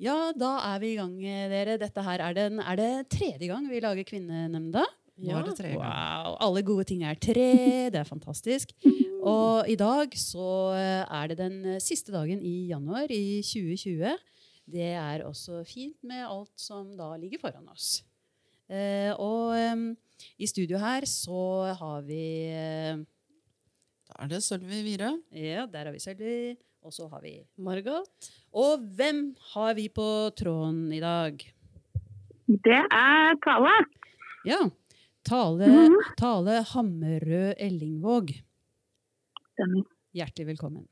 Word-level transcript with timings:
Ja, 0.00 0.32
da 0.36 0.56
er 0.72 0.80
vi 0.82 0.94
i 0.94 0.98
gang, 0.98 1.14
dere. 1.20 1.76
Dette 1.80 2.04
her 2.06 2.24
er, 2.24 2.36
den, 2.36 2.60
er 2.60 2.78
det 2.78 2.90
tredje 3.12 3.48
gang 3.50 3.68
vi 3.70 3.80
lager 3.82 4.06
Kvinnenemnda. 4.08 4.84
Nå 5.22 5.36
er 5.38 5.46
det 5.46 5.56
tre. 5.58 5.72
Wow, 5.76 6.36
Alle 6.42 6.62
gode 6.66 6.86
ting 6.88 7.04
er 7.06 7.18
tre. 7.20 7.90
Det 7.92 8.00
er 8.00 8.08
fantastisk. 8.08 8.72
Og 9.22 9.68
i 9.70 9.76
dag 9.78 10.14
så 10.18 10.46
eh, 10.74 11.04
er 11.04 11.30
det 11.30 11.38
den 11.38 11.58
siste 11.82 12.14
dagen 12.14 12.40
i 12.42 12.72
januar 12.72 13.12
i 13.12 13.38
2020. 13.46 14.16
Det 14.72 14.88
er 14.96 15.22
også 15.26 15.62
fint 15.68 15.98
med 16.06 16.24
alt 16.26 16.54
som 16.58 16.90
da 16.98 17.12
ligger 17.20 17.42
foran 17.42 17.68
oss. 17.70 18.00
Eh, 18.72 19.12
og 19.20 19.52
em, 19.58 19.88
i 20.40 20.46
studio 20.48 20.78
her 20.80 21.04
så 21.06 21.74
har 21.76 22.04
vi 22.06 22.24
eh, 22.48 23.02
Da 24.08 24.22
er 24.24 24.30
det 24.32 24.42
Sølvi 24.46 24.82
Vire. 24.86 25.16
Ja, 25.30 25.66
der 25.70 25.90
har 25.90 25.94
vi 25.94 26.02
Sølvi. 26.02 26.56
Og 26.82 26.94
så 26.94 27.06
har 27.12 27.22
vi 27.22 27.36
Margot? 27.62 28.30
Og 28.52 28.82
hvem 28.98 29.20
har 29.54 29.74
vi 29.78 29.86
på 29.92 30.04
tråden 30.36 30.90
i 30.92 31.00
dag? 31.00 31.40
Det 32.52 32.80
er 32.92 33.36
Tale. 33.44 33.74
Ja. 34.44 34.60
Tale, 35.24 35.66
Mhm. 35.70 35.96
Tale 36.18 36.62
Hammerød 36.72 37.54
Ellingvåg. 37.58 38.32
Stemmer. 39.54 39.84
Hjertelig 40.14 40.46
velkommen. 40.50 40.86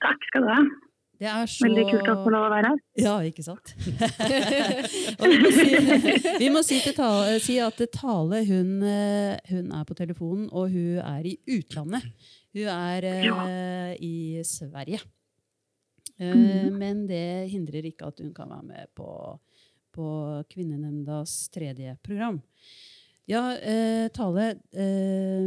Takk 0.00 0.22
skal 0.28 0.42
du 0.42 0.48
ha. 0.48 0.62
Det 1.20 1.28
er 1.30 1.46
så 1.46 1.64
Veldig 1.66 1.84
kult 1.90 2.08
å 2.10 2.14
få 2.24 2.30
lov 2.32 2.44
å 2.46 2.50
være 2.50 2.70
her. 2.72 2.78
Ja, 2.98 3.18
ikke 3.22 3.44
sant? 3.44 3.74
vi 5.20 5.38
må 5.40 5.50
si, 5.54 5.68
vi 6.40 6.48
må 6.50 6.62
si, 6.66 6.80
Tale, 6.96 7.38
si 7.40 7.58
at 7.62 7.78
Tale 7.94 8.40
hun, 8.48 8.82
eh, 8.82 9.36
hun 9.50 9.70
er 9.72 9.84
på 9.84 9.94
telefonen, 9.94 10.48
og 10.52 10.70
hun 10.74 10.98
er 10.98 11.22
i 11.30 11.36
utlandet. 11.46 12.02
Hun 12.54 12.66
er 12.68 13.04
eh, 13.04 13.94
i 14.02 14.42
Sverige. 14.44 15.00
Eh, 16.18 16.70
Men 16.70 17.06
det 17.10 17.50
hindrer 17.50 17.86
ikke 17.90 18.06
at 18.06 18.20
hun 18.22 18.34
kan 18.34 18.50
være 18.50 18.66
med 18.68 18.90
på, 18.94 19.08
på 19.94 20.08
Kvinnenemndas 20.50 21.48
tredje 21.54 21.96
program. 22.02 22.42
Ja, 23.26 23.54
eh, 23.56 24.10
Tale, 24.12 24.50
eh, 24.76 25.46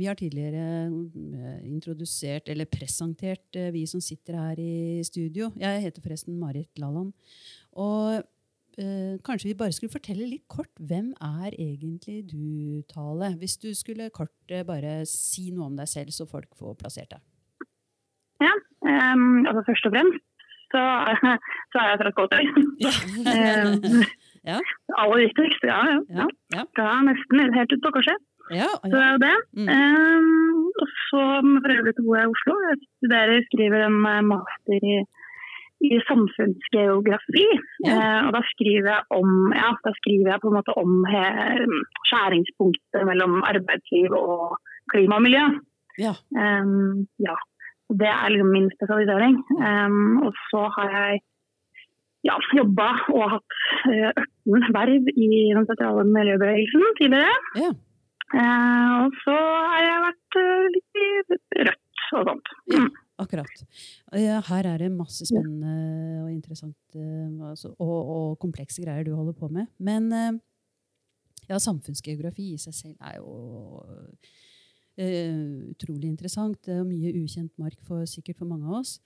vi 0.00 0.06
har 0.08 0.16
tidligere 0.16 0.88
eh, 0.88 1.58
introdusert, 1.68 2.48
eller 2.48 2.64
presentert, 2.64 3.44
eh, 3.54 3.68
vi 3.74 3.84
som 3.86 4.00
sitter 4.00 4.38
her 4.40 4.56
i 4.58 5.04
studio. 5.04 5.50
Jeg 5.60 5.82
heter 5.84 6.00
forresten 6.00 6.38
Marit 6.40 6.72
Lalland. 6.80 7.12
Og 7.76 8.22
eh, 8.80 9.18
kanskje 9.20 9.50
vi 9.50 9.58
bare 9.60 9.76
skulle 9.76 9.92
fortelle 9.92 10.24
litt 10.30 10.48
kort, 10.48 10.72
hvem 10.80 11.12
er 11.20 11.52
egentlig 11.52 12.22
du, 12.32 12.80
Tale? 12.88 13.34
Hvis 13.36 13.58
du 13.60 13.74
skulle 13.76 14.08
kort 14.08 14.32
bare 14.64 15.02
si 15.04 15.50
noe 15.52 15.68
om 15.68 15.76
deg 15.76 15.90
selv, 15.92 16.16
så 16.16 16.24
folk 16.24 16.56
får 16.56 16.80
plassert 16.80 17.12
deg. 17.12 17.27
Um, 18.88 19.46
altså 19.48 19.62
først 19.68 19.86
og 19.88 19.94
fremst 19.94 20.24
så, 20.72 20.80
så 21.72 21.76
er 21.82 21.86
jeg 21.90 22.00
fra 22.00 22.10
Skåtøy. 22.14 22.44
um, 23.32 24.02
Ja. 24.48 24.58
Aller 25.00 25.18
viktigst, 25.26 25.62
ja. 25.66 25.78
ja, 25.90 25.98
ja. 26.20 26.26
Ja, 26.56 26.62
Fra 26.76 26.88
nesten 27.08 27.54
helt 27.56 27.72
ut 27.74 27.84
på 27.84 27.90
korset. 27.96 28.20
ja, 28.54 28.68
Så 28.80 28.92
det 28.94 29.00
er 29.04 29.10
jo 29.14 29.20
det. 29.26 29.36
Mm. 29.60 29.68
Um, 29.74 30.66
og 30.80 30.88
så 31.08 31.22
for 31.64 31.74
øvrig 31.76 31.94
så 31.96 32.04
bor 32.06 32.16
jeg 32.18 32.28
i 32.28 32.32
Oslo. 32.34 32.54
Jeg 32.68 32.76
studerer, 32.98 33.46
skriver 33.50 33.80
en 33.88 33.98
eh, 34.12 34.22
master 34.30 34.86
i, 34.92 34.96
i 35.88 35.90
samfunnsgeografi. 36.08 37.44
Ja. 37.88 37.96
Eh, 37.96 38.20
og 38.26 38.30
da 38.36 38.42
skriver 38.52 38.88
jeg 38.94 39.02
om 39.18 39.28
ja, 39.62 39.70
da 39.84 39.92
skriver 40.00 40.32
jeg 40.32 40.42
på 40.42 40.50
en 40.50 40.58
måte 40.58 40.76
om 40.84 40.92
skjæringspunktet 42.08 43.06
mellom 43.10 43.42
arbeidsliv 43.52 44.16
og 44.22 44.56
klima 44.94 45.20
og 45.20 45.26
miljø. 45.26 45.44
ja. 46.06 46.14
Um, 46.32 47.04
ja. 47.28 47.36
Det 47.88 48.08
er 48.12 48.30
liksom 48.34 48.52
min 48.52 48.70
spesialisering. 48.74 49.36
Um, 49.58 50.22
og 50.28 50.32
så 50.50 50.62
har 50.76 50.94
jeg 50.98 51.20
ja, 52.28 52.36
jobba 52.58 52.88
og 53.14 53.34
hatt 53.36 53.58
ørten 53.88 54.74
verv 54.76 55.12
i 55.14 55.28
den 55.56 55.68
sentrale 55.68 56.04
miljøbevegelsen 56.08 56.88
tidligere. 57.00 57.36
Ja. 57.64 57.74
Uh, 58.28 58.88
og 59.06 59.20
så 59.24 59.36
har 59.72 59.84
jeg 59.86 60.00
vært 60.04 60.40
uh, 60.42 60.64
litt 60.74 61.04
i 61.04 61.10
Rødt 61.28 62.08
og 62.18 62.32
sånt. 62.32 62.56
Ja. 62.72 62.82
Mm. 62.84 62.96
Akkurat. 63.18 63.62
Her 64.14 64.66
er 64.70 64.78
det 64.78 64.92
masse 64.94 65.26
spennende 65.26 66.20
og 66.22 66.28
interessant 66.30 66.94
eh, 66.94 67.48
altså, 67.50 67.72
og, 67.82 67.96
og 68.14 68.36
komplekse 68.38 68.84
greier 68.84 69.02
du 69.02 69.16
holder 69.18 69.34
på 69.34 69.48
med. 69.50 69.66
Men 69.82 70.06
eh, 70.14 70.36
ja, 71.48 71.58
samfunnsgeografi 71.58 72.52
i 72.54 72.60
seg 72.62 72.76
selv 72.76 73.08
er 73.10 73.18
jo 73.18 73.82
eh, 74.98 75.72
utrolig 75.72 76.10
interessant. 76.10 76.68
Er 76.68 76.84
mye 76.84 77.14
ukjent 77.14 77.52
mark 77.58 77.78
for, 77.86 78.04
sikkert 78.04 78.36
for 78.40 78.50
mange 78.50 78.66
av 78.66 78.80
oss. 78.82 78.98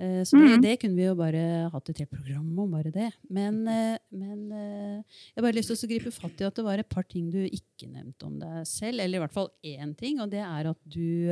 Uh, 0.00 0.22
så 0.24 0.32
det, 0.38 0.46
Mhm. 0.48 0.62
det 0.64 0.80
kunne 0.80 0.96
vi 0.96 1.04
jo 1.04 1.14
bare 1.14 1.68
hatt 1.68 1.90
et 1.90 1.98
helt 1.98 2.10
program 2.10 2.58
om, 2.58 2.70
bare 2.70 2.90
det. 2.90 3.10
Men, 3.28 3.68
uh, 3.68 3.98
men 4.10 4.48
jeg 4.48 5.36
har 5.36 5.42
bare 5.44 5.52
lyst 5.58 5.68
til 5.68 5.76
å 5.76 5.90
gripe 5.90 6.10
fatt 6.10 6.40
i 6.40 6.46
at 6.46 6.54
det 6.56 6.64
var 6.64 6.78
et 6.80 6.88
par 6.88 7.04
ting 7.04 7.28
du 7.30 7.36
ikke 7.44 7.84
nevnte 7.84 8.24
om 8.24 8.38
deg 8.40 8.64
selv. 8.66 8.98
Eller 8.98 9.18
i 9.18 9.20
hvert 9.20 9.34
fall 9.36 9.50
én 9.62 9.92
ting, 9.94 10.18
og 10.24 10.30
det 10.32 10.40
er 10.40 10.70
at 10.70 10.80
du 10.88 11.28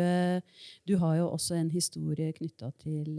du 0.85 0.99
har 0.99 1.17
jo 1.17 1.31
også 1.33 1.57
en 1.57 1.71
historie 1.71 2.31
knytta 2.37 2.71
til 2.79 3.17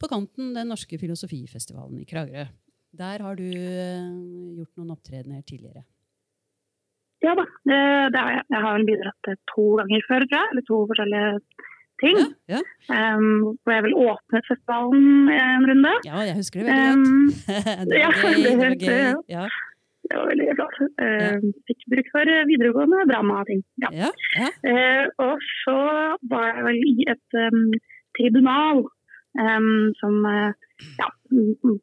På 0.00 0.08
kanten 0.10 0.52
den 0.54 0.66
norske 0.66 0.98
filosofifestivalen 0.98 2.00
i 2.00 2.04
Kragerø. 2.04 2.48
Der 2.94 3.18
har 3.22 3.36
du 3.36 3.46
gjort 3.46 4.74
noen 4.76 4.90
opptredener 4.90 5.42
tidligere. 5.46 5.84
Ja 7.24 7.32
da, 7.38 7.44
det, 7.68 7.78
det 8.12 8.20
har 8.20 8.32
jeg. 8.36 8.44
Jeg 8.52 8.64
har 8.64 8.74
vel 8.76 8.88
bidratt 8.88 9.30
eh, 9.32 9.40
to 9.52 9.68
ganger 9.80 10.08
før, 10.08 10.26
tror 10.28 10.40
jeg. 10.40 10.50
Eller 10.52 10.66
to 10.70 10.80
forskjellige 10.90 11.30
ting. 12.02 12.18
Ja, 12.52 12.62
Um, 12.94 13.56
hvor 13.64 13.72
jeg 13.72 13.84
vel 13.86 13.94
åpnet 13.96 14.44
festivalen 14.50 15.30
en 15.32 15.64
runde. 15.70 15.92
Ja, 16.04 16.18
jeg 16.28 16.34
husker 16.36 16.60
det 16.60 16.66
veldig 16.68 16.90
godt. 16.90 17.06
Um, 17.08 17.86
det 17.90 18.00
ja, 18.04 18.10
var 18.12 18.34
gøy. 18.34 18.42
Det 18.44 18.56
var 18.60 18.74
gøy. 18.84 19.06
Ja, 19.34 19.44
det 20.08 20.18
var 20.18 20.26
veldig 20.30 20.48
flott. 20.58 20.76
Um, 21.04 21.46
fikk 21.70 21.80
bruk 21.94 22.10
for 22.12 22.32
eh, 22.34 22.44
videregående 22.50 23.06
dramating. 23.08 23.60
Ja. 23.84 23.90
ja, 24.02 24.10
ja. 24.36 24.48
Uh, 24.68 25.04
og 25.28 25.34
så 25.62 25.78
var 26.32 26.44
jeg 26.50 26.66
vel 26.68 26.80
i 26.90 27.08
et 27.14 27.38
um, 27.46 27.64
tribunal 28.18 28.84
som 29.98 30.14
uh, 30.30 30.52
ja, 31.00 31.08
mm, 31.32 31.54
mm, 31.66 31.78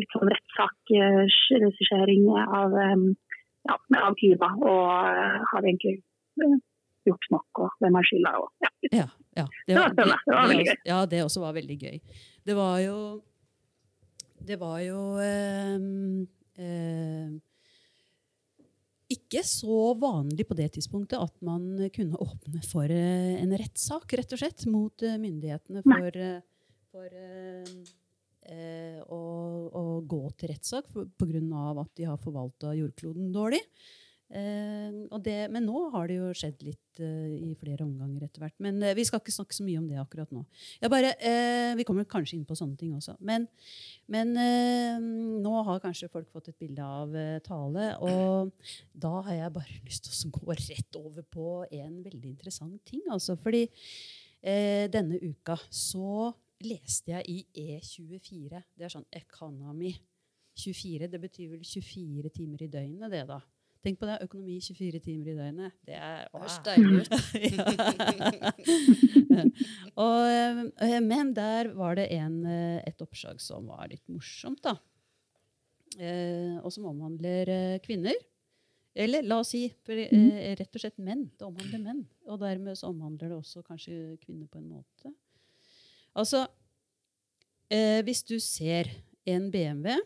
litt 0.00 0.14
sånn 0.16 0.32
rettssak-regissering 0.32 2.24
av, 2.42 2.74
um, 2.74 3.04
ja, 3.68 3.78
av 4.02 4.16
Cuba. 4.20 4.52
Og 4.60 4.82
hadde 4.92 5.44
har 5.52 5.68
egentlig 5.68 5.94
eh, 6.42 6.56
gjort 7.08 7.28
nok, 7.34 7.62
og 7.64 7.76
hvem 7.82 7.98
har 7.98 8.08
skylda? 8.08 8.34
Og, 8.42 8.50
ja. 8.64 8.72
ja, 9.02 9.06
ja. 9.38 9.46
Det 9.66 9.78
var 9.78 9.94
det, 9.96 10.08
Det 10.26 10.34
var 10.36 10.50
veldig 10.50 10.66
gøy. 10.66 10.82
Ja, 10.88 10.98
det 11.06 11.22
også 11.26 11.44
var 11.44 11.56
veldig 11.58 11.78
gøy. 11.78 12.02
Det 12.42 12.58
var 12.58 12.76
jo 12.82 12.98
Det 14.42 14.58
var 14.58 14.78
jo 14.82 15.00
eh, 15.22 15.78
eh, 16.58 17.32
ikke 19.12 19.42
så 19.46 19.92
vanlig 19.98 20.46
på 20.48 20.56
det 20.58 20.70
tidspunktet 20.76 21.20
at 21.20 21.34
man 21.44 21.76
kunne 21.94 22.18
åpne 22.22 22.62
for 22.66 22.90
eh, 22.90 23.34
en 23.38 23.52
rettssak, 23.58 24.14
rett 24.18 24.34
og 24.34 24.40
slett, 24.40 24.64
mot 24.70 25.04
eh, 25.04 25.18
myndighetene 25.20 25.84
for, 25.86 26.16
eh, 26.16 26.40
for 26.92 27.18
eh, 27.20 27.74
eh, 28.48 28.71
gå 30.32 30.38
til 30.40 30.54
rettssak 30.54 30.88
pga. 30.92 31.80
at 31.80 31.92
de 31.96 32.08
har 32.08 32.20
forvalta 32.20 32.72
jordkloden 32.78 33.32
dårlig. 33.32 33.60
Uh, 34.32 35.18
det, 35.20 35.50
men 35.52 35.66
nå 35.68 35.90
har 35.92 36.06
det 36.08 36.14
jo 36.16 36.30
skjedd 36.32 36.62
litt 36.64 37.00
uh, 37.04 37.32
i 37.36 37.50
flere 37.60 37.84
omganger 37.84 38.24
etter 38.24 38.40
hvert. 38.40 38.54
Men 38.64 38.78
uh, 38.80 38.94
vi 38.96 39.04
skal 39.04 39.20
ikke 39.20 39.34
snakke 39.34 39.52
så 39.52 39.66
mye 39.66 39.80
om 39.82 39.90
det 39.90 39.98
akkurat 40.00 40.30
nå. 40.32 40.40
Bare, 40.88 41.10
vi 41.76 41.84
kommer 41.84 42.08
kanskje 42.08 42.38
inn 42.38 42.46
på 42.48 42.56
sånne 42.56 42.78
ting 42.80 42.94
også. 42.96 43.18
Men, 43.20 43.44
men 44.12 44.32
nå 45.44 45.52
har 45.68 45.82
kanskje 45.84 46.08
folk 46.12 46.30
fått 46.32 46.48
et 46.52 46.58
bilde 46.60 46.84
av 46.84 47.12
Tale, 47.44 47.90
og 48.04 48.52
da 48.96 49.12
har 49.28 49.36
jeg 49.36 49.54
bare 49.58 49.80
lyst 49.88 50.08
til 50.08 50.30
å 50.30 50.32
gå 50.38 50.56
rett 50.56 51.00
over 51.00 51.28
på 51.28 51.48
en 51.68 52.00
veldig 52.06 52.32
interessant 52.32 52.80
ting. 52.88 53.04
Altså, 53.12 53.36
fordi 53.40 53.66
denne 54.42 55.20
uka 55.22 55.54
så 55.70 56.32
leste 56.64 57.12
jeg 57.12 57.28
i 57.30 57.68
E24. 57.78 58.62
Det 58.74 58.88
er 58.88 58.96
sånn 58.96 59.06
Economy. 59.12 59.92
24, 60.58 61.08
det 61.08 61.20
betyr 61.20 61.50
vel 61.54 61.64
24 61.64 62.30
timer 62.36 62.62
i 62.62 62.70
døgnet, 62.70 63.10
det, 63.12 63.26
da. 63.28 63.40
Tenk 63.82 63.98
på 63.98 64.06
det, 64.06 64.20
økonomi 64.22 64.60
24 64.62 65.00
timer 65.02 65.32
i 65.32 65.34
døgnet. 65.34 65.72
Det 65.88 65.96
er. 65.98 66.28
Høres 66.30 66.58
deilig 66.62 67.02
ut. 67.02 67.10
Men 71.02 71.32
der 71.34 71.72
var 71.74 71.98
det 71.98 72.06
en, 72.14 72.36
eh, 72.46 72.78
et 72.86 73.02
oppslag 73.02 73.40
som 73.42 73.66
var 73.72 73.90
litt 73.90 74.06
morsomt, 74.06 74.62
da. 74.62 74.76
Eh, 75.98 76.60
og 76.62 76.70
som 76.72 76.86
omhandler 76.92 77.50
eh, 77.50 77.80
kvinner. 77.82 78.14
Eller 78.94 79.26
la 79.26 79.40
oss 79.40 79.50
si 79.56 79.64
for, 79.82 79.98
eh, 79.98 80.54
rett 80.54 80.76
og 80.76 80.80
slett 80.84 81.02
menn. 81.02 81.30
Det 81.34 81.48
omhandler 81.48 81.82
menn. 81.82 82.06
Og 82.28 82.38
dermed 82.38 82.78
så 82.78 82.92
omhandler 82.92 83.32
det 83.32 83.38
også 83.40 83.64
kanskje 83.66 84.14
kvinner 84.22 84.46
på 84.52 84.62
en 84.62 84.68
måte. 84.68 85.10
Altså, 86.14 86.46
eh, 87.72 88.02
hvis 88.06 88.22
du 88.22 88.38
ser 88.38 88.86
en 89.26 89.50
BMW 89.50 89.98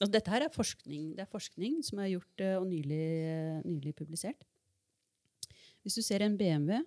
altså 0.00 0.12
Dette 0.12 0.32
her 0.32 0.46
er 0.46 0.54
forskning, 0.54 1.12
det 1.16 1.24
er 1.24 1.30
forskning 1.30 1.80
som 1.86 2.00
er 2.02 2.12
gjort 2.14 2.42
eh, 2.44 2.56
og 2.58 2.66
nylig, 2.70 3.04
eh, 3.28 3.60
nylig 3.66 3.94
publisert. 3.98 4.46
Hvis 5.82 5.98
du 5.98 6.02
ser 6.04 6.22
en 6.22 6.36
BMW, 6.38 6.80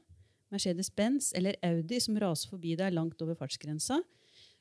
Mercedes-Benz 0.54 1.34
eller 1.36 1.58
Audi 1.66 2.00
som 2.04 2.18
raser 2.22 2.52
forbi 2.52 2.76
deg 2.80 2.96
langt 2.96 3.22
over 3.24 3.38
fartsgrensa, 3.40 4.00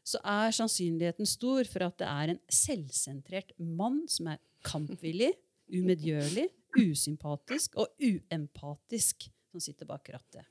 så 0.04 0.20
er 0.28 0.52
sannsynligheten 0.52 1.28
stor 1.28 1.64
for 1.70 1.86
at 1.86 1.96
det 2.00 2.08
er 2.08 2.34
en 2.34 2.40
selvsentrert 2.52 3.54
mann 3.58 4.02
som 4.10 4.28
er 4.34 4.42
kampvillig, 4.66 5.32
umedgjørlig, 5.72 6.48
usympatisk 6.76 7.78
og 7.80 7.94
uempatisk 8.02 9.28
som 9.52 9.62
sitter 9.62 9.88
bak 9.88 10.10
rattet. 10.12 10.44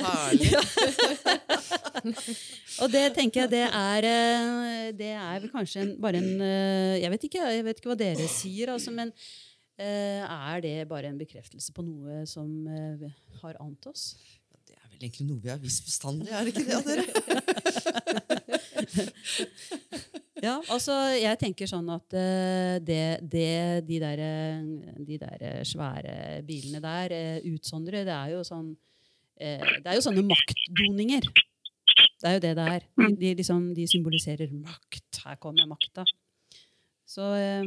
Herlig. 0.00 0.50
Og 2.82 2.88
det 2.92 3.14
tenker 3.16 3.40
jeg 3.44 3.50
det 3.52 3.62
er 3.66 4.04
eh, 4.08 4.92
Det 4.96 5.10
er 5.12 5.40
vel 5.42 5.50
kanskje 5.52 5.80
en, 5.84 5.90
bare 6.00 6.18
en 6.20 6.40
eh, 6.44 7.00
Jeg 7.02 7.10
vet 7.14 7.24
ikke 7.28 7.42
jeg 7.56 7.64
vet 7.66 7.76
ikke 7.80 7.90
hva 7.92 7.98
dere 8.00 8.26
sier, 8.30 8.66
altså, 8.74 8.90
men 8.94 9.08
eh, 9.80 10.22
er 10.24 10.56
det 10.64 10.88
bare 10.90 11.06
en 11.10 11.20
bekreftelse 11.20 11.70
på 11.76 11.82
noe 11.86 12.12
som 12.30 12.48
har 13.42 13.54
ant 13.62 13.82
oss? 13.90 14.02
Det 14.66 14.74
er 14.76 14.86
vel 14.92 15.00
egentlig 15.06 15.26
noe 15.30 15.40
vi 15.42 15.52
har 15.52 15.60
visst 15.62 15.82
bestandig, 15.88 16.28
er 16.30 16.40
det 16.46 16.50
ikke 16.54 16.68
det, 16.68 16.80
dere? 16.86 17.04
Ja, 20.40 20.56
altså 20.72 20.94
jeg 21.18 21.36
tenker 21.40 21.68
sånn 21.68 21.88
at 21.92 22.14
eh, 22.16 22.78
det, 22.84 23.02
det, 23.28 23.50
de, 23.88 23.98
der, 24.00 24.22
eh, 24.24 24.94
de 25.04 25.18
der 25.20 25.44
eh, 25.44 25.60
svære 25.68 26.40
bilene 26.46 26.80
der 26.84 27.14
utsondrer, 27.50 28.06
det 28.08 28.16
er 28.16 28.32
jo 28.36 28.44
sånn 28.46 28.72
Det 29.40 29.88
er 29.88 29.96
jo 29.96 30.02
sånne 30.04 30.20
maktdoninger. 30.28 31.28
Det 32.20 32.28
er 32.28 32.34
jo 32.34 32.40
det 32.44 32.50
det 32.58 32.66
er. 32.74 32.82
De, 33.00 33.06
de, 33.16 33.30
liksom, 33.38 33.70
de 33.76 33.86
symboliserer 33.88 34.50
makt. 34.52 35.22
Her 35.24 35.38
kommer 35.40 35.64
makta. 35.70 36.04
Så 37.08 37.30
eh, 37.38 37.64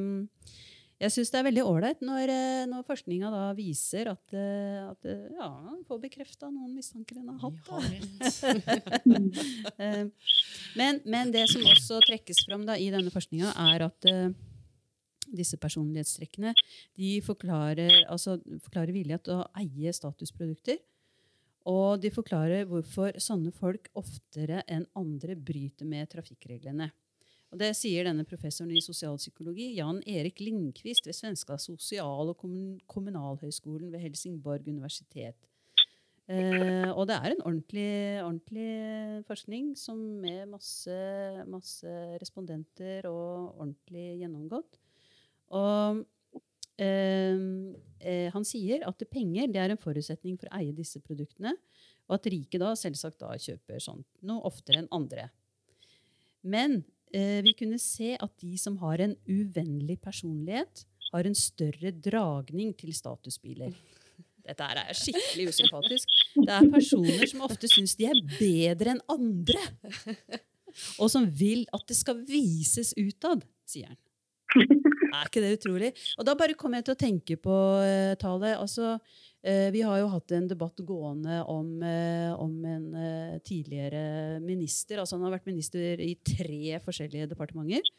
jeg 1.03 1.11
syns 1.11 1.31
det 1.33 1.39
er 1.39 1.47
veldig 1.49 1.63
ålreit 1.67 1.99
når, 2.05 2.31
eh, 2.31 2.65
når 2.69 2.85
forskninga 2.87 3.27
da 3.33 3.41
viser 3.57 4.07
at, 4.13 4.35
eh, 4.37 4.79
at 4.85 5.05
eh, 5.09 5.25
ja, 5.35 5.49
man 5.65 5.81
får 5.87 5.97
bekrefta 6.05 6.45
noen 6.51 6.75
mistanker 6.77 7.15
en 7.19 7.29
har 7.33 7.39
hatt. 7.43 7.63
Men, 10.73 10.97
men 11.05 11.29
det 11.29 11.43
som 11.51 11.61
også 11.69 11.99
trekkes 12.01 12.39
fram 12.47 12.63
da, 12.65 12.73
i 12.81 12.89
denne 12.89 13.11
forskninga, 13.13 13.51
er 13.73 13.83
at 13.85 13.99
disse 15.37 15.57
personlighetstrekkene 15.61 16.53
de 16.97 17.21
forklarer, 17.25 17.93
altså, 18.09 18.39
forklarer 18.65 18.93
vilje 18.95 19.17
til 19.27 19.33
å 19.37 19.45
eie 19.61 19.93
statusprodukter. 19.93 20.77
Og 21.69 22.01
de 22.01 22.09
forklarer 22.13 22.65
hvorfor 22.69 23.13
sånne 23.21 23.51
folk 23.53 23.89
oftere 23.99 24.63
enn 24.65 24.85
andre 24.97 25.35
bryter 25.37 25.85
med 25.89 26.09
trafikkreglene. 26.11 26.89
Og 27.53 27.59
Det 27.61 27.69
sier 27.77 28.07
denne 28.07 28.25
professoren 28.25 28.71
i 28.73 28.81
sosialpsykologi, 28.81 29.75
Jan 29.77 29.99
Erik 30.09 30.39
Lindqvist 30.41 31.05
ved 31.05 31.13
Svenska 31.13 31.59
sosial- 31.61 32.31
og 32.31 32.37
kommun 32.41 32.79
kommunalhøgskolen 32.89 33.91
ved 33.93 34.01
Helsingborg 34.01 34.65
universitet. 34.65 35.37
Eh, 36.31 36.89
og 36.95 37.05
det 37.09 37.17
er 37.19 37.33
en 37.33 37.43
ordentlig, 37.43 37.91
ordentlig 38.23 39.25
forskning 39.27 39.73
som 39.77 39.99
med 40.23 40.47
masse, 40.49 40.95
masse 41.45 41.93
respondenter 42.23 43.05
og 43.11 43.59
ordentlig 43.59 44.23
gjennomgått. 44.23 44.79
Og 45.53 46.01
eh, 46.81 47.37
eh, 48.01 48.31
han 48.33 48.47
sier 48.49 48.87
at 48.87 49.05
penger 49.11 49.53
er 49.53 49.75
en 49.75 49.83
forutsetning 49.83 50.39
for 50.41 50.49
å 50.49 50.57
eie 50.57 50.73
disse 50.73 51.03
produktene, 51.05 51.53
og 52.09 52.17
at 52.17 52.31
rike 52.33 52.57
da 52.57 52.73
selvsagt 52.73 53.21
da 53.21 53.35
kjøper 53.37 53.83
sånt 53.83 54.09
noe 54.25 54.41
oftere 54.49 54.81
enn 54.81 54.91
andre. 54.95 55.29
Men 56.41 56.81
vi 57.13 57.53
kunne 57.57 57.77
se 57.81 58.15
at 58.17 58.31
de 58.41 58.55
som 58.57 58.79
har 58.81 59.03
en 59.05 59.13
uvennlig 59.29 59.99
personlighet, 60.01 60.85
har 61.13 61.27
en 61.29 61.37
større 61.37 61.91
dragning 61.93 62.73
til 62.77 62.93
statusbiler. 62.97 63.73
Dette 64.43 64.65
er 64.65 64.97
skikkelig 64.97 65.51
usympatisk. 65.53 66.15
Det 66.35 66.51
er 66.51 66.65
personer 66.73 67.27
som 67.29 67.45
ofte 67.45 67.69
syns 67.71 67.93
de 67.99 68.09
er 68.09 68.19
bedre 68.35 68.95
enn 68.95 69.03
andre. 69.13 69.61
Og 70.99 71.11
som 71.13 71.27
vil 71.29 71.67
at 71.75 71.85
det 71.87 71.95
skal 71.95 72.23
vises 72.27 72.91
utad, 72.97 73.45
sier 73.69 73.93
han. 73.93 73.99
Er 75.13 75.29
ikke 75.29 75.43
det 75.43 75.53
utrolig? 75.59 75.91
Og 76.17 76.25
da 76.27 76.35
bare 76.37 76.57
kom 76.57 76.73
jeg 76.75 76.87
til 76.87 76.95
å 76.95 76.99
tenke 76.99 77.37
på 77.41 77.57
uh, 77.79 78.13
Tale. 78.19 78.55
Altså, 78.57 78.95
eh, 78.97 79.32
vi 79.43 79.81
har 79.83 79.97
jo 79.99 80.07
hatt 80.07 80.31
en 80.37 80.45
debatt 80.47 80.79
gående 80.87 81.41
om, 81.51 81.73
eh, 81.83 82.31
om 82.39 82.53
en 82.63 82.85
eh, 82.95 83.39
tidligere 83.43 84.39
minister. 84.39 85.01
Altså 85.01 85.17
han 85.17 85.25
har 85.27 85.33
vært 85.35 85.49
minister 85.51 85.99
i 85.99 86.13
tre 86.23 86.79
forskjellige 86.85 87.27
departementer. 87.33 87.89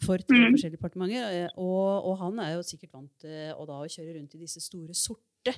For 0.00 0.22
tre 0.24 0.46
mm. 0.46 0.54
forskjellige 0.54 0.78
departementer. 0.78 1.34
eh, 1.34 1.58
og, 1.60 2.06
og 2.08 2.16
han 2.22 2.40
er 2.40 2.54
jo 2.54 2.64
sikkert 2.64 2.94
vant 2.96 3.12
til 3.20 3.52
å 3.52 3.66
da 3.68 3.82
kjøre 3.84 4.14
rundt 4.16 4.38
i 4.38 4.40
disse 4.40 4.62
store, 4.64 4.96
sorte 4.96 5.52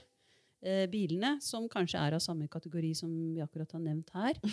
eh, 0.62 0.88
bilene, 0.90 1.36
som 1.44 1.68
kanskje 1.70 2.02
er 2.02 2.16
av 2.16 2.24
samme 2.24 2.48
kategori 2.50 2.90
som 2.98 3.12
vi 3.36 3.44
akkurat 3.44 3.78
har 3.78 3.84
nevnt 3.84 4.10
her. 4.16 4.40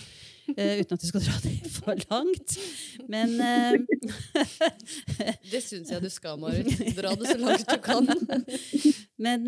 Eh, 0.49 0.79
uten 0.81 0.95
at 0.97 1.03
vi 1.03 1.07
skal 1.07 1.21
dra 1.21 1.35
det 1.43 1.69
for 1.69 1.99
langt. 2.09 2.55
Men 3.07 3.35
eh, 3.37 3.75
Det 5.51 5.61
syns 5.61 5.91
jeg 5.93 6.01
du 6.01 6.09
skal, 6.09 6.39
Marit. 6.41 6.71
Dra 6.97 7.13
det 7.13 7.29
så 7.29 7.37
langt 7.37 7.69
du 7.69 7.77
kan. 7.85 8.09
Men 9.25 9.45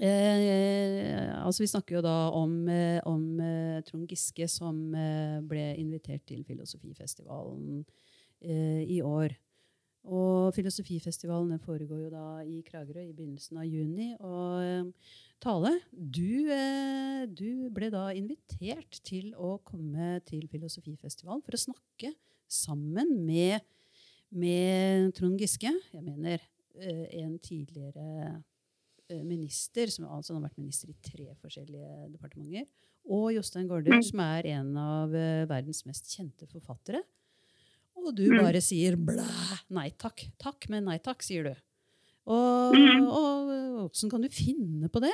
eh, 0.00 1.28
altså 1.42 1.64
vi 1.64 1.70
snakker 1.70 1.98
jo 1.98 2.02
da 2.04 2.16
om, 2.36 2.52
eh, 2.68 3.00
om 3.08 3.40
eh, 3.40 3.80
Trond 3.86 4.08
Giske 4.08 4.48
som 4.48 4.94
eh, 4.94 5.40
ble 5.44 5.72
invitert 5.80 6.24
til 6.28 6.44
Filosofifestivalen 6.48 7.82
eh, 8.40 8.82
i 8.88 9.00
år. 9.04 9.34
Og 10.02 10.50
Filosofifestivalen 10.56 11.60
foregår 11.62 12.04
jo 12.04 12.10
da 12.10 12.26
i 12.42 12.62
Kragerø 12.66 13.04
i 13.04 13.12
begynnelsen 13.14 13.60
av 13.62 13.68
juni. 13.70 14.08
Og 14.18 14.94
Tale, 15.42 15.76
du, 15.90 16.50
du 17.30 17.68
ble 17.74 17.90
da 17.90 18.08
invitert 18.14 18.98
til 19.06 19.30
å 19.38 19.56
komme 19.66 20.16
til 20.26 20.48
Filosofifestivalen 20.50 21.42
for 21.46 21.54
å 21.54 21.62
snakke 21.68 22.14
sammen 22.50 23.14
med, 23.26 23.62
med 24.34 25.12
Trond 25.18 25.38
Giske. 25.38 25.70
Jeg 25.70 26.02
mener 26.02 26.42
en 26.82 27.36
tidligere 27.42 28.40
minister, 29.24 29.90
som 29.92 30.06
altså 30.06 30.34
har 30.34 30.42
vært 30.46 30.58
minister 30.58 30.88
i 30.92 30.96
tre 31.04 31.26
forskjellige 31.42 32.12
departementer, 32.14 32.66
og 33.10 33.32
Jostein 33.34 33.68
Gaarder, 33.68 33.92
Mm. 33.98 34.02
som 34.06 34.20
er 34.20 34.46
en 34.46 34.76
av 34.76 35.14
eh, 35.14 35.44
verdens 35.50 35.84
mest 35.86 36.06
kjente 36.14 36.46
forfattere. 36.48 37.02
Og 37.96 38.14
du 38.16 38.24
Mm. 38.30 38.42
bare 38.42 38.60
sier 38.60 38.96
blæ, 38.96 39.26
nei 39.70 39.90
takk. 39.90 40.24
Takk, 40.38 40.68
men 40.70 40.84
nei 40.84 40.98
takk, 40.98 41.22
sier 41.22 41.44
du. 41.44 41.54
Og 42.26 42.74
Mm. 42.74 43.06
og 43.08 43.90
åssen 43.90 44.10
kan 44.10 44.20
du 44.22 44.28
finne 44.28 44.88
på 44.88 45.00
det? 45.00 45.12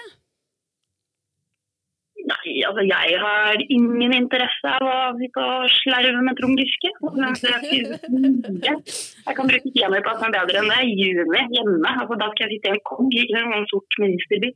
Altså 2.66 2.82
jeg 2.87 3.19
har 3.22 3.62
ingen 3.69 4.14
interesse 4.16 4.72
av 4.78 4.87
å 4.88 4.96
sitte 5.20 5.44
og 5.44 5.69
slerve 5.75 6.22
med 6.25 6.38
Trond 6.38 6.61
Giske. 6.61 6.90
Jeg 9.28 9.37
kan 9.37 9.50
bruke 9.50 9.73
tida 9.75 9.90
mi 9.92 10.00
på 10.04 10.14
noe 10.14 10.32
bedre 10.35 10.62
enn 10.62 10.73
det. 10.73 10.80
Juni 11.02 11.44
hjemme. 11.54 11.92
Altså, 11.92 12.18
da 12.21 12.30
skal 12.32 12.47
jeg 12.47 12.56
sitte 12.56 12.73
i 12.73 12.75
en 12.76 12.87
kong 12.90 13.12
i 13.14 13.26
en 13.42 13.68
sort 13.73 14.00
ministerbil. 14.02 14.54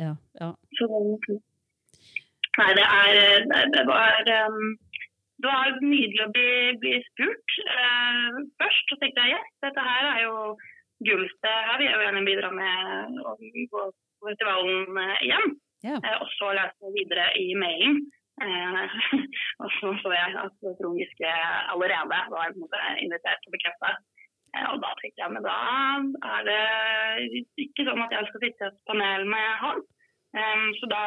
Ja, 0.00 0.12
ja. 0.40 0.50
Så, 0.78 0.86
nei, 2.58 2.70
det 2.78 2.86
er 2.86 3.10
det, 3.74 3.82
var 3.88 4.20
um, 4.48 4.60
Det 5.40 5.48
var 5.48 5.80
nydelig 5.82 6.22
å 6.26 6.32
bli, 6.34 6.52
bli 6.82 6.98
spurt 7.08 7.56
uh, 7.64 8.44
først. 8.60 8.84
Så 8.92 9.00
tenkte 9.00 9.26
jeg 9.26 9.38
yes, 9.38 9.50
dette 9.66 9.88
her 9.88 10.12
er 10.12 10.22
jo 10.26 10.36
gullsted. 11.06 11.58
Her 11.70 11.80
vil 11.80 11.88
jeg 11.88 11.96
jo 11.96 12.06
gjerne 12.06 12.28
bidra 12.28 12.52
med 12.54 13.20
å 13.24 13.34
gå 13.40 13.66
på 13.72 14.28
festivalen 14.28 15.00
eh, 15.00 15.18
igjen. 15.26 15.54
Ja. 15.86 15.96
Eh, 15.96 16.16
og 16.20 16.28
så 16.36 16.52
leste 16.56 16.88
jeg 16.88 16.96
videre 16.98 17.26
i 17.40 17.52
mailen. 17.58 18.00
Eh, 18.40 18.96
og 19.62 19.68
så 19.78 19.92
så 20.02 20.14
jeg 20.14 20.38
at 20.44 20.56
Trond 20.80 20.98
Giske 21.00 21.34
allerede 21.74 22.22
var 22.34 22.48
invitert 22.52 23.42
til 23.42 23.52
å 23.52 23.56
bekrefta. 23.56 23.94
Eh, 24.54 24.66
og 24.72 24.80
da 24.84 24.90
tenkte 25.00 25.24
jeg 25.24 25.34
men 25.36 25.46
da 25.46 25.58
er 26.34 26.48
det 26.50 27.44
ikke 27.66 27.86
sånn 27.86 28.04
at 28.06 28.16
jeg 28.16 28.28
skal 28.30 28.44
sitte 28.46 28.66
i 28.66 28.70
et 28.72 28.82
panel 28.90 29.28
med 29.36 29.48
han. 29.64 29.86
Eh, 30.40 30.66
så 30.80 30.90
da 30.92 31.04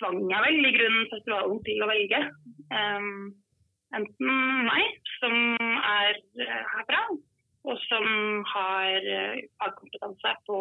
tvang 0.00 0.24
jeg 0.30 0.46
vel 0.46 0.66
i 0.66 0.74
grunnen 0.78 1.12
festivalen 1.12 1.62
til 1.66 1.84
å 1.84 1.90
velge. 1.90 2.24
Enten 3.90 4.28
meg, 4.68 4.98
som 5.18 5.34
er 5.58 6.14
eh, 6.38 6.58
herfra, 6.72 7.00
og 7.66 7.78
som 7.88 8.04
har 8.46 9.06
eh, 9.14 9.40
fagkompetanse 9.58 10.34
på 10.46 10.58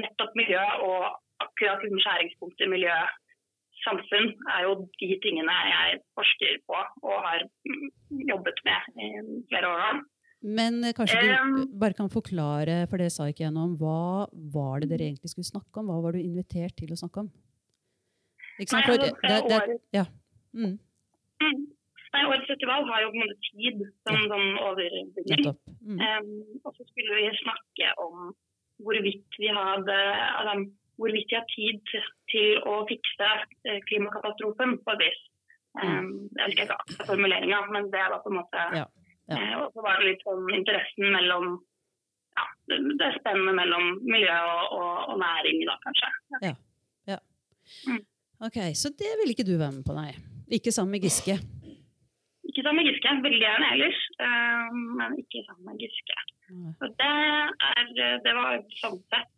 nettopp 0.00 0.38
miljø 0.38 0.62
og 0.86 1.18
akkurat 1.44 1.82
liksom 1.84 2.02
skjæringspunktet 2.04 2.70
miljø 2.70 2.94
samfunn 3.84 4.32
er 4.56 4.64
jo 4.66 4.76
de 4.98 5.08
tingene 5.22 5.56
jeg 5.70 6.00
forsker 6.18 6.62
på 6.66 6.78
og 7.06 7.18
har 7.26 7.44
jobbet 8.32 8.62
med 8.66 9.02
i 9.04 9.10
flere 9.50 9.70
år 9.70 9.82
nå. 9.84 10.06
Men 10.58 10.82
kanskje 10.94 11.18
du 11.18 11.62
bare 11.78 11.96
kan 11.98 12.10
forklare, 12.10 12.84
for 12.90 13.02
det 13.02 13.10
sa 13.10 13.26
ikke 13.26 13.44
jeg 13.44 13.54
noe 13.54 13.72
om, 13.72 13.78
hva 13.80 14.26
var 14.54 14.82
det 14.82 14.92
dere 14.92 15.08
egentlig 15.08 15.32
skulle 15.32 15.48
snakke 15.48 15.80
om? 15.80 15.90
Hva 15.90 15.98
var 16.04 16.14
du 16.14 16.20
invitert 16.22 16.76
til 16.78 16.92
å 16.94 16.98
snakke 17.00 17.24
om? 17.24 17.30
Ikke 18.58 18.70
sant? 18.70 18.86
For 18.86 18.94
altså, 18.94 19.16
det, 19.18 19.40
det, 19.50 19.58
det, 19.72 19.80
ja. 19.98 20.04
Mm, 20.54 20.76
Mm. 21.38 21.66
Nei, 22.14 22.24
Årets 22.26 22.48
festival 22.50 22.86
har 22.88 23.02
jo 23.02 23.10
på 23.12 23.18
en 23.18 23.24
måte 23.24 23.38
tid 23.46 23.82
som 24.06 24.22
sånn 24.32 24.46
overbygning. 24.64 25.48
Mm. 25.86 25.98
Um, 26.02 26.30
og 26.64 26.74
så 26.74 26.86
skulle 26.88 27.18
vi 27.18 27.26
snakke 27.42 27.90
om 28.02 28.30
hvorvidt 28.82 29.38
vi 29.38 29.50
hadde 29.52 29.96
altså, 30.38 30.54
hvorvidt 30.98 31.30
de 31.30 31.38
har 31.38 31.46
tid 31.54 31.80
til 32.32 32.62
å 32.66 32.74
fikse 32.90 33.30
eh, 33.68 33.80
klimakatastrofen 33.88 34.76
på 34.84 34.94
et 34.96 35.02
vis. 35.06 35.24
Um, 35.78 36.08
jeg 36.34 36.48
husker 36.48 36.64
ikke 36.64 37.06
formuleringa, 37.06 37.58
men 37.70 37.90
det 37.92 38.00
var 38.10 38.22
på 38.24 38.32
en 38.32 38.38
måte 38.40 38.62
Ja, 38.74 38.86
ja. 39.30 39.36
eh, 39.36 39.52
Og 39.60 39.68
så 39.76 39.84
var 39.84 40.00
det 40.00 40.08
litt 40.08 40.24
sånn 40.26 40.48
interessen 40.56 41.12
mellom 41.14 41.50
ja, 42.38 42.46
det 42.70 43.10
spennet 43.18 43.54
mellom 43.54 43.92
miljø 44.06 44.32
og, 44.32 44.64
og, 44.78 44.96
og 45.12 45.20
næring, 45.22 45.62
da, 45.68 45.76
kanskje. 45.84 46.10
Ok, 48.38 48.58
Så 48.78 48.90
det 48.98 49.12
vil 49.20 49.32
ikke 49.34 49.46
du 49.46 49.56
være 49.58 49.74
med 49.78 49.86
på, 49.86 49.94
nei? 49.96 50.12
Ikke 50.58 50.72
sammen 50.74 50.94
med 50.94 51.02
Giske? 51.06 51.34
Ikke 52.48 52.62
sammen 52.64 52.80
med 52.80 52.88
Giske, 52.90 53.14
veldig 53.26 53.40
gjerne 53.42 53.70
ellers, 53.74 53.98
eh, 54.24 54.68
men 55.00 55.16
ikke 55.22 55.42
sammen 55.46 55.64
med 55.68 55.82
Giske. 55.82 56.18
Så 56.78 56.90
det, 57.00 57.14
er, 57.70 57.90
det 58.24 58.34
var 58.38 58.62
sånn 58.78 59.00
sett 59.12 59.34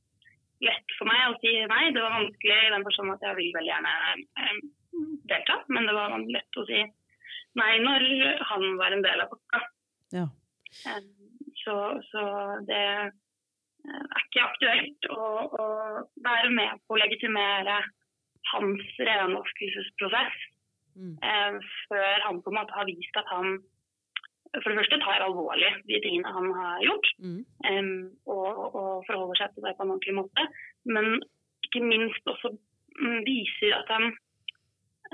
lett 0.66 0.94
for 0.98 1.08
meg 1.08 1.22
å 1.30 1.38
si 1.40 1.52
nei. 1.70 1.84
Det 1.94 2.02
var 2.04 2.16
vanskelig 2.18 2.58
i 2.66 2.72
den 2.74 2.84
forstand 2.86 3.14
at 3.14 3.24
jeg 3.28 3.38
vil 3.38 3.52
veldig 3.56 3.70
gjerne 3.72 3.94
eh, 4.44 4.58
delta, 5.32 5.60
men 5.68 5.88
det 5.88 5.94
var 5.96 6.16
lett 6.36 6.60
å 6.60 6.66
si 6.68 6.82
nei 7.60 7.72
når 7.82 8.04
han 8.50 8.66
var 8.78 8.94
en 8.94 9.02
del 9.06 9.24
av 9.24 9.32
pakka. 9.34 9.64
Ja. 10.18 10.28
Eh, 10.86 11.02
Så, 11.60 11.74
så 12.08 12.20
det 12.68 12.76
eh, 12.80 13.10
er 13.90 14.22
ikke 14.22 14.44
aktuelt 14.46 15.08
å, 15.12 15.26
å 15.60 15.64
være 16.24 16.50
med 16.54 16.78
på 16.86 16.94
å 16.96 17.00
legitimere 17.02 17.80
hans 18.54 18.96
renvaskelsesprosess 19.10 20.48
Mm. 21.00 21.60
før 21.88 22.24
han 22.24 22.40
på 22.42 22.50
en 22.50 22.56
måte 22.58 22.74
har 22.74 22.84
vist 22.88 23.14
at 23.16 23.28
han 23.30 23.60
for 24.59 24.69
det 24.73 24.78
første 24.80 24.99
tar 25.04 25.23
alvorlig 25.23 25.69
de 25.87 26.00
tingene 26.02 26.33
han 26.37 26.49
har 26.59 26.80
gjort, 26.87 27.07
Mm. 27.23 27.42
um, 27.71 28.11
og, 28.26 28.49
og 28.75 29.04
forholder 29.07 29.37
seg 29.38 29.54
til 29.54 29.62
det 29.66 29.76
på 29.78 29.85
en 29.87 29.92
ordentlig 29.95 30.14
måte. 30.16 30.47
Men 30.85 31.07
ikke 31.66 31.83
minst 31.87 32.25
også 32.33 32.50
mm, 32.99 33.21
viser 33.28 33.76
at 33.78 33.88
han 33.95 34.09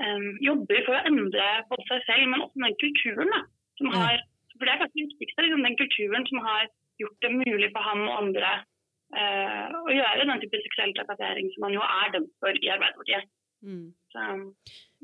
um, 0.01 0.27
jobber 0.41 0.81
for 0.87 0.97
å 0.97 1.03
endre 1.09 1.45
både 1.69 1.85
seg 1.91 2.01
selv, 2.09 2.25
men 2.31 2.43
også 2.45 2.63
den 2.65 2.79
kulturen. 2.83 3.29
Da, 3.35 3.41
som 3.77 3.91
Ja. 3.93 3.99
har, 4.07 4.23
for 4.57 4.65
det 4.65 4.73
er 4.73 4.81
kanskje 4.81 4.97
det 4.97 5.05
viktigste, 5.11 5.45
liksom, 5.45 5.63
den 5.67 5.79
kulturen 5.83 6.27
som 6.31 6.39
har 6.47 6.63
gjort 7.01 7.19
det 7.21 7.31
mulig 7.37 7.69
for 7.75 7.85
ham 7.85 8.01
og 8.09 8.15
andre 8.23 8.51
uh, 9.13 9.65
å 9.85 9.93
gjøre 9.93 10.25
den 10.31 10.41
type 10.41 10.63
seksuell 10.65 10.95
trakassering 10.97 11.51
som 11.53 11.67
han 11.67 11.77
jo 11.77 11.83
er 11.85 12.09
dømt 12.17 12.33
for 12.41 12.57
i 12.57 12.71
Arbeiderpartiet. 12.73 13.29
Mm. 13.61 13.85
Så, 14.13 14.19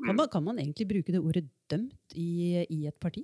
Kan, 0.04 0.16
man, 0.18 0.28
kan 0.32 0.42
man 0.42 0.58
egentlig 0.58 0.88
bruke 0.90 1.12
det 1.14 1.20
ordet 1.22 1.44
'dømt' 1.70 2.14
i, 2.18 2.66
i 2.70 2.86
et 2.90 2.98
parti? 3.00 3.22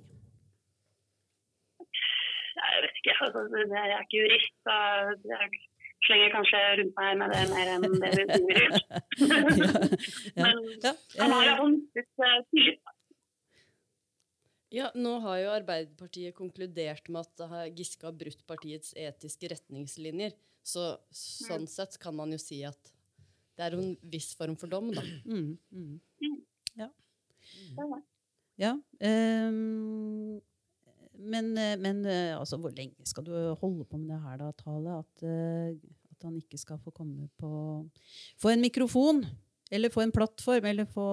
Ikke, 3.01 3.17
altså, 3.25 3.43
det- 3.51 3.67
jeg 3.73 3.91
er 3.97 4.01
ikke 4.05 4.21
jurist, 4.21 4.55
så 4.65 4.75
jeg 5.33 5.49
slenger 6.05 6.31
kanskje 6.33 6.61
rundt 6.79 6.95
meg 6.97 7.17
med 7.21 7.27
det 7.35 7.43
mer 7.51 7.67
enn 7.75 7.83
det 7.85 8.11
vi 8.17 8.23
driver 8.31 8.53
gjør. 8.61 8.71
Men 10.37 10.55
han 11.19 11.35
har 11.35 11.43
jo 11.43 11.51
iallfall 11.51 11.75
mistet 11.75 12.25
eh, 12.29 12.41
tillit. 12.55 12.97
Ja, 14.71 14.87
Nå 14.95 15.17
har 15.25 15.35
jo 15.41 15.49
Arbeiderpartiet 15.51 16.31
konkludert 16.37 17.09
med 17.11 17.27
at 17.27 17.75
Giske 17.75 18.07
har 18.07 18.13
brutt 18.15 18.39
partiets 18.47 18.93
etiske 18.95 19.49
retningslinjer. 19.51 20.31
Så 20.63 20.85
sånn 21.11 21.67
sett 21.67 21.97
kan 21.99 22.15
man 22.15 22.31
jo 22.31 22.37
si 22.39 22.61
at 22.63 22.79
det 23.57 23.65
er 23.67 23.75
en 23.75 23.97
viss 24.13 24.29
form 24.39 24.55
for 24.55 24.71
dom, 24.71 24.93
da. 24.95 25.01
mm, 25.25 25.57
mm. 25.75 25.99
Ja. 26.79 26.87
Ja. 27.75 27.99
ja. 28.63 28.71
Men 31.33 31.51
eh, 31.57 31.77
men 31.79 32.05
eh, 32.05 32.37
altså, 32.37 32.59
hvor 32.61 32.73
lenge 32.75 33.07
skal 33.07 33.25
du 33.27 33.33
holde 33.61 33.85
på 33.85 33.99
med 33.99 34.11
det 34.13 34.21
her, 34.23 34.37
da, 34.41 34.51
Tale? 34.59 35.01
At, 35.03 35.25
eh, 35.25 35.75
at 36.11 36.27
han 36.27 36.37
ikke 36.39 36.59
skal 36.61 36.81
få 36.83 36.93
komme 36.95 37.29
på 37.41 37.51
Få 38.41 38.53
en 38.53 38.63
mikrofon, 38.63 39.23
eller 39.71 39.93
få 39.93 40.05
en 40.05 40.15
plattform, 40.15 40.65
eller 40.65 40.89
få 40.89 41.07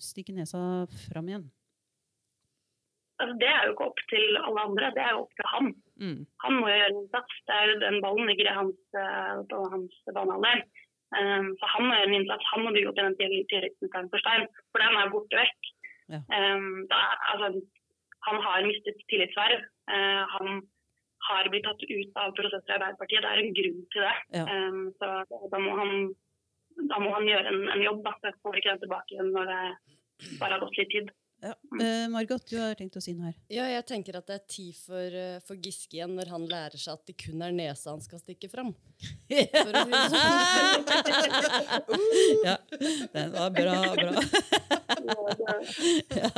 stikke 0.00 0.36
nesa 0.36 0.60
fram 1.08 1.28
igjen. 1.28 1.48
Altså, 3.20 3.34
det 3.40 3.48
er 3.52 3.64
jo 3.66 3.72
ikke 3.74 3.88
opp 3.90 4.04
til 4.08 4.38
alle 4.40 4.66
andre, 4.68 4.92
det 4.96 5.02
er 5.04 5.16
jo 5.16 5.24
opp 5.24 5.34
til 5.36 5.48
han. 5.52 5.72
Mm. 6.00 6.20
Han 6.44 6.54
må 6.56 6.70
gjøre 6.70 6.86
en 6.88 7.00
innsats. 7.02 7.40
Det 7.46 7.56
er 7.56 7.66
jo 7.68 7.80
Den 7.82 7.98
ballen 8.04 8.30
ligger 8.30 8.48
i 8.48 8.54
hans, 8.60 8.78
på 9.50 9.64
hans 9.74 9.98
banehalvdel. 10.08 10.62
Um, 11.10 11.48
så 11.58 11.68
han 11.74 11.84
må 11.84 11.96
gjøre 11.96 12.08
en 12.08 12.16
innsats. 12.20 12.48
Han 12.52 12.64
må 12.64 12.72
bygge 12.74 12.90
opp 12.92 12.98
igjen 13.00 13.10
en 13.10 13.18
tilliten 13.18 14.10
for 14.12 14.22
Stein, 14.22 14.46
for 14.70 14.82
den 14.82 14.98
er 15.00 15.12
borte 15.12 15.40
vekk. 15.40 15.70
Ja. 16.14 16.20
Um, 16.30 16.86
da, 16.90 17.00
altså, 17.32 17.48
han 18.26 18.42
har 18.44 18.66
mistet 18.68 19.00
tillitsverv. 19.12 19.64
Uh, 19.90 20.22
han 20.34 20.60
har 21.28 21.48
blitt 21.52 21.66
tatt 21.68 21.82
ut 21.84 22.20
av 22.22 22.34
prosesser 22.36 22.72
i 22.72 22.76
Arbeiderpartiet. 22.76 23.22
Det 23.24 23.30
er 23.30 23.42
en 23.42 23.56
grunn 23.58 23.80
til 23.94 24.06
det. 24.06 24.16
Ja. 24.38 24.44
Um, 24.48 24.82
så 24.98 25.48
da 25.52 25.62
må 25.62 25.76
han, 25.80 25.96
da 26.90 27.00
må 27.02 27.14
han 27.16 27.28
gjøre 27.28 27.54
en, 27.54 27.64
en 27.76 27.86
jobb. 27.86 28.04
Da. 28.06 28.34
Får 28.44 28.60
ikke 28.60 28.74
den 28.74 28.84
tilbake 28.84 29.16
igjen 29.16 29.32
når 29.36 29.50
det 29.52 29.62
bare 30.40 30.56
har 30.56 30.64
gått 30.64 30.80
litt 30.80 30.92
tid. 30.94 31.12
Ja. 31.40 31.54
Eh, 31.80 32.04
Margot, 32.12 32.42
du 32.50 32.58
har 32.60 32.74
tenkt 32.76 32.98
å 32.98 33.00
si 33.00 33.14
noe 33.16 33.30
her. 33.30 33.36
Ja, 33.48 33.64
jeg 33.70 33.84
tenker 33.88 34.16
at 34.18 34.26
det 34.28 34.34
er 34.36 34.42
tid 34.52 34.76
for, 34.76 35.00
eh, 35.16 35.38
for 35.46 35.56
Giske 35.56 35.96
igjen 35.96 36.12
når 36.18 36.28
han 36.34 36.44
lærer 36.50 36.76
seg 36.76 36.92
at 36.98 37.06
det 37.08 37.14
kun 37.22 37.40
er 37.46 37.52
nesa 37.56 37.94
han 37.94 38.02
skal 38.04 38.20
stikke 38.20 38.50
fram. 38.52 38.74
For 39.00 39.72
å 39.72 39.84
si 39.88 39.92
sånn. 40.12 40.84
ja, 42.48 42.56
den 43.14 43.32
var 43.38 43.48
bra. 43.56 43.76
bra. 43.96 44.12
ja. 46.20 46.28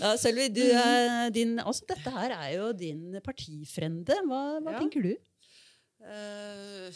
ja, 0.00 0.10
Sølvi, 0.18 0.48
du, 0.58 0.64
er 0.74 1.30
din, 1.34 1.54
altså, 1.62 1.86
dette 1.92 2.10
her 2.18 2.30
er 2.40 2.50
jo 2.56 2.72
din 2.74 3.14
partifrende. 3.22 4.18
Hva, 4.26 4.42
hva 4.58 4.74
Ja. 4.74 4.78
tenker 4.82 5.00
du? 5.06 5.14
Eh, 6.02 6.90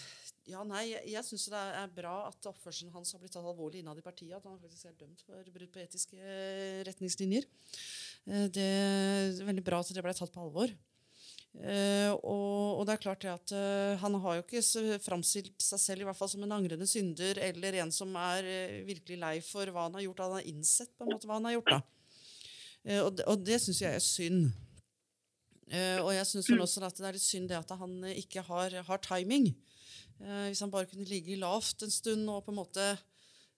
ja, 0.47 0.63
nei, 0.67 0.83
jeg, 0.93 1.03
jeg 1.11 1.27
syns 1.27 1.49
det 1.51 1.61
er 1.81 1.95
bra 1.95 2.15
at 2.29 2.47
oppførselen 2.47 2.93
hans 2.95 3.11
har 3.15 3.23
blitt 3.23 3.35
tatt 3.35 3.47
alvorlig 3.47 3.81
innad 3.83 3.99
i 3.99 4.05
partiet. 4.05 4.37
At 4.39 4.47
han 4.47 4.61
faktisk 4.63 4.87
er 4.87 4.99
dømt 5.01 5.25
for 5.27 5.55
brudd 5.55 5.73
på 5.75 5.83
etiske 5.83 6.19
eh, 6.19 6.83
retningslinjer. 6.87 7.49
Eh, 8.31 8.47
det 8.55 8.67
er 8.67 9.47
veldig 9.49 9.65
bra 9.67 9.83
at 9.83 9.91
det 9.91 10.05
ble 10.07 10.15
tatt 10.15 10.35
på 10.35 10.45
alvor. 10.47 10.71
Uh, 11.57 12.13
og, 12.21 12.81
og 12.81 12.83
det 12.85 12.93
er 12.93 13.01
klart 13.01 13.23
det 13.25 13.31
at 13.33 13.53
uh, 13.57 13.95
han 14.03 14.17
har 14.21 14.35
jo 14.37 14.43
ikke 14.45 14.99
framstilt 15.01 15.63
seg 15.65 15.81
selv 15.81 16.05
i 16.05 16.07
hvert 16.09 16.19
fall 16.19 16.29
som 16.29 16.43
en 16.45 16.53
angrende 16.53 16.85
synder 16.85 17.41
eller 17.41 17.79
en 17.81 17.93
som 17.95 18.11
er 18.21 18.45
uh, 18.45 18.75
virkelig 18.85 19.17
lei 19.23 19.39
for 19.41 19.73
hva 19.73 19.87
han 19.87 19.97
har 19.97 20.05
gjort. 20.05 20.21
Han 20.27 20.37
har 20.37 20.51
innsett 20.51 20.93
på 20.93 21.07
en 21.07 21.15
måte 21.15 21.29
hva 21.29 21.39
han 21.39 21.49
har 21.49 21.57
gjort. 21.57 21.73
da. 21.79 21.81
Og 23.07 23.17
det, 23.19 23.25
og 23.27 23.41
det 23.43 23.57
syns 23.65 23.81
jeg 23.83 23.99
er 23.99 24.05
synd. 24.05 24.45
Og 26.05 26.13
jeg 26.15 26.27
syns 26.31 26.51
også 26.55 26.85
at 26.87 27.01
det 27.01 27.09
er 27.09 27.17
litt 27.17 27.25
synd 27.25 27.49
det 27.51 27.57
at 27.59 27.73
han 27.81 27.97
ikke 28.13 28.45
har, 28.47 28.77
har 28.87 29.01
timing. 29.03 29.49
Eh, 30.21 30.49
hvis 30.51 30.63
han 30.65 30.73
bare 30.73 30.89
kunne 30.91 31.09
ligge 31.09 31.39
lavt 31.41 31.85
en 31.85 31.93
stund 31.93 32.29
og 32.33 32.45
på 32.47 32.55
en 32.55 32.61
måte 32.61 32.87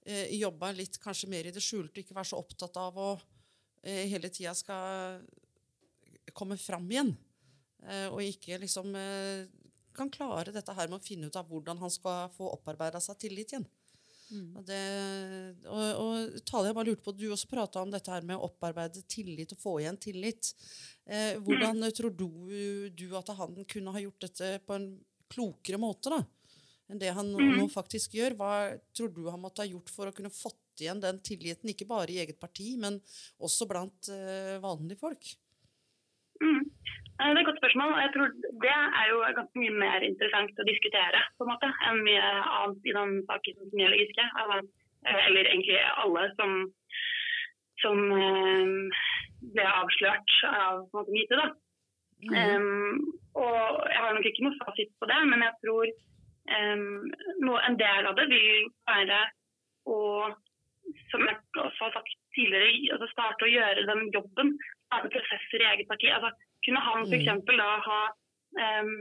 eh, 0.06 0.34
jobba 0.38 0.72
litt 0.76 0.98
kanskje 1.02 1.30
mer 1.30 1.48
i 1.48 1.54
det 1.54 1.62
skjulte, 1.64 2.02
ikke 2.02 2.16
være 2.16 2.32
så 2.32 2.40
opptatt 2.40 2.78
av 2.80 2.98
å 2.98 3.10
eh, 3.82 4.06
hele 4.10 4.30
tida 4.34 4.54
skal 4.58 5.22
komme 6.36 6.58
fram 6.60 6.88
igjen. 6.90 7.14
Eh, 7.86 8.06
og 8.10 8.22
ikke 8.24 8.58
liksom 8.62 8.94
kan 9.98 10.10
klare 10.14 10.54
dette 10.54 10.74
her 10.74 10.90
med 10.90 11.00
å 11.00 11.04
finne 11.04 11.26
ut 11.26 11.36
av 11.38 11.48
hvordan 11.50 11.80
han 11.82 11.90
skal 11.90 12.30
få 12.34 12.52
opparbeida 12.54 13.00
seg 13.02 13.18
tillit 13.22 13.54
igjen. 13.54 13.66
Og, 14.28 14.64
det, 14.68 14.78
og, 15.72 15.84
og 16.02 16.40
Tale, 16.44 16.68
jeg 16.68 16.76
bare 16.76 16.90
lurte 16.90 17.04
på, 17.06 17.14
Du 17.16 17.30
også 17.32 17.48
prata 17.48 17.80
om 17.80 17.92
dette 17.92 18.12
her 18.12 18.26
med 18.28 18.36
å 18.36 18.50
opparbeide 18.50 19.00
tillit 19.08 19.54
og 19.54 19.60
få 19.62 19.72
igjen 19.80 19.96
tillit. 20.00 20.50
Eh, 21.08 21.38
hvordan 21.40 21.80
tror 21.96 22.12
du, 22.12 22.28
du 22.92 23.06
at 23.16 23.32
han 23.38 23.56
kunne 23.64 23.94
ha 23.94 24.02
gjort 24.02 24.26
dette 24.26 24.58
på 24.66 24.76
en 24.76 24.90
klokere 25.32 25.80
måte 25.80 26.12
da, 26.12 26.20
enn 26.88 27.00
det 27.00 27.12
han 27.16 27.34
nå 27.34 27.66
faktisk 27.72 28.16
gjør? 28.18 28.36
Hva 28.38 28.52
tror 28.96 29.12
du 29.14 29.26
han 29.28 29.42
måtte 29.42 29.64
ha 29.64 29.68
gjort 29.68 29.92
for 29.92 30.08
å 30.08 30.14
kunne 30.16 30.32
fått 30.32 30.82
igjen 30.82 31.02
den 31.02 31.18
tilliten, 31.26 31.70
ikke 31.72 31.88
bare 31.88 32.12
i 32.14 32.20
eget 32.22 32.38
parti, 32.40 32.76
men 32.78 33.00
også 33.42 33.66
blant 33.70 34.10
uh, 34.12 34.56
vanlige 34.62 35.00
folk? 35.02 35.32
Mm. 36.38 36.64
Eh, 37.18 37.28
Det 37.28 37.34
er 37.34 37.40
et 37.42 37.48
godt 37.50 37.60
spørsmål. 37.60 37.92
og 37.94 38.02
Jeg 38.04 38.12
tror 38.14 38.28
Det 38.64 38.74
er 39.00 39.06
jo 39.10 39.22
ganske 39.38 39.62
mye 39.62 39.74
mer 39.84 40.06
interessant 40.06 40.62
å 40.62 40.68
diskutere 40.70 41.22
på 41.36 41.44
en 41.44 41.52
måte, 41.52 41.70
enn 41.88 42.04
mye 42.06 42.26
annet 42.58 42.86
i 42.86 42.96
den 42.98 43.14
saken 43.30 43.58
som 43.58 43.80
gjelder 43.82 44.02
Giske. 44.02 44.26
Eh, 45.06 45.20
Eller 45.26 45.50
egentlig 45.50 45.78
alle 46.04 46.24
som, 46.38 46.52
som 47.82 47.98
ble 49.54 49.66
avslørt 49.66 50.36
av 50.50 50.86
myte. 51.10 51.34
da. 51.42 51.48
Um, 52.18 53.14
og 53.38 53.86
Jeg 53.86 54.00
har 54.02 54.14
nok 54.14 54.26
ikke 54.26 54.42
noe 54.42 54.58
fasit 54.64 54.90
på 54.98 55.06
det, 55.06 55.18
men 55.30 55.44
jeg 55.46 55.54
tror 55.62 55.92
um, 56.56 57.58
en 57.68 57.78
del 57.80 58.08
av 58.10 58.16
det 58.18 58.26
vil 58.30 58.68
være 58.88 59.18
å, 59.88 59.98
som 61.12 61.24
jeg 61.26 61.36
også 61.64 61.86
har 61.86 61.94
sagt 61.96 62.16
tidligere, 62.36 62.70
altså 62.94 63.10
starte 63.12 63.46
å 63.46 63.52
gjøre 63.52 63.86
den 63.90 64.08
jobben. 64.14 64.54
Starte 64.88 65.12
prosesser 65.16 65.64
i 65.64 65.68
eget 65.72 65.90
parti. 65.90 66.10
Altså, 66.12 66.32
kunne 66.66 66.84
han 66.84 67.06
for 67.08 67.16
f.eks. 67.16 67.52
da 67.58 67.70
ha 67.88 68.00
um, 68.80 68.94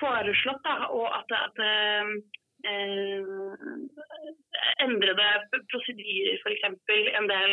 foreslått 0.00 0.66
da, 0.66 0.74
og 0.94 1.06
at, 1.10 1.32
at 1.38 1.62
um, 2.02 2.12
eh, 2.66 3.22
endrede 4.84 5.28
prosedyrer, 5.72 6.38
f.eks. 6.42 6.68
en 7.18 7.32
del 7.32 7.52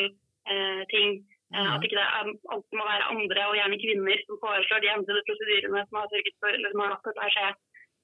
eh, 0.51 0.83
ting. 0.93 1.23
Eh, 1.53 1.69
At 1.75 1.83
ikke 1.85 1.99
det 1.99 2.07
alltid 2.53 2.77
må 2.79 2.85
være 2.89 3.09
andre, 3.13 3.41
og 3.49 3.57
gjerne 3.59 3.81
kvinner, 3.83 4.17
som 4.27 4.41
foreslår 4.43 4.81
de 4.83 4.93
endrede 4.95 5.25
prosedyrene 5.27 5.85
som 5.87 5.99
har 6.01 6.11
sørget 6.13 6.37
for, 6.41 6.51
eller 6.57 6.73
som 6.73 6.83
har 6.83 6.93
latt 6.93 7.09
dette 7.09 7.31
skje. 7.35 7.47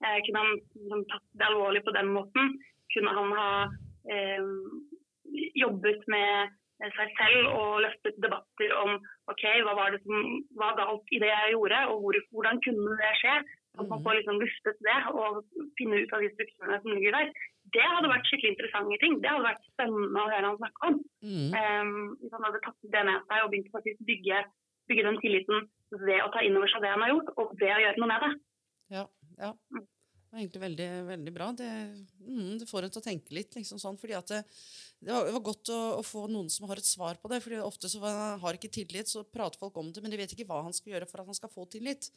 Eh, 0.01 0.19
kunne 0.25 0.43
han 0.43 0.51
liksom, 0.57 1.05
tatt 1.11 1.27
det 1.37 1.47
alvorlig 1.47 1.83
på 1.85 1.93
den 1.95 2.13
måten? 2.15 2.55
kunne 2.93 3.13
han 3.17 3.31
ha 3.39 3.51
eh, 4.13 4.49
jobbet 5.63 6.03
med 6.11 6.57
seg 6.81 7.11
selv 7.13 7.49
og 7.53 7.81
løftet 7.85 8.17
debatter 8.23 8.71
om 8.81 8.95
ok, 9.29 9.43
hva 9.65 9.73
var 9.77 9.93
det 9.93 10.01
som 10.01 10.39
var 10.57 10.77
galt 10.79 11.13
i 11.13 11.19
det 11.21 11.29
jeg 11.29 11.53
gjorde, 11.53 11.81
og 11.93 12.05
hvor, 12.05 12.17
hvordan 12.33 12.61
kunne 12.65 12.95
det 13.01 13.17
skje. 13.21 13.41
At 13.79 13.87
man 13.87 14.01
får 14.03 14.17
liksom 14.17 14.39
luftet 14.41 14.79
det 14.83 14.95
og 15.15 15.37
finne 15.79 16.01
ut 16.01 16.09
av 16.11 16.19
de 16.19 16.29
strukturene 16.33 16.79
som 16.81 16.91
ligger 16.91 17.15
der. 17.15 17.29
Det 17.71 17.85
hadde 17.85 18.09
vært 18.11 18.25
skikkelig 18.27 18.49
interessante 18.51 18.97
ting. 18.99 19.13
Det 19.23 19.29
hadde 19.31 19.45
vært 19.45 19.69
spennende 19.69 20.19
å 20.19 20.27
høre 20.27 20.49
han 20.49 20.57
snakke 20.59 20.89
om. 20.89 20.97
Mm. 21.23 21.53
Um, 21.55 21.93
hvis 22.19 22.35
han 22.35 22.43
hadde 22.49 22.61
tatt 22.65 22.89
det 22.97 23.03
med 23.07 23.29
seg 23.29 23.45
og 23.45 23.53
begynt 23.53 23.77
å 23.79 23.83
bygge, 24.09 24.41
bygge 24.91 25.05
den 25.07 25.21
tilliten 25.23 25.63
ved 26.01 26.19
å 26.25 26.27
ta 26.35 26.43
inn 26.43 26.59
over 26.59 26.73
seg 26.73 26.83
det 26.83 26.91
han 26.91 27.05
har 27.05 27.13
gjort, 27.13 27.31
og 27.37 27.55
ved 27.61 27.71
å 27.77 27.79
gjøre 27.85 28.03
noe 28.03 28.11
med 28.11 28.25
det. 28.25 28.31
Ja, 28.97 29.05
ja. 29.41 29.55
Mm. 29.73 29.89
Det 30.31 30.37
var 30.37 30.43
egentlig 30.45 30.61
veldig, 30.63 30.85
veldig 31.09 31.31
bra. 31.35 31.45
Det, 31.59 31.69
mm, 32.23 32.51
det, 32.61 32.65
får 32.69 32.85
en 32.87 32.91
til 32.95 33.01
å 33.01 33.03
tenke 33.03 33.33
litt. 33.35 33.55
Liksom 33.57 33.81
sånn, 33.81 33.97
fordi 33.99 34.15
det, 34.29 34.37
det, 35.01 35.09
var, 35.11 35.25
det, 35.27 35.33
var, 35.35 35.43
godt 35.43 35.71
å, 35.75 35.79
å, 35.97 36.05
få 36.07 36.21
noen 36.31 36.47
som 36.47 36.69
har 36.69 36.79
et 36.79 36.87
svar 36.87 37.19
på 37.19 37.27
det. 37.27 37.41
fordi 37.43 37.59
Ofte 37.59 37.91
så 37.91 37.99
har 37.99 38.55
ikke 38.55 38.71
tillit, 38.71 39.11
så 39.11 39.25
prater 39.27 39.59
folk 39.59 39.75
om 39.81 39.89
det, 39.91 39.99
men 39.99 40.13
de 40.13 40.21
vet 40.21 40.31
ikke 40.31 40.47
hva 40.47 40.61
han 40.63 40.77
skal 40.77 40.95
gjøre 40.95 41.09
for 41.09 41.19
at 41.19 41.27
han 41.27 41.35
skal 41.35 41.51
få 41.51 41.67
tillit. 41.73 42.07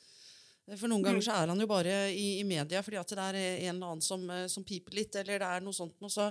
For 0.64 0.86
Noen 0.88 1.02
ganger 1.04 1.26
så 1.26 1.34
er 1.34 1.50
han 1.50 1.60
jo 1.60 1.66
bare 1.68 1.96
i, 2.14 2.38
i 2.38 2.44
media 2.46 2.80
fordi 2.80 2.96
at 2.96 3.10
det 3.10 3.24
er 3.26 3.36
en 3.42 3.74
eller 3.74 3.90
annen 3.90 4.04
som, 4.04 4.22
som 4.48 4.64
piper 4.64 4.94
litt, 4.96 5.18
eller 5.20 5.42
det 5.42 5.50
er 5.50 5.66
noe 5.66 5.76
sånt. 5.76 5.98
noe. 6.00 6.12
så, 6.14 6.30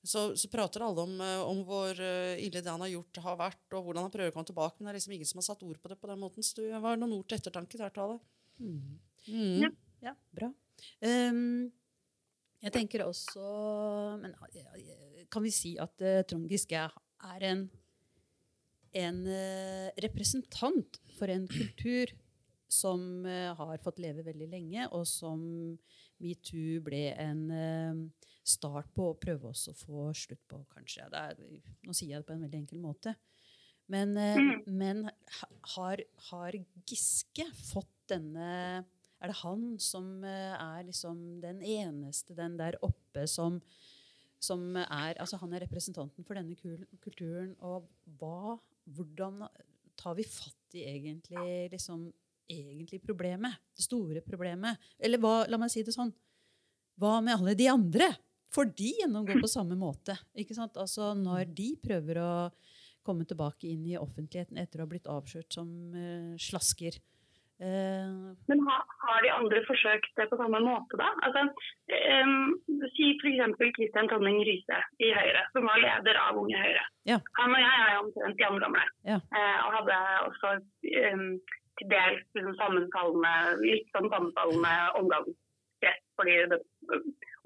så, 0.00 0.22
så, 0.38 0.48
prater 0.52 0.86
alle 0.86 1.02
om, 1.02 1.18
om, 1.50 1.64
hvor 1.66 1.98
ille 1.98 2.62
det 2.62 2.70
han 2.70 2.86
har 2.86 2.94
gjort, 2.94 3.20
har 3.26 3.42
vært, 3.42 3.64
og 3.74 3.90
hvordan 3.90 4.06
han 4.06 4.14
prøver 4.14 4.30
å 4.30 4.38
komme 4.38 4.52
tilbake. 4.54 4.78
Men 4.78 4.88
det 4.88 4.94
er 4.94 5.00
liksom 5.02 5.18
ingen 5.18 5.32
som 5.34 5.42
har 5.42 5.50
satt 5.50 5.66
ord 5.66 5.82
på 5.82 5.90
det 5.90 5.98
på 5.98 6.14
den 6.14 6.22
måten. 6.22 6.46
Så 6.46 6.62
det 6.62 6.78
var 6.78 6.96
noen 6.96 7.18
ord 7.18 7.26
til 7.26 7.42
ettertanke 7.42 7.82
der, 7.82 7.92
Tale. 7.98 8.22
Mm. 8.62 9.02
Mm. 9.26 9.74
Ja. 10.04 10.12
bra. 10.36 10.50
Um, 11.00 11.72
jeg 12.64 12.72
tenker 12.74 13.04
også 13.04 13.44
Men 14.20 14.34
kan 15.32 15.44
vi 15.44 15.52
si 15.54 15.74
at 15.80 16.02
uh, 16.04 16.22
Trond 16.28 16.50
Giske 16.50 16.78
er 16.78 17.46
en, 17.48 17.64
en 19.00 19.20
uh, 19.26 19.88
representant 20.04 21.00
for 21.16 21.32
en 21.32 21.46
kultur 21.50 22.12
som 22.70 23.24
uh, 23.24 23.54
har 23.56 23.82
fått 23.84 24.02
leve 24.02 24.24
veldig 24.26 24.48
lenge, 24.50 24.86
og 24.92 25.06
som 25.08 25.40
metoo 26.22 26.80
ble 26.84 27.06
en 27.20 27.42
start 28.44 28.90
på 28.94 29.10
å 29.10 29.16
prøve 29.18 29.50
oss 29.50 29.66
å 29.70 29.74
få 29.76 30.08
slutt 30.16 30.42
på, 30.50 30.60
kanskje. 30.72 31.06
Er, 31.10 31.38
nå 31.84 31.94
sier 31.94 32.14
jeg 32.14 32.22
det 32.22 32.28
på 32.28 32.34
en 32.36 32.44
veldig 32.46 32.60
enkel 32.60 32.80
måte. 32.82 33.14
Men, 33.92 34.14
mm. 34.14 34.52
men 34.80 35.02
har, 35.74 36.02
har 36.30 36.58
Giske 36.88 37.46
fått 37.72 37.92
denne 38.12 38.84
er 39.22 39.30
det 39.30 39.40
han 39.40 39.62
som 39.80 40.24
eh, 40.26 40.54
er 40.54 40.86
liksom 40.88 41.20
den 41.42 41.62
eneste, 41.62 42.36
den 42.36 42.58
der 42.60 42.76
oppe, 42.84 43.26
som, 43.30 43.60
som 44.42 44.76
er 44.82 45.16
Altså, 45.22 45.38
han 45.40 45.54
er 45.54 45.64
representanten 45.64 46.26
for 46.26 46.38
denne 46.38 46.56
kulturen. 46.58 47.54
Og 47.64 47.88
hva 48.20 48.58
Hvordan 48.84 49.46
tar 49.96 50.12
vi 50.18 50.26
fatt 50.28 50.74
i 50.76 50.82
egentlig 50.90 51.70
liksom 51.72 52.10
egentlig 52.52 52.98
problemet? 53.00 53.56
Det 53.72 53.86
store 53.86 54.20
problemet? 54.20 54.76
Eller 55.00 55.22
hva, 55.22 55.46
la 55.48 55.56
meg 55.56 55.72
si 55.72 55.80
det 55.86 55.94
sånn 55.96 56.12
Hva 57.00 57.16
med 57.24 57.38
alle 57.38 57.56
de 57.56 57.70
andre? 57.72 58.10
For 58.52 58.68
de 58.68 58.92
gjennomgår 59.00 59.40
på 59.42 59.50
samme 59.50 59.74
måte. 59.74 60.18
ikke 60.36 60.54
sant? 60.54 60.76
Altså 60.76 61.14
Når 61.16 61.48
de 61.56 61.72
prøver 61.80 62.20
å 62.20 62.34
komme 63.04 63.24
tilbake 63.28 63.66
inn 63.72 63.88
i 63.88 63.96
offentligheten 63.98 64.60
etter 64.60 64.80
å 64.80 64.84
ha 64.84 64.92
blitt 64.92 65.08
avslørt 65.10 65.56
som 65.56 65.66
uh, 65.96 66.36
slasker, 66.40 66.94
Eh, 66.96 67.13
Men 67.60 68.60
har, 68.66 68.82
har, 69.04 69.18
de 69.22 69.30
andre 69.30 69.60
forsøkt 69.68 70.10
det 70.18 70.26
på 70.30 70.38
samme 70.40 70.58
måte, 70.64 70.98
da? 70.98 71.10
Altså, 71.26 71.44
um, 72.24 72.54
si 72.96 73.12
f.eks. 73.14 73.54
Kristian 73.76 74.10
Tonning 74.10 74.40
Riise 74.46 74.80
i 74.98 75.12
Høyre, 75.14 75.44
som 75.54 75.68
var 75.70 75.82
leder 75.82 76.18
av 76.18 76.40
Unge 76.42 76.58
Høyre. 76.60 76.82
Ja. 77.08 77.20
Han 77.38 77.54
og 77.54 77.62
jeg 77.62 77.84
er 77.84 78.00
omtrent 78.02 78.42
jevngamle, 78.42 78.84
ja. 79.06 79.20
uh, 79.36 79.58
og 79.66 79.78
hadde 79.78 80.00
også 80.26 80.52
um, 81.12 81.26
til 81.78 81.90
dels 81.94 82.26
liksom, 82.36 82.54
sammenfallende, 82.60 83.34
litt 83.62 83.88
sånn 83.94 84.10
sammenfallende 84.10 84.74
omgangskrets. 85.00 86.04
Fordi 86.18 86.36
det 86.50 86.60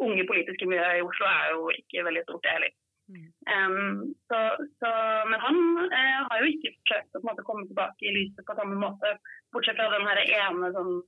unge 0.05 0.25
politiske 0.29 0.67
miljøet 0.69 1.01
i 1.01 1.07
Oslo 1.07 1.29
er 1.29 1.55
jo 1.55 1.71
ikke 1.75 2.05
veldig 2.09 2.25
stort, 2.27 2.45
det 2.45 2.57
heller. 2.57 2.75
Um, 3.09 4.15
så, 4.29 4.39
så, 4.81 4.89
men 5.31 5.41
han 5.41 5.61
eh, 5.87 6.19
har 6.29 6.43
jo 6.43 6.51
ikke 6.53 6.75
forsøkt 6.77 7.17
å 7.17 7.23
måte, 7.25 7.45
komme 7.47 7.65
tilbake 7.69 8.05
i 8.05 8.15
lyset 8.17 8.45
på 8.45 8.57
samme 8.59 8.77
måte, 8.81 9.15
bortsett 9.55 9.79
fra 9.79 9.89
den 9.95 10.09
her 10.09 10.21
ene 10.27 10.73
sånn, 10.77 10.99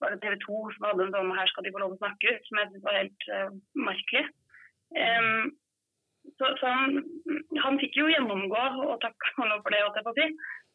var 0.00 0.14
det 0.14 0.22
TV 0.22 0.38
2 0.44 0.60
som 0.74 0.86
hadde 0.88 1.04
en 1.06 1.12
sånn 1.14 1.34
'Her 1.36 1.50
skal 1.50 1.66
de 1.66 1.74
få 1.74 1.82
lov 1.82 1.92
å 1.94 2.00
snakke 2.00 2.32
ut', 2.32 2.46
som 2.48 2.58
jeg 2.58 2.70
syntes 2.70 2.86
var 2.86 3.00
helt 3.00 3.28
uh, 3.36 3.50
merkelig. 3.88 4.24
Um, 5.02 5.52
så, 6.38 6.48
så 6.60 6.66
han, 6.70 6.98
han, 7.64 7.78
fikk 7.82 7.98
jo 7.98 8.08
gjennomgå, 8.10 8.64
og 8.88 8.96
takk 9.04 9.28
lov 9.38 9.62
for 9.62 9.74
det, 9.74 9.82
jeg 9.82 10.06
på 10.06 10.14
si, 10.18 10.26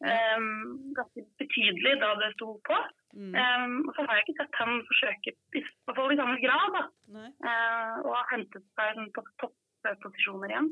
um, 0.06 0.48
ganske 0.96 1.24
betydelig 1.42 1.94
da 2.02 2.14
det 2.22 2.32
sto 2.36 2.54
på. 2.68 2.80
Mm. 3.18 3.32
Um, 3.34 3.76
og 3.88 3.94
så 3.96 4.04
har 4.04 4.18
jeg 4.18 4.26
ikke 4.26 4.38
sett 4.42 4.58
han 4.60 4.82
forsøke, 4.90 5.34
i 5.56 5.62
hvert 5.64 5.96
fall 5.98 6.12
i 6.14 6.20
samme 6.20 6.36
grad, 6.44 6.76
da, 6.76 6.84
uh, 7.16 7.94
har 8.12 8.28
hentet 8.34 8.66
seg 8.78 9.00
på 9.16 9.24
topp 9.42 9.57
posisjoner 10.02 10.52
igjen. 10.52 10.68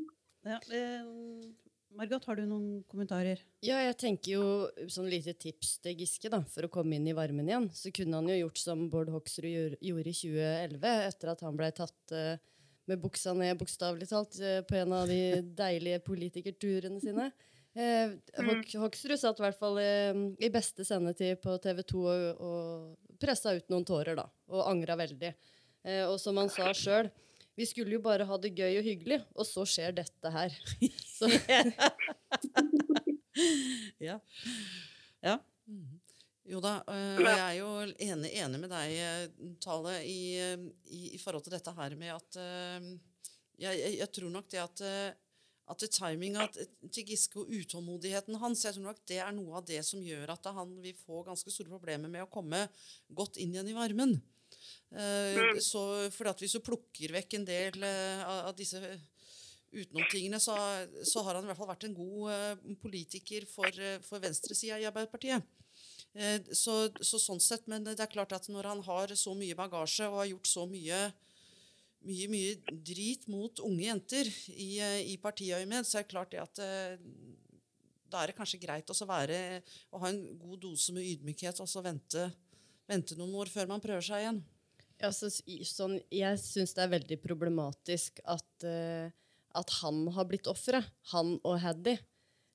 Ja, 0.47 0.59
eh, 0.75 1.07
Margot, 1.97 2.25
har 2.29 2.37
du 2.37 2.43
noen 2.45 2.83
kommentarer? 2.91 3.41
Ja, 3.65 3.79
jeg 3.81 3.97
tenker 3.97 4.31
jo 4.35 4.89
sånn 4.91 5.09
lite 5.09 5.33
tips 5.33 5.77
til 5.81 5.97
Giske 5.97 6.29
da, 6.29 6.43
for 6.53 6.67
å 6.67 6.71
komme 6.71 6.99
inn 6.99 7.07
i 7.09 7.15
varmen 7.17 7.49
igjen. 7.49 7.69
Så 7.73 7.91
kunne 7.95 8.19
han 8.19 8.29
jo 8.29 8.37
gjort 8.37 8.61
som 8.61 8.85
Bård 8.93 9.09
Hoksrud 9.15 9.79
gjorde 9.81 10.13
i 10.13 10.17
2011, 10.19 10.93
etter 11.07 11.33
at 11.33 11.43
han 11.47 11.57
ble 11.57 11.71
tatt 11.75 12.15
eh, 12.15 12.37
med 12.87 13.01
buksa 13.03 13.33
ned, 13.35 13.57
bokstavelig 13.59 14.07
talt, 14.07 14.37
uh, 14.39 14.61
på 14.63 14.77
en 14.79 14.93
av 14.95 15.09
de 15.11 15.41
deilige 15.63 15.99
politikerturene 16.05 17.01
sine. 17.03 17.31
Eh, 17.77 18.13
Hoksrud 18.81 19.19
satt 19.21 19.37
i 19.37 19.43
hvert 19.45 19.59
fall 19.59 19.77
eh, 19.77 20.15
i 20.41 20.49
beste 20.49 20.85
sendetid 20.87 21.37
på 21.43 21.59
TV 21.61 21.83
2 21.85 21.99
og, 22.09 22.39
og 22.41 23.17
pressa 23.21 23.53
ut 23.53 23.67
noen 23.69 23.85
tårer, 23.85 24.17
da. 24.17 24.25
Og 24.49 24.65
angra 24.65 24.95
veldig. 24.97 25.29
Eh, 25.85 26.03
og 26.07 26.17
som 26.21 26.39
han 26.41 26.49
sa 26.49 26.71
sjøl, 26.73 27.11
vi 27.57 27.65
skulle 27.65 27.97
jo 27.97 28.01
bare 28.05 28.25
ha 28.29 28.37
det 28.41 28.53
gøy 28.53 28.79
og 28.79 28.85
hyggelig, 28.85 29.21
og 29.33 29.45
så 29.49 29.65
skjer 29.65 29.95
dette 29.97 30.31
her. 30.33 30.57
ja. 34.07 34.19
ja. 35.25 35.39
Mm. 35.65 35.97
Jo 36.47 36.61
da, 36.63 36.77
og 36.87 37.25
jeg 37.25 37.39
er 37.43 37.55
jo 37.57 37.69
enig, 38.07 38.29
enig 38.39 38.59
med 38.61 38.71
deg, 38.71 38.93
eh, 39.03 39.49
Tale, 39.63 39.97
i, 40.07 40.37
i, 40.39 40.99
i, 41.17 41.19
forhold 41.19 41.43
til 41.43 41.57
dette 41.57 41.73
her 41.75 41.95
med 41.99 42.13
at 42.13 42.37
eh, 42.39 42.85
jeg, 43.65 43.81
jeg 43.97 44.07
tror 44.15 44.31
nok 44.31 44.47
det 44.53 44.61
at 44.63 44.83
eh, 44.87 45.09
at 45.67 45.83
timinga 45.91 46.45
til 46.55 47.09
Giske 47.09 47.41
og 47.41 47.49
utålmodigheten 47.51 48.37
hans 48.39 48.61
jeg 48.63 48.77
tror 48.77 48.85
nok 48.85 49.01
det 49.09 49.17
er 49.19 49.33
noe 49.35 49.57
av 49.59 49.65
det 49.67 49.81
som 49.83 49.99
gjør 49.99 50.31
at 50.31 50.47
han 50.55 50.69
vil 50.79 50.95
få 51.01 51.25
ganske 51.27 51.51
store 51.51 51.73
problemer 51.73 52.07
med 52.07 52.23
å 52.23 52.31
komme 52.31 52.61
godt 53.11 53.35
inn 53.41 53.51
igjen 53.51 53.73
i 53.73 53.75
varmen. 53.75 54.15
Eh, 54.91 55.35
mm. 55.35 55.59
Så 55.61 55.83
at 56.07 56.41
Hvis 56.41 56.55
du 56.55 56.63
plukker 56.63 57.13
vekk 57.17 57.37
en 57.37 57.47
del 57.47 57.83
eh, 57.83 58.23
av 58.23 58.55
disse 58.57 58.79
utenomtingene, 59.67 60.39
så, 60.39 60.55
så 61.03 61.23
har 61.27 61.37
han 61.37 61.45
i 61.45 61.51
hvert 61.51 61.59
fall 61.59 61.71
vært 61.73 61.87
en 61.89 61.97
god 61.97 62.31
eh, 62.31 62.75
politiker 62.81 63.47
for, 63.51 63.83
for 64.07 64.23
venstresida 64.23 64.79
i 64.79 64.87
Arbeiderpartiet. 64.89 65.53
Så, 66.55 66.73
så, 67.05 67.19
sånn 67.21 67.41
sett, 67.43 67.67
Men 67.69 67.83
det 67.85 67.99
er 68.01 68.09
klart 68.09 68.31
at 68.33 68.47
når 68.49 68.65
han 68.71 68.79
har 68.87 69.11
så 69.13 69.35
mye 69.37 69.53
bagasje 69.53 70.07
og 70.07 70.15
har 70.23 70.29
gjort 70.31 70.49
så 70.49 70.63
mye 70.65 71.01
mye, 72.07 72.29
mye 72.31 72.77
drit 72.87 73.27
mot 73.29 73.59
unge 73.67 73.83
jenter 73.83 74.29
i, 74.49 74.79
i 75.11 75.17
partiøyemed, 75.21 75.85
så 75.85 75.99
er 75.99 76.07
det 76.07 76.09
klart 76.15 76.33
det 76.33 76.41
at 76.41 76.61
da 78.07 78.23
er 78.23 78.31
det 78.31 78.37
kanskje 78.39 78.63
greit 78.63 78.89
å, 78.89 78.97
være, 79.05 79.61
å 79.93 80.01
ha 80.01 80.09
en 80.09 80.21
god 80.39 80.63
dose 80.63 80.95
med 80.95 81.05
ydmykhet 81.05 81.61
og 81.61 81.69
så 81.69 81.83
vente, 81.85 82.29
vente 82.89 83.17
noen 83.19 83.35
år 83.43 83.51
før 83.53 83.69
man 83.69 83.83
prøver 83.83 84.07
seg 84.07 84.23
igjen. 84.23 84.41
Ja, 84.97 85.11
så, 85.13 85.29
sånn, 85.29 85.99
jeg 86.09 86.39
syns 86.41 86.73
det 86.73 86.83
er 86.85 86.93
veldig 86.95 87.17
problematisk 87.21 88.21
at, 88.25 88.47
uh, 88.65 89.09
at 89.57 89.73
han 89.83 90.07
har 90.15 90.29
blitt 90.29 90.49
offeret. 90.49 90.87
Han 91.13 91.35
og 91.45 91.59
Haddy. 91.61 91.97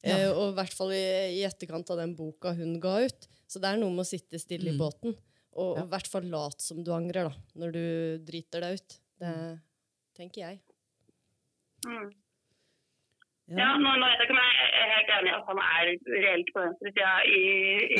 Ja. 0.03 0.17
Uh, 0.17 0.31
og 0.33 0.47
i 0.49 0.57
hvert 0.57 0.75
fall 0.75 0.95
i, 0.97 1.05
i, 1.39 1.45
etterkant 1.47 1.93
av 1.95 2.01
den 2.03 2.17
boka 2.19 2.55
hun 2.59 2.81
ga 2.83 2.97
ut. 3.07 3.29
Så 3.47 3.63
det 3.63 3.71
er 3.71 3.79
noe 3.79 3.95
med 3.95 4.03
å 4.03 4.09
sitte 4.09 4.41
stille 4.43 4.73
mm. 4.73 4.75
i 4.75 4.81
båten. 4.81 5.15
Og 5.63 5.79
i 5.83 5.87
hvert 5.93 6.09
fall 6.09 6.27
lat 6.33 6.65
som 6.65 6.81
du 6.81 6.91
angrer 6.97 7.29
da, 7.29 7.33
når 7.61 7.75
du 7.77 7.85
driter 8.25 8.65
deg 8.65 8.81
ut. 8.81 8.99
Det 9.21 9.33
mm. 9.37 9.57
tenker 10.17 10.47
jeg. 10.47 10.61
Mm. 11.87 12.09
Ja, 13.53 13.59
ja 13.59 13.71
nå, 13.77 13.93
nå, 14.01 14.09
vet 14.09 14.23
jeg 14.23 14.29
ikke 14.31 14.35
om 14.35 14.41
jeg 14.41 14.69
er 14.81 14.93
helt 14.97 15.13
enig 15.19 15.31
i 15.31 15.37
at 15.37 15.49
han 15.51 15.61
er 15.67 15.91
reelt 16.25 16.53
på 16.55 16.63
venstresida 16.65 17.13
i, 17.29 17.43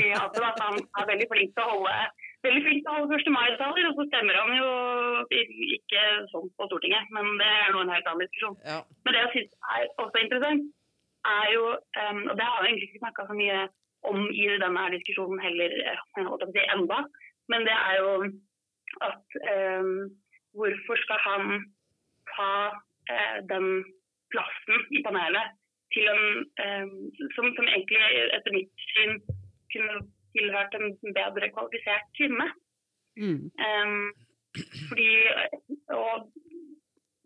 i 0.01 0.05
Aten. 0.17 0.49
At 0.49 0.63
han 0.65 0.81
er 0.81 1.11
veldig 1.13 1.29
flink 1.35 1.55
til 1.55 1.67
å 1.67 1.75
holde 1.77 1.97
veldig 2.47 2.63
flink 2.65 2.81
til 2.85 2.95
holde 2.97 3.19
1. 3.19 3.33
mai-taler, 3.37 3.89
og 3.89 3.97
så 3.99 4.07
stemmer 4.11 4.39
han 4.41 4.53
jo 4.59 4.71
ikke 5.77 6.05
sånn 6.33 6.49
på 6.59 6.69
Stortinget. 6.69 7.11
Men 7.17 7.29
det 7.41 7.51
er 7.51 7.75
nå 7.75 7.83
en 7.83 7.93
helt 7.95 8.09
annen 8.11 8.25
diskusjon. 8.25 8.57
Ja. 8.67 8.79
Men 9.05 9.15
det 9.15 9.23
jeg 9.23 9.33
syns 9.35 9.53
er 9.75 9.87
også 10.05 10.23
interessant, 10.25 10.71
er 11.33 11.47
jo, 11.55 11.65
um, 12.03 12.23
og 12.31 12.35
det 12.39 12.47
har 12.49 12.63
vi 12.63 12.69
egentlig 12.69 12.89
ikke 12.89 13.03
snakka 13.05 13.27
så 13.29 13.37
mye 13.39 13.59
om 14.11 14.25
i 14.35 14.47
denne 14.65 14.87
diskusjonen 14.97 15.43
heller 15.45 15.75
si, 16.19 16.63
enda, 16.75 16.99
men 17.53 17.67
det 17.69 17.77
er 17.77 17.95
jo 18.03 18.13
at 19.09 19.37
um, 19.55 19.93
hvorfor 20.59 20.99
skal 21.05 21.21
han 21.29 21.45
ta 22.35 22.55
uh, 23.15 23.39
den 23.53 23.69
plassen 24.35 24.83
i 24.97 25.03
panelet 25.07 25.55
til 25.95 26.11
en 26.11 26.27
um, 26.67 26.99
som, 27.37 27.47
som 27.55 27.71
egentlig 27.71 28.03
etter 28.39 28.57
mitt 28.57 28.85
syn 28.91 29.15
kunne 29.73 30.03
tilhørt 30.37 30.75
en 30.79 30.89
bedre 31.17 31.49
kvalifisert 31.55 32.07
kvinne. 32.19 32.49
Mm. 33.17 33.51
Um, 33.69 34.13
fordi, 34.89 35.11
og 35.93 36.33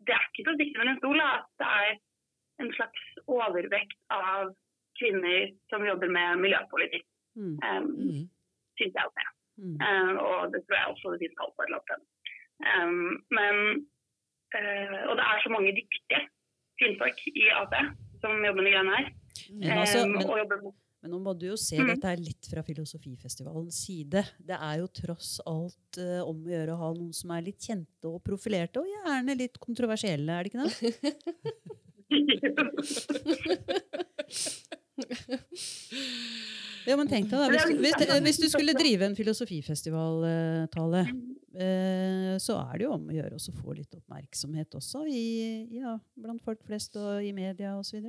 det 0.07 0.15
er 0.15 0.25
ikke 0.27 0.43
til 0.45 0.53
å 0.53 0.57
stikke 0.59 0.81
under 0.81 0.93
en 0.95 1.01
stol 1.03 1.21
at 1.25 1.47
det 1.63 1.69
er 1.81 1.91
en 2.65 2.71
slags 2.79 3.03
overvekt 3.29 3.97
av 4.15 4.53
kvinner 4.99 5.51
som 5.71 5.85
jobber 5.85 6.09
med 6.09 6.39
miljøpolitikk, 6.45 7.07
Mm. 7.37 7.59
um, 7.69 7.87
Mm. 8.01 8.23
synes 8.79 8.95
jeg 8.97 9.05
også. 9.09 9.27
Mm. 9.59 9.77
Um, 9.87 10.15
og 10.29 10.53
det 10.53 10.61
tror 10.65 10.77
jeg 10.79 10.89
også 10.93 11.11
det 11.13 11.21
finnes 11.21 11.37
tall 11.41 11.53
på 11.57 11.63
et 11.63 11.67
eller 11.69 11.81
annet 11.81 11.89
sted. 11.91 12.03
Um, 12.71 13.13
men, 13.39 13.57
uh, 14.57 14.99
og 15.09 15.15
det 15.19 15.25
er 15.27 15.43
så 15.45 15.51
mange 15.53 15.73
dyktige 15.81 16.21
kvinnfolk 16.81 17.19
i 17.43 17.45
Ap 17.61 17.75
som 18.23 18.45
jobber 18.45 18.63
med 18.65 18.73
greiene 18.73 18.97
her. 18.97 19.07
Men 19.61 19.79
altså, 19.83 19.99
Um, 20.05 20.11
men- 20.13 20.31
og 20.31 20.39
jobber 20.43 20.59
med 20.65 20.73
Men 21.07 21.13
nå 21.15 21.21
må 21.23 21.31
du 21.39 21.45
jo 21.47 21.55
se 21.57 21.77
Mhm. 21.79 21.87
dette 21.95 22.09
er 22.11 22.17
litt 22.19 22.49
fra 22.51 22.63
Filosofifestivalens 22.67 23.77
side. 23.87 24.25
Det 24.43 24.57
er 24.59 24.79
jo 24.81 24.89
tross 24.91 25.37
alt 25.47 25.99
eh, 26.03 26.19
om 26.27 26.43
å 26.43 26.51
gjøre 26.51 26.75
å 26.75 26.81
ha 26.81 26.89
noen 26.99 27.15
som 27.15 27.31
er 27.31 27.43
litt 27.47 27.63
kjente 27.63 28.11
og 28.11 28.19
profilerte, 28.27 28.83
og 28.83 28.91
gjerne 28.91 29.39
litt 29.39 29.55
kontroversielle, 29.63 30.35
er 30.35 30.43
det 30.43 30.51
ikke 30.51 30.67
det? 30.67 30.75
Ja, 36.87 36.95
men 36.97 37.09
tenk 37.11 37.27
deg 37.31 37.39
da, 37.41 37.49
hvis, 37.51 37.65
du- 37.67 37.81
hvis, 37.83 37.97
hvis 38.23 38.39
du 38.45 38.49
skulle 38.53 38.75
drive 38.79 39.03
en 39.09 39.17
filosofifestival, 39.19 40.21
eh, 40.29 40.67
Tale, 40.71 41.01
eh, 41.59 42.37
så 42.39 42.55
er 42.63 42.79
det 42.79 42.85
jo 42.87 42.93
om 42.95 43.09
å 43.11 43.17
gjøre 43.17 43.35
å 43.35 43.55
få 43.59 43.75
litt 43.77 43.95
oppmerksomhet 43.99 44.71
også 44.79 45.03
i, 45.11 45.67
ja, 45.81 45.97
blant 46.17 46.43
folk 46.47 46.63
flest 46.67 46.95
og 46.97 47.25
i 47.27 47.33
media 47.33 47.75
osv. 47.79 48.07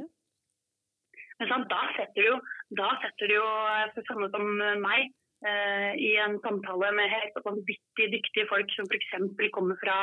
Men 1.39 1.67
da 1.71 1.82
setter 1.95 2.17
du 2.17 2.28
jo, 2.28 2.36
da 2.80 2.89
setter 3.04 3.30
du 3.30 3.38
jo 3.38 3.45
eh, 3.45 3.88
for 3.95 4.10
sånne 4.10 4.30
som 4.34 4.45
meg 4.82 5.10
eh, 5.45 5.91
i 6.02 6.12
en 6.23 6.38
samtale 6.43 6.91
med 6.97 7.13
helt 7.13 7.41
vanvittig 7.45 8.12
dyktige 8.15 8.47
folk 8.50 8.71
som 8.76 8.89
f.eks. 8.89 9.12
kommer 9.56 9.78
fra, 9.84 9.97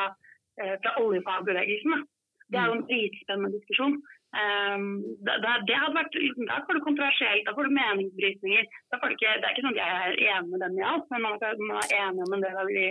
eh, 0.61 0.75
fra 0.83 0.95
oljefagbevegelsen. 1.03 2.05
Det 2.53 2.61
er 2.61 2.69
jo 2.69 2.77
en 2.77 2.85
dritspennende 2.87 3.57
diskusjon. 3.57 3.97
Um, 4.35 4.99
det, 5.23 5.33
da, 5.41 5.53
det 5.63 5.77
hadde 5.79 5.95
vært, 5.95 6.15
da 6.49 6.57
får 6.67 6.75
du 6.75 6.83
kontroversielt, 6.83 7.45
da 7.47 7.53
får 7.55 7.69
du 7.69 7.75
meningsbrytninger. 7.77 8.67
Da 8.91 8.99
får 8.99 9.09
du 9.11 9.15
ikke, 9.15 9.31
det 9.39 9.47
er 9.47 9.55
ikke 9.55 9.63
sånn 9.63 9.77
at 9.77 9.79
jeg 9.79 9.95
er 9.95 10.17
enig 10.35 10.51
med 10.51 10.61
dem 10.65 10.75
i 10.77 10.85
alt, 10.85 11.07
men 11.13 11.23
man, 11.23 11.37
kan, 11.41 11.63
man 11.63 11.79
er 11.79 11.95
enig 12.03 12.25
om 12.25 12.35
en 12.35 12.43
del 12.43 12.59
av 12.59 12.69
de 12.69 12.85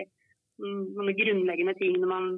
noen 0.63 0.85
sånne 0.97 1.15
grunnleggende 1.19 1.75
tingene 1.79 2.09
man 2.09 2.31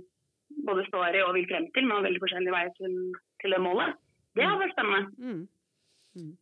både 0.67 0.87
står 0.89 1.19
i 1.19 1.23
og 1.25 1.35
vil 1.37 1.49
frem 1.51 1.69
til, 1.75 1.87
men 1.87 1.99
har 1.99 2.07
veldig 2.07 2.23
forskjellig 2.23 2.55
vei 2.55 2.65
til, 2.79 2.97
til 3.43 3.55
det 3.55 3.63
målet. 3.63 3.99
Det 4.37 4.45
hadde 4.45 4.63
vært 4.63 4.75
spennende. 4.77 5.03
Mm. 5.21 5.43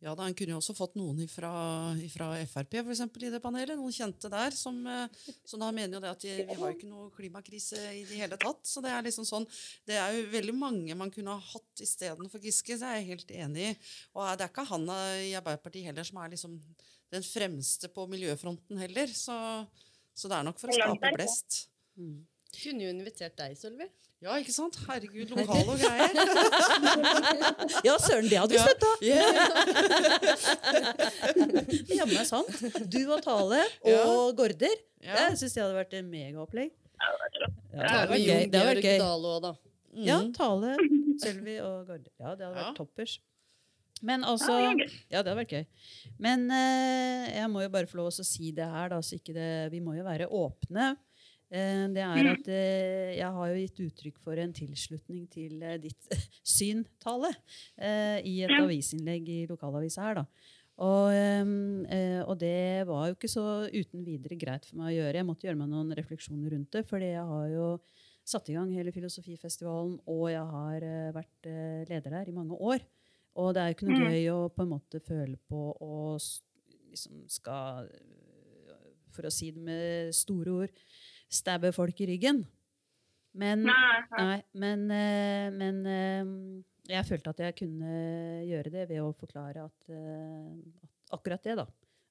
Ja, 0.03 0.13
da, 0.15 0.23
Han 0.25 0.35
kunne 0.37 0.55
jo 0.55 0.59
også 0.61 0.75
fått 0.77 0.95
noen 0.99 1.25
fra 1.31 1.51
Frp 2.07 2.77
for 2.81 2.93
eksempel, 2.93 3.25
i 3.27 3.31
det 3.33 3.41
panelet. 3.43 3.77
Noen 3.79 3.93
kjente 3.95 4.31
der. 4.31 4.55
Som, 4.55 4.81
så 5.45 5.59
da 5.61 5.69
mener 5.75 5.97
jo 5.97 6.03
det 6.03 6.11
at 6.13 6.25
de, 6.25 6.33
vi 6.41 6.57
har 6.57 6.71
jo 6.71 6.77
ikke 6.77 6.89
noe 6.89 7.11
klimakrise 7.15 7.81
i 7.91 8.03
det 8.07 8.19
hele 8.21 8.39
tatt. 8.41 8.61
Så 8.67 8.83
det 8.85 8.93
er 8.93 9.05
liksom 9.05 9.27
sånn, 9.27 9.47
det 9.87 9.99
er 9.99 10.15
jo 10.15 10.25
veldig 10.33 10.55
mange 10.57 10.97
man 10.97 11.11
kunne 11.13 11.35
ha 11.35 11.51
hatt 11.53 11.83
istedenfor 11.85 12.43
Giske. 12.43 12.77
Det 12.79 12.89
er 12.89 12.99
jeg 13.01 13.09
helt 13.13 13.35
enig 13.35 13.69
i. 13.69 13.75
Og 14.15 14.31
det 14.35 14.47
er 14.47 14.53
ikke 14.53 14.67
han 14.71 14.87
eh, 14.95 15.25
i 15.29 15.35
Arbeiderpartiet 15.39 15.89
heller 15.91 16.07
som 16.07 16.21
er 16.23 16.33
liksom 16.35 16.57
den 17.13 17.25
fremste 17.25 17.89
på 17.93 18.07
miljøfronten 18.11 18.79
heller. 18.81 19.11
Så, 19.13 19.35
så 20.15 20.31
det 20.31 20.39
er 20.39 20.47
nok 20.47 20.59
for 20.61 20.71
å 20.71 20.79
skape 20.79 21.13
blest. 21.15 21.65
Kunne 22.55 22.87
jo 22.87 22.91
invitert 22.95 23.35
deg, 23.39 23.55
Sølvi. 23.59 23.87
Ja, 24.25 24.35
ikke 24.41 24.53
sant? 24.55 24.73
Herregud, 24.87 25.29
lokale 25.35 25.69
og 25.69 25.77
greier. 25.77 26.09
Ja, 27.85 27.93
søren, 28.01 28.25
det 28.31 28.39
hadde 28.41 28.55
vi 28.55 28.61
støtta! 28.63 28.91
Yeah. 29.05 29.35
Det 31.89 32.17
er 32.19 32.25
sant. 32.27 32.49
Du 32.91 32.99
og 33.13 33.21
Tale 33.25 33.61
og 33.83 33.91
Ja. 33.91 34.01
Gorder. 34.37 34.75
Ja. 35.05 35.27
Det 35.29 35.37
syns 35.39 35.53
jeg 35.57 35.61
hadde 35.65 35.77
vært 35.77 35.93
en 35.99 36.09
megaopplegg. 36.09 36.71
Ja, 36.95 37.11
det 37.75 37.89
hadde 37.91 38.09
vært 38.15 38.25
gøy. 38.25 38.43
Det 38.49 38.59
hadde 38.59 38.71
vært 38.71 38.87
gøy. 38.87 38.97
Dale 39.03 39.31
òg, 39.35 39.39
da. 39.45 39.53
Ja, 39.95 40.17
Mm. 40.25 40.33
Tale, 40.35 40.73
Sølvi 41.23 41.53
og 41.63 41.85
Gorder. 41.87 42.11
Ja, 42.19 42.33
det 42.35 42.43
hadde 42.45 42.55
vært 42.57 42.65
Ja. 42.65 42.73
toppers. 42.75 43.19
Men 44.03 44.23
altså 44.27 44.51
Ja, 44.59 44.73
det 44.75 44.83
er. 44.83 44.91
Ja, 45.11 45.21
det 45.21 45.29
hadde 45.31 45.39
vært 45.45 45.53
gøy. 45.55 45.65
Men 46.19 46.49
eh, 46.51 47.29
jeg 47.37 47.47
må 47.49 47.61
jo 47.63 47.69
bare 47.69 47.87
få 47.87 47.95
lov 48.01 48.11
til 48.11 48.23
å 48.25 48.27
si 48.27 48.51
det 48.51 48.65
her, 48.67 48.89
da, 48.89 48.97
så 48.99 49.15
ikke 49.15 49.33
det 49.33 49.71
Vi 49.71 49.79
må 49.79 49.95
jo 49.95 50.03
være 50.03 50.27
åpne. 50.27 50.97
Eh, 51.55 51.85
det 51.95 52.03
er 52.03 52.27
at 52.33 52.47
eh, 52.51 53.13
jeg 53.21 53.31
har 53.37 53.51
jo 53.51 53.59
gitt 53.61 53.79
uttrykk 53.85 54.17
for 54.25 54.41
en 54.41 54.51
tilslutning 54.55 55.25
til 55.31 55.61
eh, 55.63 55.77
ditt 55.79 56.09
syn, 56.55 56.83
Tale, 57.03 57.31
eh, 57.79 58.19
i 58.27 58.35
et 58.43 58.51
avisinnlegg 58.65 59.29
i 59.31 59.39
lokalavisa 59.49 60.03
her, 60.09 60.21
da. 60.21 60.25
Og, 60.83 61.05
ehm, 61.15 61.85
eh, 61.87 62.19
og 62.27 62.35
det 62.41 62.83
var 62.89 63.07
jo 63.07 63.15
ikke 63.15 63.29
så 63.31 63.45
uten 63.71 64.01
videre 64.03 64.35
greit 64.35 64.65
for 64.67 64.81
meg 64.81 64.89
å 64.91 64.95
gjøre. 64.97 65.21
Jeg 65.21 65.27
måtte 65.29 65.47
gjøre 65.47 65.59
meg 65.61 65.69
noen 65.71 65.93
refleksjoner 65.95 66.51
rundt 66.51 66.75
det, 66.75 66.81
fordi 66.89 67.13
jeg 67.13 67.23
har 67.29 67.47
jo 67.53 67.69
satt 68.27 68.49
i 68.51 68.57
gang 68.57 68.73
hele 68.75 68.91
Filosofifestivalen, 68.91 69.95
og 70.11 70.25
jeg 70.33 70.43
har 70.51 70.85
vært 71.15 71.47
leder 71.87 72.17
der 72.17 72.27
i 72.27 72.35
mange 72.35 72.57
år. 72.59 72.83
Og 73.39 73.53
det 73.55 73.61
er 73.61 73.69
jo 73.71 73.75
ikke 73.77 73.87
noe 73.87 74.01
Mm. 74.01 74.11
gøy 74.11 74.27
å 74.33 74.37
på 74.51 74.63
en 74.65 74.69
måte 74.73 74.99
føle 75.05 75.37
på 75.47 75.61
å 75.79 75.95
liksom 76.91 77.23
skal 77.29 77.87
For 79.15 79.27
å 79.29 79.31
si 79.31 79.51
det 79.55 79.61
med 79.63 80.11
store 80.15 80.51
ord 80.65 80.79
stabbe 81.35 81.71
folk 81.75 81.99
i 82.01 82.07
ryggen. 82.13 82.43
Men, 83.35 83.65
Nei, 83.67 84.03
nei. 84.15 84.25
nei, 84.25 84.35
men, 84.63 84.83
eh, 84.95 85.47
men 85.51 85.79
eh, 85.91 86.29
jeg 86.95 87.07
følte 87.09 87.33
at 87.33 87.41
jeg 87.43 87.55
kunne 87.59 87.95
gjøre 88.47 88.71
det 88.71 88.85
ved 88.93 89.01
å 89.03 89.09
forklare 89.17 89.65
at, 89.67 89.89
eh, 89.91 90.53
at 90.85 91.17
akkurat 91.17 91.43
det, 91.43 91.57
da. 91.59 91.65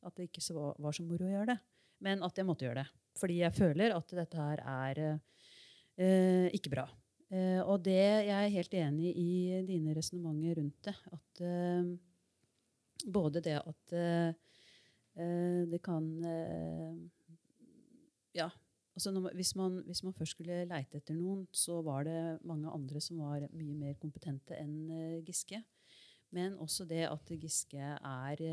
At 0.04 0.18
det 0.18 0.26
ikke 0.28 0.42
så 0.44 0.56
var, 0.58 0.74
var 0.84 0.92
så 0.92 1.06
moro 1.06 1.24
å 1.24 1.32
gjøre 1.32 1.54
det. 1.54 1.60
Men 2.04 2.20
at 2.26 2.36
jeg 2.36 2.44
måtte 2.44 2.66
gjøre 2.66 2.82
det. 2.82 2.90
Fordi 3.16 3.38
jeg 3.40 3.56
føler 3.56 3.94
at 3.96 4.12
dette 4.18 4.36
her 4.42 4.60
er 4.74 5.00
eh, 5.06 6.50
ikke 6.58 6.74
bra. 6.74 6.84
Eh, 7.32 7.60
og 7.62 7.80
det, 7.86 7.96
jeg 8.28 8.34
er 8.34 8.52
helt 8.58 8.76
enig 8.82 9.14
i 9.16 9.62
dine 9.64 9.94
resonnementer 9.96 10.58
rundt 10.60 10.90
det. 10.90 10.94
At 11.14 11.40
eh, 11.46 13.08
både 13.16 13.40
det 13.44 13.56
at 13.62 13.96
det 15.14 15.78
kan 15.84 16.06
Ja. 18.34 18.48
Altså 18.94 19.10
når, 19.10 19.32
hvis, 19.34 19.54
man, 19.58 19.80
hvis 19.88 20.04
man 20.06 20.14
først 20.14 20.36
skulle 20.36 20.64
leite 20.70 21.00
etter 21.00 21.16
noen, 21.18 21.44
så 21.50 21.80
var 21.82 22.06
det 22.06 22.18
mange 22.46 22.70
andre 22.70 23.00
som 23.02 23.18
var 23.24 23.48
mye 23.50 23.74
mer 23.74 23.96
kompetente 23.98 24.54
enn 24.60 24.76
eh, 24.94 25.22
Giske. 25.26 25.58
Men 26.34 26.54
også 26.62 26.86
det 26.90 27.04
at 27.08 27.34
Giske 27.42 27.94
er 27.98 28.44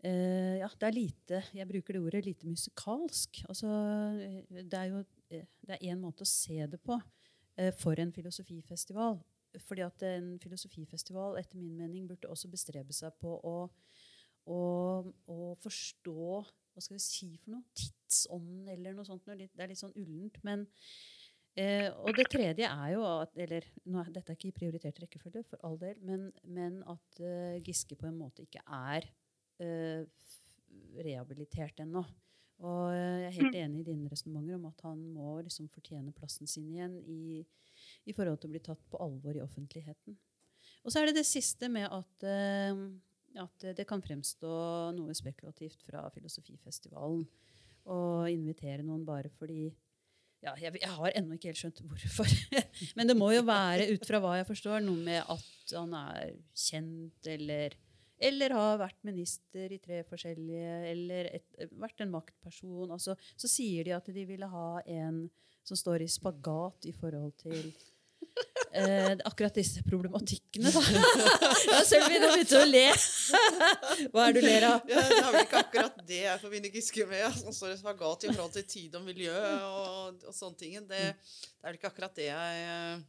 Uh, 0.00 0.56
Ja, 0.56 0.68
det 0.80 0.86
er 0.86 0.94
lite 0.96 1.42
Jeg 1.52 1.68
bruker 1.68 1.92
det 1.92 2.00
ordet 2.00 2.24
lite 2.24 2.48
musikalsk. 2.48 3.42
Altså, 3.48 3.68
det 4.48 4.72
er 4.78 4.86
jo 4.88 5.02
det 5.30 5.74
er 5.76 5.92
én 5.92 6.00
måte 6.00 6.24
å 6.24 6.28
se 6.28 6.56
det 6.66 6.80
på 6.82 6.96
uh, 6.96 7.72
for 7.76 8.00
en 8.00 8.12
filosofifestival. 8.12 9.20
Fordi 9.66 9.84
at 9.84 10.02
en 10.06 10.38
filosofifestival 10.40 11.36
etter 11.38 11.58
min 11.58 11.76
mening 11.76 12.08
burde 12.08 12.30
også 12.30 12.48
bestrebe 12.48 12.94
seg 12.96 13.12
på 13.20 13.34
å, 13.44 13.54
å, 14.46 14.60
å 15.26 15.38
forstå 15.60 16.26
hva 16.80 16.86
skal 16.86 16.96
vi 16.96 17.04
si 17.04 17.30
for 17.42 17.54
noe? 17.54 17.66
Tidsånden 17.76 18.70
eller 18.72 18.96
noe 18.96 19.06
sånt. 19.06 19.26
Det 19.28 19.50
er 19.52 19.70
litt 19.70 19.80
sånn 19.80 19.96
ullent. 20.00 20.40
Men, 20.46 20.64
eh, 21.60 21.90
og 21.92 22.16
det 22.16 22.30
tredje 22.32 22.70
er 22.70 22.94
jo 22.94 23.04
at 23.04 23.36
eller, 23.36 23.66
nå, 23.84 24.06
Dette 24.08 24.32
er 24.32 24.38
ikke 24.38 24.48
i 24.48 24.56
prioritert 24.56 25.02
rekkefølge, 25.04 25.44
for 25.50 25.68
all 25.68 25.76
del, 25.82 26.00
men, 26.06 26.30
men 26.48 26.80
at 26.88 27.20
eh, 27.20 27.60
Giske 27.66 27.98
på 28.00 28.08
en 28.08 28.18
måte 28.22 28.46
ikke 28.46 28.64
er 28.64 29.10
eh, 29.60 30.08
rehabilitert 31.04 31.84
ennå. 31.84 32.04
Og 32.64 32.90
eh, 32.92 33.20
jeg 33.24 33.28
er 33.28 33.36
helt 33.38 33.60
enig 33.60 33.84
i 33.84 33.90
dine 33.92 34.08
resonnementer 34.12 34.56
om 34.56 34.66
at 34.68 34.82
han 34.88 35.04
må 35.14 35.36
liksom 35.44 35.68
fortjene 35.72 36.16
plassen 36.16 36.48
sin 36.50 36.68
igjen 36.72 36.98
i, 37.08 37.44
i 38.08 38.16
forhold 38.16 38.40
til 38.40 38.50
å 38.50 38.56
bli 38.56 38.64
tatt 38.64 38.82
på 38.88 39.00
alvor 39.00 39.36
i 39.36 39.44
offentligheten. 39.44 40.16
Og 40.84 40.92
så 40.92 41.00
er 41.00 41.10
det 41.10 41.20
det 41.20 41.28
siste 41.28 41.68
med 41.72 41.88
at, 41.92 42.26
eh, 42.26 42.82
at 43.38 43.68
det 43.76 43.86
kan 43.88 44.02
fremstå 44.02 44.50
noe 44.96 45.14
spekulativt 45.14 45.84
fra 45.86 46.06
Filosofifestivalen 46.14 47.22
å 47.90 48.00
invitere 48.30 48.82
noen 48.82 49.04
bare 49.06 49.30
fordi 49.38 49.68
ja, 50.40 50.54
jeg, 50.56 50.78
jeg 50.80 50.90
har 50.96 51.16
ennå 51.18 51.36
ikke 51.36 51.50
helt 51.50 51.60
skjønt 51.60 51.82
hvorfor. 51.84 52.30
Men 52.96 53.10
det 53.10 53.16
må 53.18 53.28
jo 53.34 53.42
være, 53.44 53.90
ut 53.92 54.06
fra 54.08 54.20
hva 54.22 54.38
jeg 54.38 54.48
forstår, 54.48 54.80
noe 54.84 55.02
med 55.04 55.20
at 55.20 55.74
han 55.76 55.94
er 55.98 56.34
kjent 56.56 57.28
eller 57.28 57.76
eller 58.20 58.52
har 58.52 58.74
vært 58.82 58.98
minister 59.08 59.72
i 59.72 59.78
tre 59.80 60.02
forskjellige, 60.04 60.72
eller 60.90 61.28
et, 61.38 61.46
vært 61.80 62.02
en 62.04 62.10
maktperson. 62.12 62.90
Altså, 62.92 63.14
så 63.32 63.48
sier 63.48 63.86
de 63.86 63.94
at 63.96 64.10
de 64.12 64.24
ville 64.28 64.48
ha 64.52 64.82
en 64.92 65.22
som 65.64 65.78
står 65.78 66.04
i 66.04 66.10
spagat 66.10 66.84
i 66.90 66.92
forhold 66.92 67.32
til 67.40 67.70
eh, 68.72 69.12
akkurat 69.24 69.54
disse 69.54 69.82
problematikkene. 69.86 70.70
Da. 70.74 70.82
ja, 71.72 71.80
Sølvi, 71.86 72.18
nå 72.22 72.30
begynte 72.32 72.56
du 72.56 72.58
å 72.60 72.68
le. 72.68 72.86
Hva 74.12 74.26
er 74.26 74.36
det 74.36 74.42
du 74.42 74.46
ler 74.46 74.66
av? 74.68 74.90
Ja, 74.90 75.04
det 75.06 75.20
er 75.20 75.30
vel 75.34 75.44
ikke 75.44 75.62
akkurat 75.64 76.02
det 76.08 76.20
jeg 76.24 76.42
forbinder 76.42 76.74
Giske 76.74 77.06
med. 77.10 77.26
Han 77.44 77.56
står 77.56 77.74
i 77.74 77.78
spagat 77.80 78.26
i 78.26 78.32
forhold 78.32 78.56
til 78.56 78.66
tid 78.74 78.98
og 78.98 79.06
miljø 79.06 79.36
og, 79.36 80.26
og 80.26 80.34
sånne 80.36 80.60
ting. 80.60 80.76
Det, 80.90 81.00
det 81.14 81.62
er 81.62 81.70
vel 81.70 81.80
ikke 81.80 81.92
akkurat 81.92 82.18
det 82.18 82.28
jeg, 82.30 83.00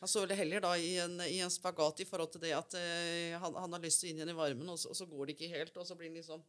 Han 0.00 0.10
står 0.10 0.26
vel 0.26 0.38
heller 0.42 0.66
da 0.66 0.74
i 0.78 0.92
en, 1.04 1.16
i 1.28 1.38
en 1.44 1.52
spagat 1.52 2.04
i 2.04 2.08
forhold 2.08 2.34
til 2.34 2.44
det 2.44 2.52
at 2.56 2.76
eh, 2.80 3.38
han, 3.40 3.56
han 3.64 3.78
har 3.78 3.82
lyst 3.84 4.02
til 4.02 4.10
å 4.10 4.12
inn 4.12 4.20
igjen 4.22 4.34
i 4.34 4.38
varmen, 4.38 4.68
og 4.74 4.78
så, 4.80 4.92
og 4.92 4.98
så 4.98 5.08
går 5.08 5.30
det 5.30 5.38
ikke 5.38 5.54
helt, 5.54 5.74
og 5.80 5.88
så 5.88 5.98
blir 5.98 6.10
han 6.12 6.20
liksom 6.20 6.44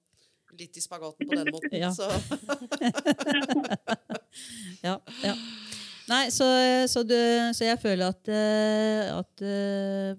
litt 0.55 0.77
i 0.77 0.81
spagaten 0.83 1.27
på 1.27 1.35
den 1.35 1.49
måten. 1.51 1.73
Ja. 1.79 1.91
Så 1.95 2.05
Ja, 4.85 4.99
ja. 5.23 5.35
Nei, 6.05 6.27
så, 6.29 6.45
så, 6.91 7.01
du, 7.07 7.15
så 7.57 7.65
jeg 7.65 7.79
føler 7.81 8.11
at, 8.11 8.27
eh, 8.29 9.07
at 9.15 9.41
eh, 9.41 10.11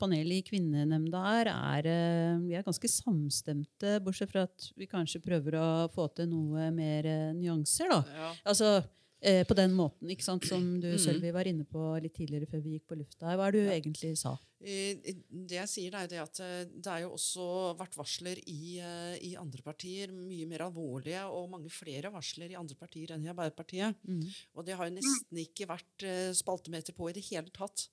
panelet 0.00 0.40
i 0.42 0.44
kvinnenemnda 0.44 1.22
her 1.24 1.50
er 1.52 1.88
eh, 1.88 2.34
Vi 2.44 2.56
er 2.58 2.66
ganske 2.66 2.90
samstemte, 2.92 3.94
bortsett 4.04 4.32
fra 4.32 4.44
at 4.48 4.68
vi 4.76 4.88
kanskje 4.90 5.22
prøver 5.24 5.56
å 5.60 5.68
få 5.94 6.08
til 6.16 6.28
noe 6.32 6.68
mer 6.74 7.08
nyanser. 7.38 7.88
da. 7.92 8.02
ja. 8.16 8.32
Altså 8.44 8.80
på 9.20 9.52
den 9.52 9.74
måten, 9.76 10.08
ikke 10.08 10.24
sant, 10.24 10.46
som 10.48 10.62
du 10.80 10.86
Mhm. 10.94 11.00
Sølvi 11.02 11.30
var 11.36 11.44
inne 11.44 11.66
på 11.68 11.90
litt 12.00 12.14
tidligere 12.16 12.46
før 12.48 12.62
vi 12.64 12.78
gikk 12.78 12.86
på 12.88 12.96
lufta 12.96 13.26
her. 13.28 13.36
Hva 13.36 13.48
er 13.50 13.52
det 13.52 13.64
du 13.66 13.72
egentlig 13.74 14.14
sa? 14.16 14.32
Det 14.60 15.56
jeg 15.56 15.68
sier, 15.72 15.94
er 15.96 16.08
det 16.10 16.18
at 16.20 16.38
eh, 16.44 16.66
det 16.68 16.90
er 16.92 17.04
jo 17.06 17.14
også 17.14 17.44
vært 17.78 17.94
varsler 17.96 18.36
i, 18.44 18.76
eh, 18.76 19.14
i 19.24 19.30
andre 19.40 19.62
partier, 19.64 20.12
mye 20.12 20.44
mer 20.50 20.66
alvorlige, 20.66 21.22
og 21.32 21.48
mange 21.54 21.72
flere 21.72 22.10
varsler 22.12 22.52
i 22.52 22.58
andre 22.60 22.76
partier 22.76 23.14
enn 23.14 23.24
i 23.24 23.30
Arbeiderpartiet. 23.32 23.96
Mm. 24.04 24.26
Og 24.60 24.66
det 24.66 24.76
har 24.76 24.90
jo 24.90 24.96
nesten 24.98 25.40
ikke 25.40 25.68
vært 25.70 26.04
eh, 26.04 26.28
spaltemeter 26.36 26.96
på 26.96 27.08
i 27.08 27.14
det 27.16 27.24
hele 27.30 27.48
tatt. 27.56 27.86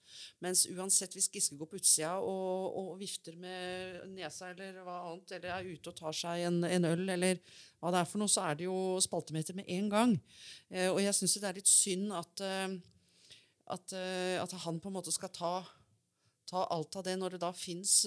Mens 0.43 0.65
uansett 0.73 1.15
hvis 1.15 1.29
Giske 1.31 1.55
går 1.55 1.71
på 1.71 1.79
utsida 1.79 2.17
og, 2.19 2.75
og 2.81 2.91
vifter 2.99 3.39
med 3.39 4.03
nesa 4.17 4.51
eller 4.51 4.83
hva 4.83 4.97
annet, 5.05 5.37
eller 5.39 5.55
er 5.55 5.71
ute 5.71 5.93
og 5.93 5.97
tar 6.03 6.19
seg 6.19 6.49
en, 6.49 6.59
en 6.67 6.91
øl, 6.91 7.07
eller 7.15 7.39
hva 7.79 7.95
det 7.95 8.03
er 8.03 8.11
for 8.11 8.19
noe, 8.19 8.33
så 8.33 8.43
er 8.49 8.59
det 8.59 8.67
jo 8.67 8.99
spaltemeter 9.07 9.55
med 9.55 9.71
en 9.71 9.87
gang. 9.93 10.19
Og 10.89 10.99
jeg 10.99 11.15
syns 11.15 11.37
det 11.37 11.47
er 11.47 11.59
litt 11.59 11.69
synd 11.69 12.09
at, 12.17 12.41
at, 13.71 13.93
at 14.41 14.55
han 14.65 14.79
på 14.81 14.89
en 14.89 14.95
måte 14.97 15.13
skal 15.13 15.29
ta 15.31 15.53
ta 16.47 16.63
alt 16.73 16.95
av 16.95 17.03
det 17.05 17.17
når 17.19 17.35
det 17.35 17.41
da 17.43 17.51
fins 17.55 17.99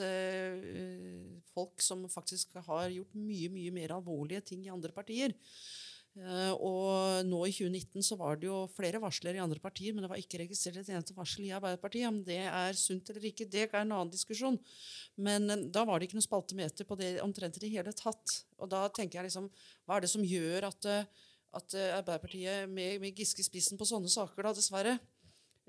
folk 1.52 1.84
som 1.84 2.06
faktisk 2.08 2.56
har 2.66 2.88
gjort 2.88 3.14
mye 3.20 3.52
mye 3.52 3.74
mer 3.74 3.94
alvorlige 3.98 4.40
ting 4.52 4.64
i 4.64 4.72
andre 4.72 4.94
partier. 4.96 5.36
Eh, 6.18 6.52
og 6.58 7.22
nå 7.28 7.38
i 7.46 7.52
2019 7.54 8.02
så 8.02 8.16
var 8.18 8.40
det 8.40 8.48
jo 8.48 8.64
flere 8.74 8.98
varsler 9.02 9.36
i 9.38 9.42
andre 9.42 9.60
partier, 9.62 9.94
men 9.94 10.02
det 10.02 10.10
var 10.10 10.18
ikke 10.18 10.40
registrert 10.42 10.80
et 10.80 10.90
eneste 10.90 11.14
varsel 11.14 11.44
i 11.46 11.52
Arbeiderpartiet. 11.54 12.08
Om 12.08 12.18
det 12.26 12.40
er 12.48 12.78
sunt 12.78 13.12
eller 13.12 13.28
ikke, 13.30 13.46
det 13.46 13.68
er 13.68 13.78
en 13.78 13.94
annen 13.94 14.10
diskusjon. 14.12 14.58
Men 15.22 15.46
eh, 15.50 15.66
da 15.70 15.86
var 15.86 15.98
det 15.98 16.08
ikke 16.08 16.18
noe 16.18 16.26
spaltemeter 16.26 16.88
på 16.88 16.98
det 16.98 17.12
omtrent 17.24 17.60
i 17.60 17.64
det 17.64 17.72
hele 17.76 17.94
tatt. 17.96 18.40
Og 18.58 18.70
da 18.72 18.84
tenker 18.96 19.20
jeg 19.20 19.30
liksom, 19.30 19.48
hva 19.86 19.98
er 19.98 20.06
det 20.06 20.12
som 20.12 20.26
gjør 20.26 20.68
at, 20.72 20.90
eh, 20.90 21.30
at 21.60 21.78
eh, 21.78 21.94
Arbeiderpartiet 22.00 22.66
med, 22.72 22.98
med 23.04 23.14
Giske 23.14 23.44
i 23.44 23.46
spissen 23.46 23.78
på 23.80 23.88
sånne 23.88 24.10
saker, 24.10 24.42
da, 24.48 24.54
dessverre, 24.56 24.98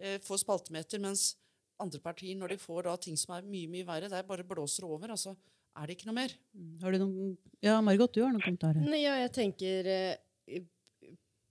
eh, 0.02 0.18
får 0.26 0.42
spaltemeter, 0.42 1.04
mens 1.06 1.36
andre 1.82 2.02
partier, 2.04 2.38
når 2.38 2.54
de 2.54 2.62
får 2.62 2.88
da 2.88 2.98
ting 3.02 3.18
som 3.20 3.36
er 3.36 3.48
mye 3.48 3.70
mye 3.72 3.88
verre, 3.88 4.10
der 4.12 4.28
bare 4.28 4.46
blåser 4.48 4.88
over. 4.88 5.14
altså 5.16 5.36
er 5.72 5.88
det 5.88 5.96
ikke 5.96 6.10
noe 6.10 6.18
mer. 6.18 6.34
Har 6.82 6.92
du 6.92 7.00
noen 7.00 7.36
Ja, 7.64 7.78
Margot, 7.84 8.12
du 8.12 8.22
har 8.26 8.34
noen 8.34 8.44
kommentarer? 8.44 8.84
Nei, 8.84 9.06
ja, 9.06 9.16
jeg 9.22 9.32
tenker 9.38 9.88
eh, 9.88 10.64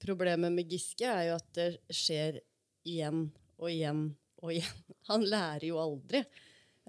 Problemet 0.01 0.53
med 0.53 0.69
Giske 0.69 1.09
er 1.09 1.31
jo 1.31 1.37
at 1.39 1.49
det 1.57 1.69
skjer 1.93 2.41
igjen 2.89 3.27
og 3.61 3.69
igjen 3.71 4.07
og 4.41 4.53
igjen. 4.55 4.85
Han 5.11 5.25
lærer 5.29 5.67
jo 5.71 5.81
aldri. 5.81 6.23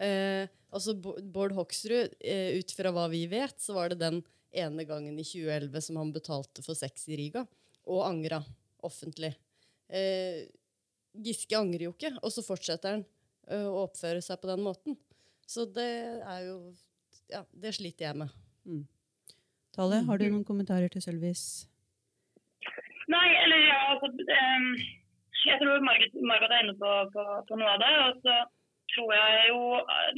Eh, 0.01 0.43
altså 0.71 0.95
Bård 0.95 1.55
Hoksrud, 1.55 2.15
eh, 2.19 2.59
ut 2.59 2.75
fra 2.75 2.91
hva 2.95 3.07
vi 3.11 3.25
vet, 3.31 3.57
så 3.59 3.75
var 3.75 3.91
det 3.91 3.99
den 4.03 4.21
ene 4.51 4.85
gangen 4.87 5.19
i 5.19 5.23
2011 5.23 5.83
som 5.87 5.99
han 6.01 6.11
betalte 6.11 6.63
for 6.65 6.75
sex 6.75 7.05
i 7.07 7.15
Riga, 7.19 7.45
og 7.87 8.03
angra 8.03 8.41
offentlig. 8.83 9.31
Eh, 9.87 10.47
Giske 11.23 11.55
angrer 11.59 11.87
jo 11.87 11.93
ikke, 11.95 12.13
og 12.19 12.31
så 12.35 12.43
fortsetter 12.43 12.97
han 12.97 13.03
eh, 13.03 13.20
å 13.51 13.83
oppføre 13.85 14.21
seg 14.23 14.39
på 14.41 14.49
den 14.51 14.63
måten. 14.65 14.97
Så 15.47 15.67
det 15.75 15.91
er 16.21 16.47
jo 16.47 16.57
Ja, 17.31 17.45
det 17.55 17.71
sliter 17.77 18.09
jeg 18.09 18.17
med. 18.19 18.31
Tale, 19.75 20.01
har 20.07 20.19
du 20.19 20.25
noen 20.27 20.43
kommentarer 20.47 20.91
til 20.91 21.03
Sølvis? 21.03 21.43
Nei, 23.11 23.29
eller 23.43 23.61
ja, 23.63 23.77
altså 23.93 24.09
um, 24.11 24.67
Jeg 25.47 25.61
tror 25.61 25.79
Margot, 25.83 26.17
Margot 26.27 26.51
er 26.51 26.65
inne 26.65 26.75
på, 26.79 26.91
på, 27.15 27.23
på 27.47 27.59
noe 27.59 27.71
av 27.71 27.79
det. 27.79 27.93
Og 28.03 28.19
så 28.25 28.35
tror 28.95 29.15
jeg 29.15 29.47
jo 29.49 29.61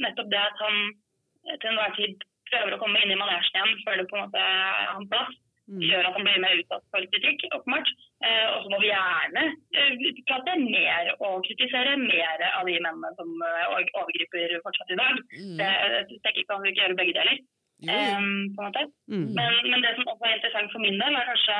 nettopp 0.02 0.30
det 0.34 0.42
at 0.42 0.58
han 0.64 0.80
eh, 0.90 1.56
til 1.62 1.70
enhver 1.70 1.94
tid 1.98 2.26
prøver 2.50 2.74
å 2.74 2.82
komme 2.82 3.00
inn 3.02 3.14
i 3.14 3.18
manesjen 3.18 3.56
igjen, 3.56 3.80
føler 3.86 4.10
på 4.10 4.18
en 4.18 4.26
måte 4.26 4.42
er 4.42 4.92
hans 4.92 5.10
plass, 5.10 5.34
Mm. 5.64 5.78
gjør 5.80 6.04
at 6.04 6.12
han 6.12 6.26
blir 6.26 6.42
mer 6.42 6.58
utsatt 6.60 6.82
for 6.92 7.06
kritikk, 7.08 7.46
åpenbart. 7.56 7.88
Eh, 8.24 8.46
og 8.54 8.58
så 8.64 8.68
må 8.72 8.78
vi 8.80 8.88
gjerne 8.88 9.42
eh, 9.76 10.04
prate 10.28 10.52
mer 10.62 11.10
og 11.26 11.42
kritisere 11.44 11.96
mer 12.00 12.44
av 12.56 12.64
de 12.68 12.76
mennene 12.80 13.10
som 13.18 13.28
eh, 13.44 13.64
overgriper 14.00 14.54
fortsatt 14.64 14.94
i 14.94 15.00
dag. 15.00 15.18
Mm. 15.34 15.56
Det, 15.60 15.66
jeg 15.68 16.20
tenker 16.24 16.40
ikke 16.44 16.56
vi 16.62 16.72
ikke 16.72 16.82
gjøre 16.84 16.98
begge 17.00 17.16
deler. 17.18 17.42
Ehm, 17.90 18.30
på 18.54 18.62
en 18.62 18.68
måte. 18.70 18.84
Mm. 19.12 19.26
Men, 19.36 19.58
men 19.72 19.82
det 19.84 19.92
som 19.98 20.08
også 20.08 20.24
er 20.30 20.36
interessant 20.38 20.72
for 20.72 20.80
min 20.86 20.96
del, 21.02 21.18
er 21.20 21.28
kanskje 21.28 21.58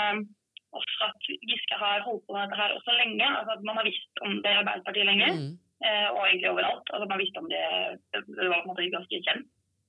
også 0.78 1.10
at 1.10 1.28
Giske 1.50 1.76
har 1.82 2.00
holdt 2.06 2.24
på 2.26 2.32
med 2.34 2.46
dette 2.48 2.60
her 2.62 2.72
også 2.78 2.96
lenge. 3.02 3.26
altså 3.28 3.52
at 3.58 3.66
Man 3.68 3.76
har 3.78 3.84
visst 3.90 4.24
om 4.24 4.32
det 4.44 4.54
i 4.54 4.60
Arbeiderpartiet 4.62 5.10
lenge, 5.10 5.28
Mm. 5.34 5.52
og 6.16 6.22
egentlig 6.24 6.48
overalt. 6.54 6.86
altså 6.94 7.06
Man 7.10 7.20
visste 7.20 7.38
om 7.42 7.48
det, 7.52 7.64
det 8.14 8.48
var 8.48 8.62
på 8.62 8.64
en 8.64 8.70
måte 8.72 8.88
ganske 8.96 9.20
kjent, 9.26 9.44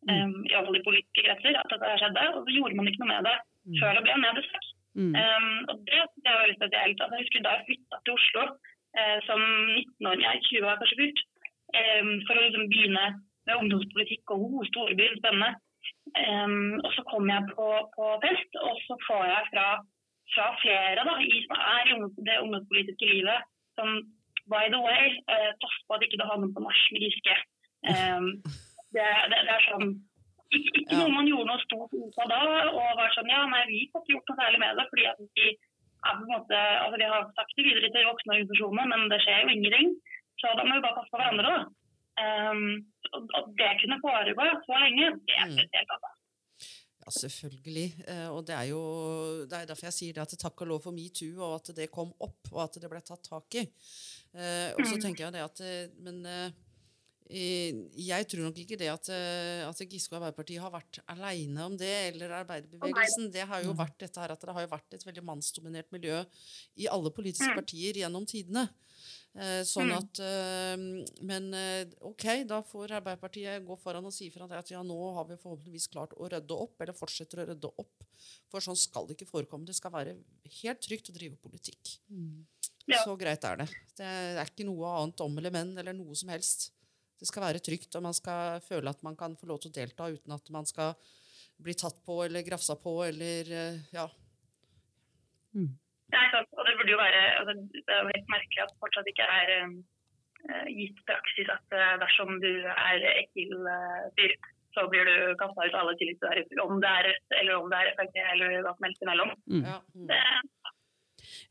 Mm. 0.05 0.11
um, 0.21 0.33
i 0.49 0.53
alle 0.53 0.67
fall 0.67 0.77
i 0.81 0.87
politiske 0.89 1.21
kretser, 1.25 1.55
at 1.61 1.71
dette 1.71 1.95
skjedde. 2.01 2.23
Og 2.35 2.41
så 2.45 2.51
gjorde 2.57 2.75
man 2.77 2.87
ikke 2.89 3.01
noe 3.01 3.13
med 3.13 3.23
det 3.29 3.37
Mm. 3.65 3.77
før 3.79 3.93
det 3.95 4.03
ble 4.05 4.11
en 4.17 4.25
mediesak. 4.27 4.65
Mm. 4.95 5.13
Um, 5.21 5.57
og 5.69 5.75
det, 5.87 6.01
det 6.23 6.29
er 6.31 6.41
veldig 6.41 6.57
spesielt. 6.59 7.01
Altså, 7.01 7.15
jeg 7.15 7.23
husker 7.25 7.45
da 7.45 7.55
jeg 7.55 7.67
flytta 7.67 7.97
til 8.01 8.17
Oslo 8.17 8.43
eh, 8.99 9.17
som 9.27 9.41
19-åring, 9.79 10.21
jeg 10.23 10.31
er 10.33 10.45
20 10.49 10.69
år 10.69 10.79
kanskje 10.81 10.99
burt, 11.01 11.19
um, 11.79 12.11
for 12.25 12.33
å 12.35 12.43
liksom 12.45 12.69
begynne 12.71 13.05
med 13.45 13.59
ungdomspolitikk 13.61 14.33
og 14.35 14.45
oh, 14.45 14.61
storbyen, 14.71 15.19
spennende. 15.21 15.51
Um, 16.15 16.79
og 16.85 16.89
så 16.95 17.03
kom 17.11 17.27
jeg 17.33 17.51
på, 17.51 17.67
på 17.95 18.05
fest, 18.23 18.59
og 18.67 18.79
så 18.85 18.97
får 19.07 19.23
jeg 19.31 19.49
fra, 19.51 19.67
fra 20.33 20.47
flere 20.63 21.05
da, 21.09 21.15
i, 21.27 21.43
som 21.47 21.59
er 21.75 21.91
det 22.29 22.41
ungdomspolitiske 22.45 23.11
livet 23.11 23.51
som 23.75 23.99
by 24.47 24.69
the 24.71 24.79
way, 24.87 25.11
uh, 25.33 25.51
pass 25.61 25.77
på 25.85 25.97
at 25.97 26.05
ikke 26.05 26.21
du 26.21 26.27
havner 26.29 26.53
på 26.55 26.63
norsk 26.63 26.95
med 26.95 27.03
Giske. 27.03 27.37
Um, 27.91 28.29
det, 28.95 29.07
det, 29.31 29.39
det 29.47 29.55
er 29.57 29.67
sånn 29.67 29.89
Ja. 30.53 30.97
noe 30.99 31.09
man 31.11 31.27
gjorde 31.27 31.47
noe 31.49 31.61
stort 31.65 31.93
ut 31.93 32.17
av 32.21 32.27
da, 32.29 32.39
og 32.69 32.97
var 32.99 33.09
sånn 33.15 33.29
ja, 33.31 33.45
nei, 33.49 33.63
vi 33.67 33.79
får 33.91 34.03
ikke 34.03 34.13
gjort 34.15 34.29
noe 34.29 34.39
særlig 34.41 34.59
med 34.61 34.77
det, 34.77 34.85
fordi 34.91 35.05
at 35.11 35.19
vi 35.19 35.47
er 36.05 36.13
på 36.15 36.21
en 36.21 36.33
måte, 36.35 36.59
altså 36.83 36.97
vi 37.01 37.07
har 37.09 37.23
sagt 37.35 37.55
det 37.57 37.65
videre 37.65 37.89
til 37.95 38.05
voksne 38.05 38.33
organisasjoner, 38.35 38.85
men 38.91 39.09
det 39.09 39.19
skjer 39.25 39.41
jo 39.41 39.53
ingenting. 39.55 39.95
Så 40.41 40.51
da 40.59 40.63
må 40.67 40.75
vi 40.77 40.83
bare 40.85 40.97
passe 40.99 41.11
på 41.11 41.17
hverandre, 41.17 41.49
da. 41.55 41.63
Um, 42.15 42.85
og 43.15 43.49
det 43.59 43.71
kunne 43.81 43.97
foregå 44.03 44.45
så 44.67 44.75
lenge, 44.85 45.07
det 45.27 45.35
er 45.35 45.47
Mm. 45.49 45.55
spesielt. 45.57 45.89
Altså. 45.95 46.11
Ja, 47.05 47.09
selvfølgelig. 47.11 47.87
Eh, 48.07 48.29
og 48.35 48.45
det 48.47 48.55
er 48.55 48.67
jo 48.69 48.81
det 49.49 49.53
er 49.53 49.65
derfor 49.69 49.85
jeg 49.89 49.93
sier 49.97 50.13
det 50.13 50.21
at 50.25 50.37
takk 50.41 50.61
og 50.61 50.67
lov 50.67 50.81
for 50.85 50.91
metoo, 50.95 51.41
og 51.41 51.55
at 51.59 51.75
det 51.75 51.91
kom 51.91 52.13
opp, 52.21 52.41
og 52.53 52.61
at 52.63 52.73
det 52.81 52.89
ble 52.89 53.01
tatt 53.01 53.23
tak 53.29 53.49
i. 53.55 53.65
Eh, 54.35 54.69
og 54.77 54.81
så 54.85 54.95
Mm. 54.95 55.01
tenker 55.03 55.25
jeg 55.25 55.33
det 55.33 55.43
at 55.43 55.59
eh, 55.61 55.87
Men 56.01 56.25
jeg 57.29 58.27
tror 58.29 58.43
nok 58.45 58.59
ikke 58.61 58.77
det 58.77 58.87
at, 58.91 59.09
eh, 59.09 59.63
at 59.67 59.79
Giske 59.89 60.13
og 60.13 60.19
Arbeiderpartiet 60.21 60.61
har 60.61 60.71
vært 60.73 60.99
aleine 61.09 61.65
om 61.65 61.75
det, 61.77 62.13
eller 62.13 62.29
arbeiderbevegelsen. 62.43 63.31
Det 63.33 63.47
har 63.49 63.63
jo 63.63 63.73
vært 63.73 63.97
dette 63.97 64.21
her 64.21 64.31
at 64.31 64.41
det 64.41 64.53
har 64.53 64.61
jo 64.67 64.71
vært 64.75 64.93
et 64.93 65.05
veldig 65.05 65.23
mannsdominert 65.25 65.91
miljø 65.91 66.23
i 66.77 66.87
alle 66.87 67.09
politiske 67.11 67.49
Mm. 67.49 67.55
partier 67.57 67.93
gjennom 67.93 68.25
tidene. 68.27 68.69
Eh, 69.35 69.63
sånn 69.67 69.89
Mm. 69.91 69.97
at, 69.97 70.19
eh, 70.19 71.23
Men 71.25 71.53
eh, 71.53 71.85
ok, 72.01 72.43
da 72.47 72.61
får 72.61 72.91
Arbeiderpartiet 73.01 73.65
gå 73.65 73.75
foran 73.81 74.05
og 74.05 74.13
si 74.13 74.29
fra 74.29 74.45
at 74.57 74.69
ja, 74.69 74.81
nå 74.81 75.13
har 75.15 75.25
vi 75.25 75.35
forhåpentligvis 75.35 75.89
klart 75.91 76.13
å 76.15 76.29
rydde 76.29 76.51
opp, 76.55 76.79
eller 76.79 76.93
fortsetter 76.93 77.39
å 77.43 77.47
rydde 77.49 77.71
opp. 77.77 78.03
For 78.49 78.59
sånn 78.61 78.77
skal 78.77 79.07
det 79.07 79.17
ikke 79.17 79.27
forekomme. 79.29 79.65
Det 79.65 79.75
skal 79.75 79.91
være 79.91 80.15
helt 80.61 80.79
trygt 80.81 81.09
å 81.09 81.13
drive 81.13 81.35
politikk. 81.37 81.99
Så 83.03 83.17
greit 83.17 83.43
er 83.43 83.57
det. 83.57 83.69
Det 83.97 84.05
er 84.05 84.45
ikke 84.45 84.63
noe 84.65 84.85
annet 85.03 85.19
om 85.19 85.37
eller 85.37 85.49
men 85.51 85.77
eller 85.77 85.91
noe 85.93 86.15
som 86.15 86.29
helst. 86.29 86.71
Det 87.25 87.31
skal 87.31 87.47
være 87.47 87.61
trygt, 87.65 87.95
og 87.97 88.03
man 88.05 88.13
skal 88.13 88.59
føle 88.61 88.91
at 88.91 88.99
man 89.01 89.15
kan 89.17 89.33
få 89.39 89.47
lov 89.49 89.63
til 89.63 89.71
å 89.71 89.77
delta 89.79 90.11
uten 90.13 90.35
at 90.35 90.51
man 90.53 90.67
skal 90.69 90.93
bli 91.65 91.73
tatt 91.73 91.97
på 92.05 92.19
eller 92.25 92.45
grafsa 92.45 92.75
på 92.77 92.93
eller 93.07 93.49
eh, 93.49 93.79
ja. 93.95 94.05
er 96.21 96.31
sant. 96.35 96.51
Og 96.53 96.67
det 96.67 96.75
burde 96.77 96.93
jo 96.93 96.99
være 96.99 97.21
altså, 97.39 97.55
Det 97.73 97.81
er 97.95 98.01
jo 98.03 98.11
helt 98.11 98.33
merkelig 98.35 98.61
at 98.61 98.73
det 98.73 98.81
fortsatt 98.83 99.09
ikke 99.09 99.29
er 99.39 99.53
eh, 99.55 100.67
gitt 100.75 100.99
praksis 101.09 101.49
at 101.49 101.73
uh, 101.73 101.95
dersom 102.03 102.35
du 102.43 102.51
er 102.69 103.07
ekkel 103.15 103.55
uh, 103.65 104.05
fyr, 104.19 104.35
så 104.77 104.85
blir 104.91 105.09
du 105.09 105.33
kasta 105.39 105.65
ut 105.65 105.73
av 105.73 105.81
alle 105.81 105.97
tillitsverv. 105.97 106.53
Om 106.67 106.77
det 106.83 106.91
er 106.91 107.09
Rødt 107.09 107.37
eller 107.39 107.57
om 107.57 107.73
det 107.73 107.81
er 107.81 107.97
Frp 107.97 108.21
eller 108.35 108.55
hva 108.59 108.75
som 108.75 108.85
helst 108.85 109.07
imellom. 109.07 109.33
Mm. 109.49 109.65
ja. 109.65 109.81
Mm. 109.95 110.07
Det, 110.11 110.21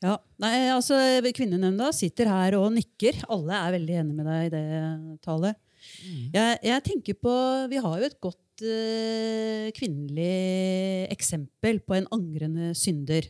Ja, 0.04 0.14
nei, 0.38 0.54
altså 0.70 1.00
Kvinnenemnda 1.34 1.88
sitter 1.96 2.30
her 2.30 2.54
og 2.60 2.68
nikker. 2.76 3.24
Alle 3.32 3.58
er 3.58 3.74
veldig 3.74 3.96
enige 4.04 4.18
med 4.20 4.28
deg 4.30 4.46
i 4.46 4.52
det 4.54 5.18
tallet. 5.24 5.58
Mm. 6.04 6.32
Jeg, 6.34 6.58
jeg 6.68 6.84
tenker 6.84 7.16
på, 7.18 7.34
Vi 7.70 7.80
har 7.80 8.00
jo 8.00 8.08
et 8.08 8.18
godt 8.22 8.64
uh, 8.64 9.70
kvinnelig 9.76 11.08
eksempel 11.14 11.80
på 11.84 11.96
en 11.98 12.08
angrende 12.14 12.72
synder. 12.78 13.28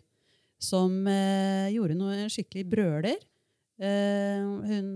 Som 0.63 1.05
uh, 1.07 1.69
gjorde 1.73 1.99
noe 1.99 2.27
skikkelig 2.33 2.67
brøler. 2.71 3.21
Uh, 3.75 4.63
hun 4.71 4.91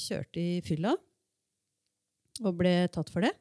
kjørte 0.00 0.42
i 0.42 0.62
fylla 0.66 0.96
og 2.42 2.56
ble 2.58 2.72
tatt 2.92 3.08
for 3.08 3.24
det. 3.24 3.32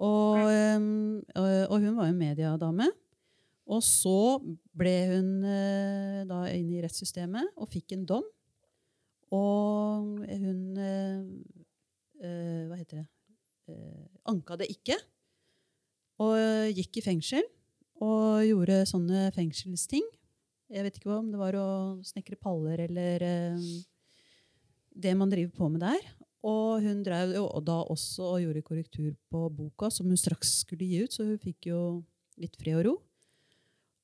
Og, 0.00 0.46
um, 0.48 1.18
og, 1.36 1.74
hun 1.82 1.96
var 1.98 2.08
jo 2.08 2.16
mediedame. 2.16 2.86
Og 3.70 3.82
så 3.84 4.40
ble 4.74 4.94
hun 5.10 5.28
da 6.26 6.38
inn 6.48 6.70
i 6.72 6.80
rettssystemet 6.82 7.52
og 7.60 7.68
fikk 7.70 7.92
en 7.94 8.06
dom. 8.08 8.24
Og 9.36 10.24
hun 10.24 10.80
eh, 12.20 12.68
Hva 12.68 12.78
heter 12.78 13.02
det? 13.02 13.08
Eh, 13.70 14.06
anka 14.30 14.56
det 14.60 14.70
ikke. 14.72 14.96
Og 16.20 16.36
gikk 16.76 17.00
i 17.00 17.04
fengsel 17.04 17.44
og 18.00 18.44
gjorde 18.46 18.82
sånne 18.88 19.28
fengselsting. 19.36 20.04
Jeg 20.70 20.86
vet 20.86 20.98
ikke 21.00 21.12
om 21.16 21.30
det 21.32 21.40
var 21.40 21.56
å 21.58 21.68
snekre 22.06 22.38
paller 22.40 22.84
eller 22.86 23.24
eh, 23.26 23.70
det 24.94 25.14
man 25.18 25.32
driver 25.32 25.52
på 25.56 25.70
med 25.72 25.82
der. 25.82 26.10
Og 26.46 26.80
hun 26.84 27.02
drev 27.04 27.34
jo 27.36 27.44
da 27.64 27.82
også 27.92 28.28
og 28.36 28.42
gjorde 28.44 28.64
korrektur 28.64 29.12
på 29.32 29.48
boka, 29.52 29.90
som 29.92 30.08
hun 30.08 30.20
straks 30.20 30.60
skulle 30.62 30.88
gi 30.88 31.02
ut, 31.04 31.12
så 31.12 31.26
hun 31.28 31.40
fikk 31.42 31.68
jo 31.68 31.80
litt 32.40 32.56
fred 32.60 32.78
og 32.80 32.86
ro. 32.86 32.94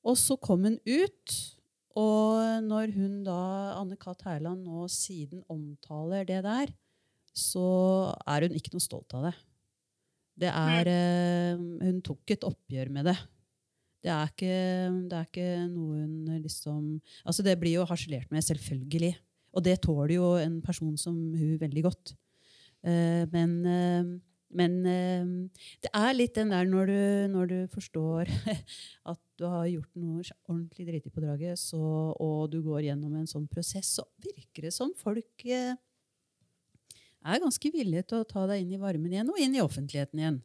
Og 0.06 0.18
så 0.20 0.36
kom 0.38 0.66
hun 0.68 0.76
ut, 0.84 1.36
og 1.96 2.66
når 2.66 2.92
hun 2.92 3.22
da, 3.24 3.38
Anne 3.78 3.96
Kat. 3.96 4.26
Hærland, 4.26 4.66
nå 4.66 4.84
siden 4.92 5.40
omtaler 5.48 6.28
det 6.28 6.42
der, 6.44 6.74
så 7.36 7.68
er 8.26 8.46
hun 8.46 8.56
ikke 8.56 8.72
noe 8.74 8.84
stolt 8.84 9.14
av 9.16 9.28
det. 9.28 9.34
Det 10.36 10.50
er 10.52 10.90
eh, 10.92 11.56
Hun 11.56 12.02
tok 12.04 12.34
et 12.34 12.44
oppgjør 12.44 12.90
med 12.92 13.08
det. 13.08 13.16
Det 14.04 14.12
er 14.12 14.30
ikke, 14.30 14.58
det 15.10 15.16
er 15.16 15.28
ikke 15.30 15.48
noe 15.70 16.02
hun 16.02 16.42
liksom 16.44 16.82
Altså, 17.24 17.42
det 17.42 17.56
blir 17.60 17.78
jo 17.78 17.88
harselert 17.88 18.30
med, 18.30 18.44
selvfølgelig. 18.44 19.14
Og 19.56 19.64
det 19.64 19.80
tåler 19.84 20.18
jo 20.18 20.34
en 20.40 20.60
person 20.64 20.96
som 21.00 21.16
hun 21.16 21.56
veldig 21.60 21.86
godt. 21.88 22.12
Eh, 22.84 23.24
men 23.32 23.56
eh, 23.64 24.16
men 24.54 24.76
eh, 24.86 25.24
det 25.82 25.90
er 25.90 26.14
litt 26.14 26.36
den 26.38 26.52
der 26.54 26.68
når 26.68 26.90
du, 26.90 27.00
når 27.32 27.50
du 27.50 27.56
forstår 27.72 28.30
at 29.12 29.20
du 29.36 29.46
har 29.50 29.66
gjort 29.68 29.90
noe 29.98 30.22
ordentlig 30.46 30.86
dritig 30.88 31.12
på 31.12 31.24
draget, 31.24 31.58
så, 31.60 31.80
og 32.12 32.46
du 32.52 32.60
går 32.64 32.86
gjennom 32.86 33.18
en 33.18 33.28
sånn 33.28 33.48
prosess, 33.50 33.96
så 33.98 34.06
virker 34.22 34.68
det 34.68 34.74
som 34.76 34.94
folk 34.98 35.44
eh, 35.44 35.74
er 37.26 37.42
ganske 37.42 37.72
villige 37.74 38.06
til 38.10 38.22
å 38.22 38.28
ta 38.28 38.44
deg 38.50 38.62
inn 38.62 38.74
i 38.76 38.80
varmen 38.80 39.12
igjen, 39.12 39.32
og 39.32 39.40
inn 39.42 39.56
i 39.56 39.62
offentligheten 39.64 40.22
igjen. 40.22 40.38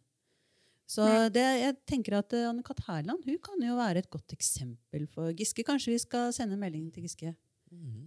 Så 0.92 1.06
det, 1.32 1.44
jeg 1.62 1.76
tenker 1.88 2.18
at 2.18 2.34
eh, 2.36 2.50
Anne 2.50 2.66
Kat. 2.68 2.82
Hærland 2.90 3.24
hun 3.24 3.38
kan 3.44 3.62
jo 3.64 3.78
være 3.78 4.02
et 4.04 4.10
godt 4.12 4.34
eksempel 4.36 5.06
for 5.14 5.32
Giske. 5.38 5.64
Kanskje 5.64 5.94
vi 5.94 6.02
skal 6.04 6.34
sende 6.36 6.58
meldingen 6.60 6.90
melding 6.90 6.96
til 6.96 7.06
Giske, 7.08 7.36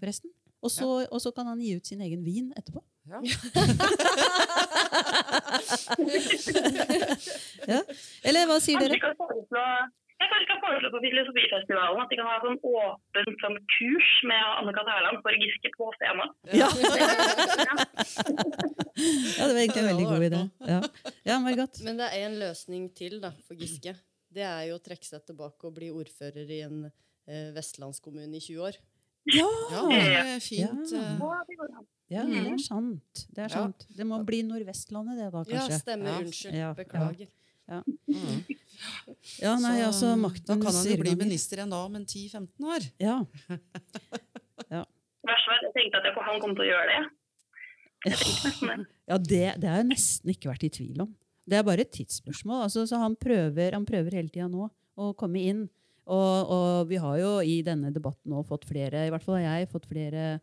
forresten? 0.03 0.35
Og 0.65 0.73
så, 0.73 0.89
og 1.13 1.21
så 1.21 1.33
kan 1.37 1.49
han 1.49 1.61
gi 1.61 1.75
ut 1.77 1.87
sin 1.89 2.01
egen 2.05 2.25
vin 2.25 2.53
etterpå. 2.57 2.85
Ja. 3.09 3.21
Ja. 7.65 7.81
Eller 8.27 8.45
hva 8.49 8.59
sier 8.61 8.77
Kanskje 8.81 8.99
dere? 9.01 9.15
Jeg 10.21 10.29
kanskje 10.31 10.49
kan 10.51 10.61
foreslå 10.65 10.89
på 10.95 11.01
Filosofifestivalen 11.05 12.03
at 12.05 12.11
de 12.13 12.17
kan 12.21 12.29
ha 12.31 12.37
sånn 12.45 12.59
åpent 12.71 13.43
sånn 13.45 13.57
kurs 13.75 14.11
med 14.31 14.43
Anne-Kat. 14.61 14.89
Hærland 14.95 15.19
for 15.25 15.33
Giske 15.43 15.71
på 15.75 15.89
scenen. 15.99 16.29
Ja. 16.55 16.69
ja, 19.39 19.47
det 19.47 19.53
var 19.55 19.61
egentlig 19.61 19.83
en 19.83 19.91
veldig 19.91 20.07
god 20.09 20.27
idé. 20.31 20.43
Ja, 20.71 20.81
ja 21.31 21.39
Margot? 21.43 21.81
Men 21.87 21.99
det 22.01 22.09
er 22.15 22.27
en 22.29 22.39
løsning 22.41 22.89
til 22.97 23.19
da, 23.25 23.31
for 23.47 23.59
Giske. 23.59 23.97
Det 24.35 24.43
er 24.47 24.65
jo 24.71 24.79
å 24.79 24.83
trekke 24.83 25.07
seg 25.07 25.25
tilbake 25.29 25.69
og 25.69 25.77
bli 25.77 25.91
ordfører 25.95 26.49
i 26.51 26.61
en 26.67 26.79
eh, 26.89 27.51
vestlandskommune 27.55 28.39
i 28.39 28.43
20 28.43 28.65
år. 28.71 28.79
Ja! 29.31 29.47
Ja, 29.73 29.83
det 29.89 30.01
er 30.21 30.41
fint. 30.45 30.91
Ja. 30.93 31.05
eh. 31.17 31.85
Ja, 32.13 32.25
det 32.29 32.43
er 32.45 32.59
sant. 32.61 33.27
Det 33.33 33.47
er 33.47 33.49
Ja. 33.49 33.63
sant. 33.63 33.87
Det 33.89 34.05
må 34.07 34.19
bli 34.27 34.43
Nordvestlandet, 34.47 35.17
det 35.19 35.31
da, 35.33 35.45
kanskje. 35.45 35.73
Ja, 35.73 35.79
stemmer. 35.81 36.11
Ja. 36.11 36.19
Unnskyld. 36.27 36.55
Ja, 36.55 36.73
ja. 37.71 37.81
Mm. 38.11 38.41
Ja, 39.41 39.55
nei, 39.63 39.79
Så, 39.93 40.13
altså 40.13 40.41
Da 40.47 40.57
kan 40.61 40.75
han 40.75 40.89
jo 40.91 40.97
bli 41.01 41.15
minister 41.17 41.61
igjen 41.61 41.73
da 41.73 41.81
om 41.87 41.95
en 41.97 42.07
10-15 42.07 42.71
år. 42.75 42.89
Ja. 43.01 43.19
ja. 44.75 44.83
jeg 44.85 45.73
tenkte 45.77 46.03
at 46.03 46.19
han 46.29 46.41
kom 46.43 46.57
til 46.57 46.67
å 46.67 46.73
gjøre 46.73 46.89
det. 46.95 47.05
Ja, 49.05 49.19
det, 49.21 49.45
det 49.61 49.69
har 49.69 49.83
jeg 49.83 49.91
nesten 49.91 50.33
ikke 50.33 50.49
vært 50.49 50.65
i 50.65 50.73
tvil 50.73 51.03
om. 51.05 51.11
Det 51.45 51.59
er 51.59 51.65
bare 51.67 51.85
et 51.85 51.93
tidsspørsmål. 51.93 52.63
Altså, 52.67 52.87
så 52.89 53.01
han 53.03 53.17
prøver, 53.21 53.77
han 53.77 53.85
prøver 53.89 54.17
hele 54.17 54.33
tida 54.33 54.47
nå 54.49 54.71
å 54.97 55.11
komme 55.19 55.43
inn. 55.45 55.67
Og, 56.05 56.53
og 56.53 56.89
vi 56.89 56.99
har 57.01 57.19
jo 57.21 57.33
i 57.45 57.59
denne 57.65 57.93
debatten 57.93 58.33
nå 58.33 58.43
fått 58.49 58.67
flere, 58.69 59.07
i 59.07 59.13
hvert 59.13 59.25
fall 59.25 59.39
har 59.39 59.61
jeg 59.61 59.71
fått 59.73 59.87
flere 59.89 60.25
eh, 60.35 60.43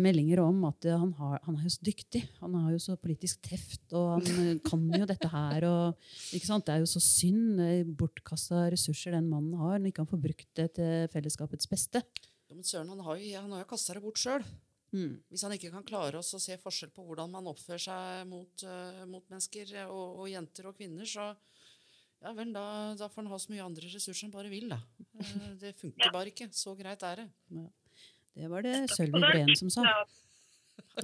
meldinger 0.00 0.40
om 0.40 0.62
at 0.68 0.86
eh, 0.88 0.96
han, 0.96 1.10
har, 1.18 1.40
han 1.44 1.58
er 1.58 1.66
jo 1.66 1.72
så 1.74 1.84
dyktig. 1.84 2.22
Han 2.40 2.54
har 2.56 2.70
jo 2.72 2.78
så 2.80 2.96
politisk 3.00 3.42
teft, 3.44 3.84
og 3.92 4.14
han 4.14 4.38
eh, 4.44 4.60
kan 4.64 4.86
jo 4.96 5.08
dette 5.08 5.28
her. 5.32 5.66
Og, 5.68 6.14
ikke 6.36 6.48
sant? 6.48 6.64
Det 6.68 6.76
er 6.76 6.84
jo 6.84 6.88
så 6.88 7.02
synd. 7.04 7.60
eh, 7.64 7.82
Bortkasta 7.84 8.64
ressurser 8.72 9.18
den 9.18 9.28
mannen 9.28 9.58
har, 9.60 9.76
når 9.76 9.92
ikke 9.92 10.06
han 10.06 10.12
får 10.14 10.24
brukt 10.24 10.48
det 10.56 10.70
til 10.78 11.10
fellesskapets 11.12 11.68
beste. 11.68 12.02
Ja, 12.48 12.56
men 12.56 12.64
søren, 12.64 12.88
han 12.94 13.04
har 13.04 13.20
jo, 13.20 13.28
han 13.36 13.52
har 13.52 13.64
jo 13.64 13.70
kasta 13.74 13.98
det 13.98 14.04
bort 14.06 14.20
sjøl. 14.22 14.46
Mm. 14.96 15.18
Hvis 15.28 15.44
han 15.44 15.52
ikke 15.52 15.68
kan 15.74 15.84
klare 15.84 16.16
oss 16.16 16.32
å 16.32 16.40
se 16.40 16.56
forskjell 16.62 16.94
på 16.96 17.04
hvordan 17.04 17.28
man 17.34 17.50
oppfører 17.50 17.82
seg 17.82 18.22
mot, 18.30 18.64
uh, 18.64 19.02
mot 19.04 19.26
mennesker 19.28 19.74
og, 19.82 20.22
og 20.22 20.30
jenter 20.32 20.70
og 20.70 20.78
kvinner, 20.78 21.04
så 21.04 21.34
ja 22.24 22.32
vel, 22.34 22.50
da, 22.54 22.94
da 22.98 23.06
får 23.06 23.22
han 23.22 23.30
ha 23.30 23.38
så 23.38 23.52
mye 23.52 23.66
andre 23.66 23.90
ressurser 23.92 24.26
han 24.26 24.34
bare 24.34 24.50
vil, 24.50 24.66
da. 24.72 24.80
Eh, 25.18 25.52
det 25.60 25.76
funker 25.78 26.10
bare 26.14 26.32
ikke. 26.32 26.48
Så 26.54 26.74
greit 26.78 27.04
er 27.06 27.22
det. 27.22 27.28
Det 28.38 28.48
var 28.52 28.62
det 28.62 28.74
Sølvi 28.94 29.20
Breen 29.24 29.54
som 29.58 29.70
sa. 29.74 29.82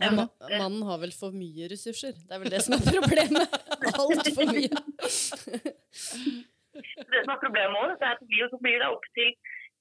Ja, 0.01 0.11
ma 0.15 0.25
mannen 0.51 0.83
har 0.87 0.99
vel 1.03 1.13
for 1.15 1.35
mye 1.35 1.67
ressurser. 1.71 2.15
Det 2.15 2.35
er 2.35 2.41
vel 2.43 2.51
det 2.55 2.61
som 2.63 2.75
er 2.77 2.83
problemet. 2.87 3.59
Altfor 4.03 4.47
mye. 4.51 4.71
Det 5.95 7.21
som 7.23 7.33
er 7.35 7.41
problemet 7.43 7.79
også, 7.79 8.03
er 8.03 8.15
at 8.15 8.21
det 8.23 8.29
blir, 8.31 8.41
jo- 8.45 8.51
så 8.55 8.59
blir 8.65 8.79
det 8.83 8.89
opp 8.91 9.05
til 9.19 9.31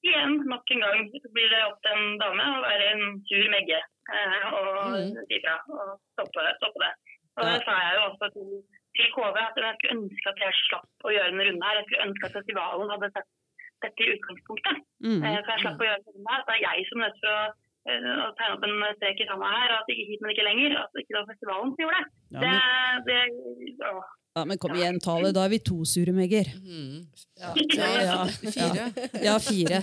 igjen 0.04 0.34
nok 0.52 0.72
en 0.76 0.82
gang 0.84 1.06
så 1.24 1.30
blir 1.36 1.48
det 1.54 1.62
opp 1.66 1.78
til 1.86 1.94
en 1.96 2.18
dame 2.22 2.44
å 2.58 2.62
være 2.66 2.88
en 2.94 3.04
sur 3.30 3.46
megge 3.54 3.80
eh, 3.80 4.48
og 4.52 4.68
Mhm. 4.92 5.22
si 5.30 5.38
fra 5.46 5.56
og 5.72 5.94
stoppe, 6.18 6.42
stoppe 6.60 6.80
det. 6.84 6.92
Og 7.38 7.42
det 7.48 7.62
sa 7.66 7.74
jeg 7.86 7.94
jo 7.98 8.02
også 8.10 8.26
til, 8.36 8.50
til 8.98 9.08
KV 9.16 9.38
at 9.42 9.56
jeg 9.64 9.76
skulle 9.80 9.96
ønske 9.98 10.28
at 10.34 10.42
jeg 10.44 10.58
slapp 10.68 11.08
å 11.08 11.14
gjøre 11.16 11.32
en 11.34 11.44
runde 11.48 11.66
her. 11.70 11.78
Jeg 11.80 11.86
skulle 11.88 12.06
ønske 12.10 12.26
at 12.30 12.36
festivalen 12.38 12.92
hadde 12.94 13.10
sett 13.16 13.30
dette 13.86 14.06
i 14.06 14.14
utgangspunktet. 14.16 14.82
Mm. 15.04 15.20
For 15.20 15.28
Så 15.28 15.54
jeg 15.54 15.62
slapp 15.66 15.84
å 15.84 15.88
gjøre 15.90 16.02
det 16.08 16.16
med 16.24 16.34
her. 16.34 16.42
Så 16.42 16.50
det 16.50 16.58
er 16.58 16.66
jeg 16.70 16.90
som 16.90 16.98
er 16.98 17.06
nødt 17.06 17.22
til 17.22 17.30
å, 17.34 17.44
eh, 17.92 18.10
å 18.24 18.28
tegne 18.40 18.58
opp 18.58 18.66
en 18.70 18.98
strek 18.98 19.22
i 19.24 19.30
sanda 19.30 19.54
her. 19.58 19.78
At 19.78 19.94
ikke 19.94 20.10
hit, 20.10 20.20
men 20.24 20.34
ikke 20.36 20.50
lenger. 20.50 20.76
At 20.84 21.00
ikke 21.02 21.14
det 21.14 21.22
var 21.22 21.32
festivalen 21.34 21.72
som 21.74 21.86
gjorde 21.86 22.02
det. 22.02 22.10
Ja, 22.34 22.40
men, 22.40 23.08
det, 23.08 23.20
åh. 23.92 24.04
ja, 24.38 24.46
men 24.50 24.58
kom 24.64 24.74
igjen, 24.80 25.00
Tale. 25.04 25.34
Da 25.36 25.44
er 25.46 25.52
vi 25.54 25.60
to 25.70 25.78
sure 25.86 26.14
megger. 26.16 26.48
Mhm. 26.64 27.04
Ja, 27.44 27.52
Ja, 27.74 27.90
ja, 28.08 28.18
Fire. 28.56 28.86
Ja, 29.28 29.36
fire. 29.42 29.80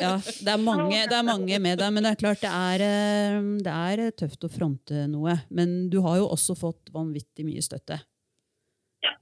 Ja, 0.00 0.14
det, 0.18 0.50
er 0.52 0.60
mange, 0.60 0.98
det 1.06 1.16
er 1.16 1.22
mange 1.26 1.58
med 1.62 1.78
deg, 1.78 1.92
men 1.94 2.02
det 2.04 2.12
er 2.16 2.20
klart 2.24 2.42
det 2.42 2.50
er, 2.50 2.84
eh, 2.90 3.40
det 3.62 3.72
er 3.72 4.10
tøft 4.18 4.44
å 4.48 4.50
fronte 4.52 5.06
noe. 5.12 5.38
Men 5.50 5.88
du 5.92 6.00
har 6.02 6.18
jo 6.20 6.26
også 6.34 6.56
fått 6.58 6.90
vanvittig 6.94 7.46
mye 7.46 7.62
støtte. 7.64 8.00
Ja, 9.06 9.12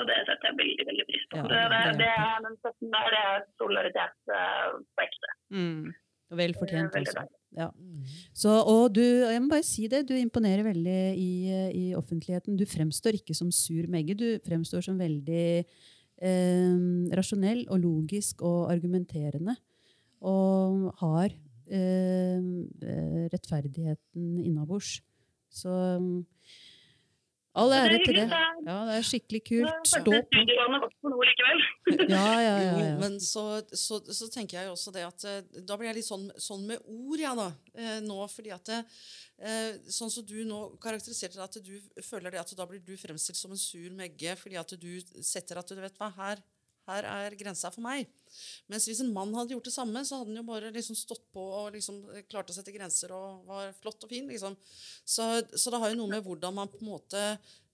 og 0.00 0.06
det 0.10 0.18
setter 0.26 0.50
jeg 0.50 0.58
veldig. 0.58 0.89
Ja, 1.30 1.42
det, 1.46 1.58
det, 1.70 1.80
det 1.86 1.98
det 2.00 2.12
er 2.12 2.38
den 2.46 2.56
støtten 2.58 2.94
der, 2.94 3.10
det 3.14 3.20
er 3.22 3.42
solidaritet 3.60 4.32
på 4.96 5.04
ekte. 5.04 5.34
Og 6.30 6.38
Vel 6.38 6.54
fortjent 6.58 6.96
også. 6.98 7.26
Ja. 7.58 7.68
Mhm. 7.74 8.02
Så, 8.34 8.50
og 8.62 8.94
du, 8.94 9.02
jeg 9.02 9.42
må 9.42 9.50
bare 9.50 9.66
si 9.66 9.88
det, 9.90 10.04
du 10.08 10.14
imponerer 10.14 10.62
veldig 10.62 11.00
i, 11.18 11.30
i 11.74 11.84
offentligheten. 11.98 12.58
Du 12.58 12.66
fremstår 12.70 13.18
ikke 13.18 13.34
som 13.34 13.50
sur 13.54 13.88
megge, 13.90 14.14
du 14.14 14.38
fremstår 14.46 14.84
som 14.86 14.98
veldig 15.00 15.46
eh, 15.60 16.76
rasjonell 17.18 17.64
og 17.68 17.82
logisk 17.82 18.44
og 18.46 18.70
argumenterende. 18.72 19.56
Og 20.20 20.90
har 21.00 21.34
eh, 21.70 22.38
eh, 22.38 23.22
rettferdigheten 23.32 24.38
innabords. 24.44 25.00
Så 25.50 25.72
mm, 25.98 26.20
all 27.58 27.72
ære 27.74 27.98
til 28.04 28.14
det. 28.14 28.26
Ja, 28.66 28.76
det 28.86 28.96
er 28.98 29.06
skikkelig 29.06 29.40
kult. 29.48 29.88
Stå 29.88 30.02
på. 30.06 30.12
Ja, 32.10 32.26
ja, 32.38 32.56
ja. 32.62 32.74
Ja. 32.78 32.98
men 33.00 33.16
så, 33.20 33.42
så, 33.74 33.98
så 34.14 34.28
tenker 34.30 34.58
jeg 34.58 34.68
jo 34.68 34.74
også 34.76 34.92
det 34.94 35.02
at 35.06 35.24
eh, 35.26 35.40
Da 35.66 35.76
blir 35.78 35.88
jeg 35.90 35.96
litt 35.98 36.06
sånn, 36.06 36.28
sånn 36.38 36.62
med 36.68 36.84
ord, 36.86 37.18
ja, 37.18 37.32
da. 37.38 37.48
Eh, 37.74 37.98
nå, 38.04 38.18
fordi 38.30 38.52
at 38.54 38.70
det, 38.70 38.78
eh, 39.42 39.80
Sånn 39.90 40.12
som 40.12 40.26
du 40.26 40.36
nå 40.46 40.60
karakteriserte 40.82 41.40
det, 41.40 41.48
at 41.48 41.58
du 41.66 42.04
føler 42.06 42.34
det 42.34 42.42
at 42.42 42.54
da 42.58 42.66
blir 42.70 42.82
du 42.84 42.94
fremstilt 43.00 43.38
som 43.40 43.54
en 43.54 43.60
sur 43.60 43.90
megge 43.96 44.36
fordi 44.38 44.60
at 44.60 44.76
du 44.78 44.90
setter 45.24 45.58
at 45.58 45.72
du 45.74 45.82
vet 45.82 45.98
hva, 45.98 46.12
her, 46.20 46.42
her 46.90 47.08
er 47.08 47.36
grensa 47.38 47.70
for 47.72 47.84
meg. 47.84 48.10
Mens 48.70 48.86
hvis 48.86 49.00
en 49.02 49.12
mann 49.14 49.32
hadde 49.34 49.54
gjort 49.56 49.66
det 49.66 49.74
samme, 49.74 50.02
så 50.06 50.20
hadde 50.20 50.32
han 50.32 50.40
jo 50.40 50.46
bare 50.48 50.70
liksom 50.74 50.98
stått 50.98 51.24
på 51.34 51.42
og 51.42 51.72
liksom 51.74 52.02
klart 52.30 52.52
å 52.52 52.56
sette 52.56 52.74
grenser 52.74 53.14
og 53.16 53.48
var 53.48 53.72
flott 53.80 54.06
og 54.06 54.12
fin. 54.12 54.28
liksom. 54.30 54.56
Så, 55.04 55.26
så 55.54 55.72
det 55.72 55.82
har 55.82 55.92
jo 55.92 56.00
noe 56.02 56.14
med 56.14 56.24
hvordan 56.26 56.56
man 56.60 56.70
på 56.70 56.82
en 56.82 56.92
måte 56.92 57.24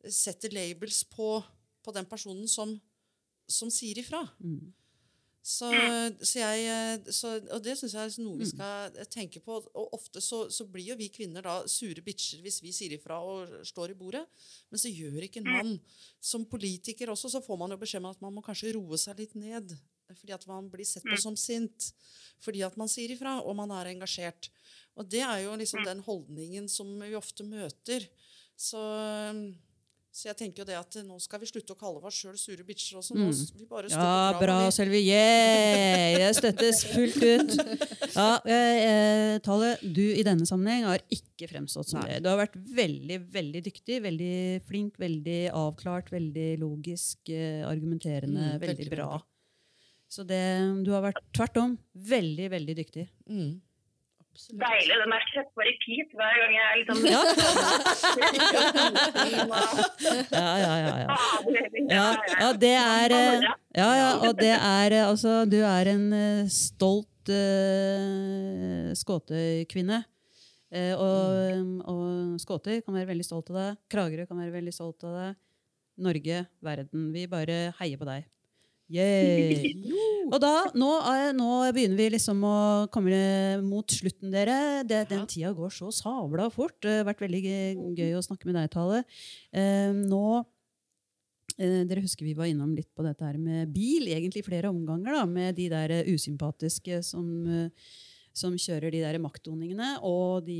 setter 0.06 0.54
labels 0.54 1.02
på, 1.10 1.40
på 1.84 1.94
den 1.96 2.08
personen 2.08 2.48
som, 2.50 2.76
som 3.48 3.72
sier 3.72 4.00
ifra. 4.02 4.22
Mm. 4.40 4.72
Så, 5.46 5.68
så 6.26 6.40
jeg, 6.40 6.62
eh, 6.66 7.10
så, 7.14 7.36
og 7.54 7.60
det 7.62 7.76
syns 7.78 7.92
jeg 7.94 8.10
er 8.10 8.22
noe 8.24 8.40
vi 8.40 8.48
skal 8.50 8.96
eh, 8.98 9.06
tenke 9.06 9.38
på. 9.44 9.60
Og 9.78 9.92
ofte 9.94 10.18
så, 10.24 10.40
så 10.50 10.66
blir 10.66 10.88
jo 10.90 10.96
vi 10.98 11.06
kvinner 11.14 11.44
da 11.46 11.60
sure 11.70 12.02
bitcher 12.02 12.40
hvis 12.42 12.58
vi 12.64 12.72
sier 12.74 12.96
ifra 12.96 13.20
og 13.22 13.52
står 13.68 13.92
i 13.92 13.98
bordet. 13.98 14.24
Men 14.72 14.82
så 14.82 14.90
gjør 14.90 15.28
ikke 15.28 15.44
en 15.44 15.52
mann. 15.52 15.76
Som 16.18 16.48
politiker 16.50 17.12
også 17.14 17.30
så 17.36 17.42
får 17.44 17.60
man 17.62 17.76
jo 17.76 17.78
beskjed 17.78 18.02
om 18.02 18.10
at 18.10 18.24
man 18.24 18.34
må 18.34 18.42
kanskje 18.42 18.74
roe 18.74 18.98
seg 18.98 19.22
litt 19.22 19.36
ned. 19.38 19.76
Fordi 20.10 20.34
at 20.34 20.48
man 20.50 20.66
blir 20.70 20.86
sett 20.88 21.06
på 21.06 21.18
som 21.22 21.38
sint. 21.38 21.92
Fordi 22.42 22.64
at 22.66 22.74
man 22.78 22.90
sier 22.90 23.14
ifra, 23.14 23.38
og 23.46 23.54
man 23.58 23.70
er 23.78 23.92
engasjert. 23.92 24.50
Og 24.98 25.06
det 25.06 25.22
er 25.22 25.44
jo 25.44 25.54
liksom 25.60 25.86
den 25.86 26.02
holdningen 26.06 26.66
som 26.72 26.90
vi 26.98 27.14
ofte 27.18 27.46
møter. 27.46 28.06
Så, 28.58 28.82
så 30.16 30.30
jeg 30.30 30.36
tenker 30.38 30.62
jo 30.62 30.66
det 30.70 30.76
at 30.78 30.96
nå 31.04 31.18
skal 31.20 31.42
vi 31.42 31.48
slutte 31.50 31.74
å 31.74 31.78
kalle 31.78 32.00
oss 32.08 32.16
sjøl 32.22 32.38
sure 32.40 32.64
bitcher 32.64 32.96
også. 33.02 33.16
Nå, 33.18 33.26
vi 33.58 33.66
bare 33.68 33.90
Ja, 33.92 34.32
bra, 34.40 34.54
vi- 34.64 34.72
Selvi. 34.72 35.02
Yeah! 35.04 36.16
Jeg 36.22 36.38
støttes 36.38 36.80
fullt 36.88 37.18
ut. 37.20 37.52
Ja, 38.16 38.40
eh, 38.48 38.78
eh, 38.86 39.38
Tale, 39.44 39.74
du 39.84 40.00
i 40.14 40.24
denne 40.24 40.48
sammenheng 40.48 40.86
har 40.88 41.04
ikke 41.12 41.50
fremstått 41.52 41.90
som 41.92 42.00
det. 42.06 42.22
Du 42.24 42.30
har 42.32 42.40
vært 42.40 42.56
veldig 42.56 43.18
veldig 43.34 43.62
dyktig, 43.68 44.00
veldig 44.08 44.32
flink, 44.64 44.96
veldig 44.98 45.38
avklart, 45.52 46.08
veldig 46.14 46.48
logisk, 46.64 47.28
eh, 47.28 47.60
argumenterende, 47.68 48.54
Mm, 48.56 48.60
veldig, 48.64 48.76
veldig, 48.86 48.90
bra. 48.96 49.20
Så 50.08 50.24
det, 50.26 50.40
du 50.86 50.92
har 50.94 51.02
vært 51.12 51.20
tvert 51.34 51.56
om 51.60 51.76
veldig, 51.94 52.48
veldig 52.56 52.76
dyktig. 52.80 53.08
Mm. 53.28 53.60
Deilig. 54.60 54.96
Den 55.02 55.12
er 55.16 55.24
sett 55.32 55.48
på 55.56 55.64
repeat 55.66 56.08
hver 56.16 56.34
gang 56.40 56.52
jeg 56.56 56.64
er 56.66 56.74
liksom 56.80 56.96
Ja, 57.06 57.22
ja. 60.36 60.50
ja, 60.60 60.74
ja. 60.74 60.76
ja, 60.86 60.96
ja. 61.00 61.06
Ja, 61.06 61.16
Ja, 61.86 62.06
ja, 62.40 62.48
det 62.52 62.74
er 62.76 63.14
eh, 63.16 63.46
Ja, 63.76 63.90
ja, 64.00 64.10
og 64.26 64.36
det 64.40 64.52
er 64.56 64.96
eh, 64.96 65.06
altså 65.06 65.44
Du 65.48 65.58
er 65.62 65.92
en 65.92 66.06
eh, 66.16 66.52
stolt 66.52 67.32
uh, 67.32 68.92
skåtekvinne. 68.94 70.02
Uh, 70.66 70.94
og, 70.98 71.82
og 71.90 72.38
skåter 72.42 72.80
kan 72.84 72.94
være 72.94 73.10
veldig 73.12 73.26
stolt 73.26 73.50
av 73.50 73.58
deg. 73.60 73.82
Kragerø 73.92 74.26
kan 74.28 74.40
være 74.42 74.54
veldig 74.54 74.74
stolt 74.74 75.06
av 75.06 75.18
deg. 75.18 75.42
Norge, 76.06 76.46
verden. 76.60 77.10
Vi 77.14 77.26
bare 77.30 77.72
heier 77.80 77.98
på 78.00 78.08
deg. 78.08 78.26
Yay! 78.92 79.72
Og 80.32 80.40
da, 80.42 80.52
nå, 80.74 80.88
er, 81.10 81.30
nå 81.34 81.46
begynner 81.74 81.98
vi 82.00 82.08
liksom 82.16 82.42
å 82.46 82.56
komme 82.94 83.18
mot 83.62 83.90
slutten, 83.94 84.32
dere. 84.34 84.82
Det, 84.86 85.04
den 85.10 85.24
tida 85.30 85.52
går 85.54 85.70
så 85.74 85.92
sabla 85.94 86.48
fort. 86.54 86.76
Det 86.82 87.00
har 87.00 87.08
vært 87.08 87.22
veldig 87.26 87.42
gøy- 87.98 88.16
å 88.18 88.24
snakke 88.26 88.48
med 88.50 88.58
deg, 88.58 88.70
Tale. 88.74 89.04
Eh, 89.54 89.94
nå 89.94 90.44
Eh, 91.56 91.86
Dere 91.88 92.02
husker 92.04 92.26
vi 92.26 92.34
var 92.36 92.50
innom 92.50 92.74
litt 92.76 92.90
på 92.92 93.04
dette 93.06 93.24
her 93.24 93.38
med 93.40 93.70
bil, 93.72 94.10
egentlig 94.12 94.42
flere 94.44 94.68
omganger, 94.68 95.14
da, 95.16 95.22
med 95.24 95.56
de 95.56 95.70
der 95.72 95.94
eh, 96.02 96.10
usympatiske 96.12 96.98
som, 97.06 97.30
som 98.36 98.58
kjører 98.60 98.92
de 98.92 99.00
der 99.00 99.16
maktdoningene, 99.22 99.94
og 100.04 100.44
de, 100.44 100.58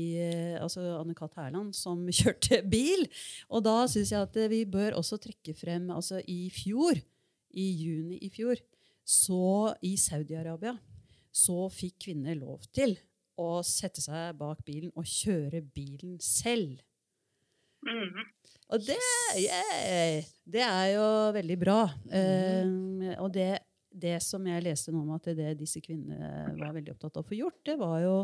altså 0.57 0.81
Anne-Kat. 1.03 1.35
Hærland 1.37 1.75
som 1.77 2.01
kjørte 2.19 2.63
bil. 2.65 3.05
Og 3.51 3.61
da 3.67 3.83
syns 3.91 4.15
jeg 4.15 4.25
at 4.25 4.39
vi 4.49 4.63
bør 4.65 4.97
også 4.97 5.19
trekke 5.21 5.53
frem 5.59 5.91
altså 5.93 6.23
i 6.25 6.47
fjor, 6.55 6.97
i 7.55 7.67
juni 7.81 8.19
i 8.25 8.29
fjor, 8.33 8.59
så 9.07 9.73
i 9.85 9.95
Saudi-Arabia, 9.99 10.75
så 11.31 11.67
fikk 11.71 12.07
kvinner 12.07 12.35
lov 12.39 12.65
til 12.73 12.97
å 13.37 13.61
sette 13.65 14.01
seg 14.01 14.35
bak 14.39 14.63
bilen 14.65 14.91
og 14.97 15.05
kjøre 15.07 15.61
bilen 15.61 16.17
selv. 16.23 16.81
Mm. 17.85 18.25
Og 18.73 18.83
det, 18.83 18.97
yeah, 19.39 20.25
det 20.43 20.63
er 20.65 20.87
jo 20.95 21.07
veldig 21.37 21.57
bra. 21.61 21.81
Eh, 22.11 23.13
og 23.21 23.29
det, 23.35 23.51
det 23.87 24.17
som 24.25 24.43
jeg 24.49 24.65
leste 24.65 24.91
nå 24.91 25.05
om 25.05 25.13
at 25.15 25.29
det 25.37 25.53
disse 25.61 25.79
kvinnene 25.83 26.57
var 26.57 26.73
veldig 26.75 26.95
opptatt 26.95 27.19
av 27.19 27.23
å 27.23 27.29
få 27.29 27.37
gjort, 27.37 27.61
det 27.69 27.77
var 27.79 28.01
jo 28.03 28.15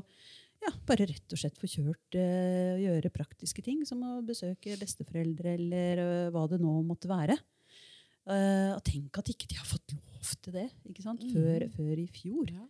ja, 0.63 0.71
bare 0.88 1.07
rett 1.09 1.34
og 1.36 1.39
slett 1.39 1.57
få 1.59 1.67
kjørt 1.67 2.17
uh, 2.17 2.76
og 2.76 2.84
gjøre 2.86 3.11
praktiske 3.13 3.63
ting, 3.65 3.82
som 3.88 4.03
å 4.07 4.21
besøke 4.26 4.78
besteforeldre 4.80 5.57
eller 5.57 5.99
uh, 5.99 6.30
hva 6.32 6.45
det 6.51 6.61
nå 6.63 6.78
måtte 6.88 7.11
være. 7.11 7.36
Eh, 8.24 8.71
og 8.71 8.80
tenk 8.88 9.19
at 9.19 9.32
ikke 9.34 9.49
de 9.51 9.57
har 9.59 9.67
fått 9.67 9.95
lov 9.97 10.30
til 10.45 10.55
det 10.55 10.69
ikke 10.88 11.03
sant? 11.03 11.24
Før, 11.34 11.65
før 11.74 11.99
i 11.99 12.07
fjor. 12.11 12.53
Ja. 12.53 12.67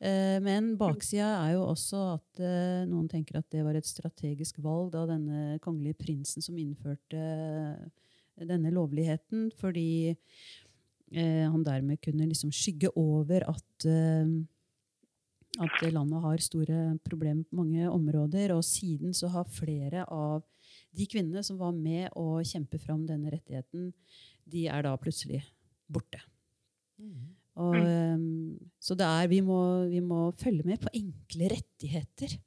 Uh, 0.00 0.38
men 0.40 0.70
baksida 0.80 1.26
er 1.42 1.58
jo 1.58 1.66
også 1.68 1.98
at 2.14 2.38
uh, 2.40 2.86
noen 2.88 3.04
tenker 3.12 3.36
at 3.36 3.50
det 3.52 3.60
var 3.66 3.76
et 3.76 3.84
strategisk 3.84 4.56
valg 4.64 4.94
da 4.94 5.02
denne 5.10 5.58
kongelige 5.60 5.98
prinsen 6.00 6.40
som 6.40 6.56
innførte 6.56 7.20
denne 8.40 8.72
lovligheten, 8.72 9.50
fordi 9.60 10.16
han 11.12 11.64
dermed 11.66 11.98
kunne 12.00 12.28
liksom 12.30 12.52
skygge 12.54 12.88
over 12.96 13.42
at 13.50 13.86
at 15.58 15.82
landet 15.90 16.22
har 16.22 16.44
store 16.44 16.76
problemer 17.02 17.42
på 17.50 17.58
mange 17.58 17.88
områder. 17.90 18.54
Og 18.54 18.62
siden 18.64 19.12
så 19.12 19.28
har 19.34 19.50
flere 19.50 20.04
av 20.06 20.44
de 20.96 21.06
kvinnene 21.10 21.42
som 21.46 21.58
var 21.58 21.74
med 21.74 22.08
å 22.18 22.40
kjempe 22.46 22.78
fram 22.82 23.02
denne 23.08 23.32
rettigheten, 23.34 23.90
de 24.52 24.66
er 24.70 24.84
da 24.86 24.94
plutselig 25.00 25.42
borte. 25.90 26.20
Og, 27.60 27.74
um, 27.76 28.54
så 28.80 28.94
det 28.96 29.06
er, 29.06 29.26
vi, 29.30 29.40
må, 29.44 29.60
vi 29.90 30.00
må 30.04 30.30
følge 30.40 30.64
med 30.66 30.80
på 30.82 30.92
enkle 30.96 31.50
rettigheter. 31.52 32.38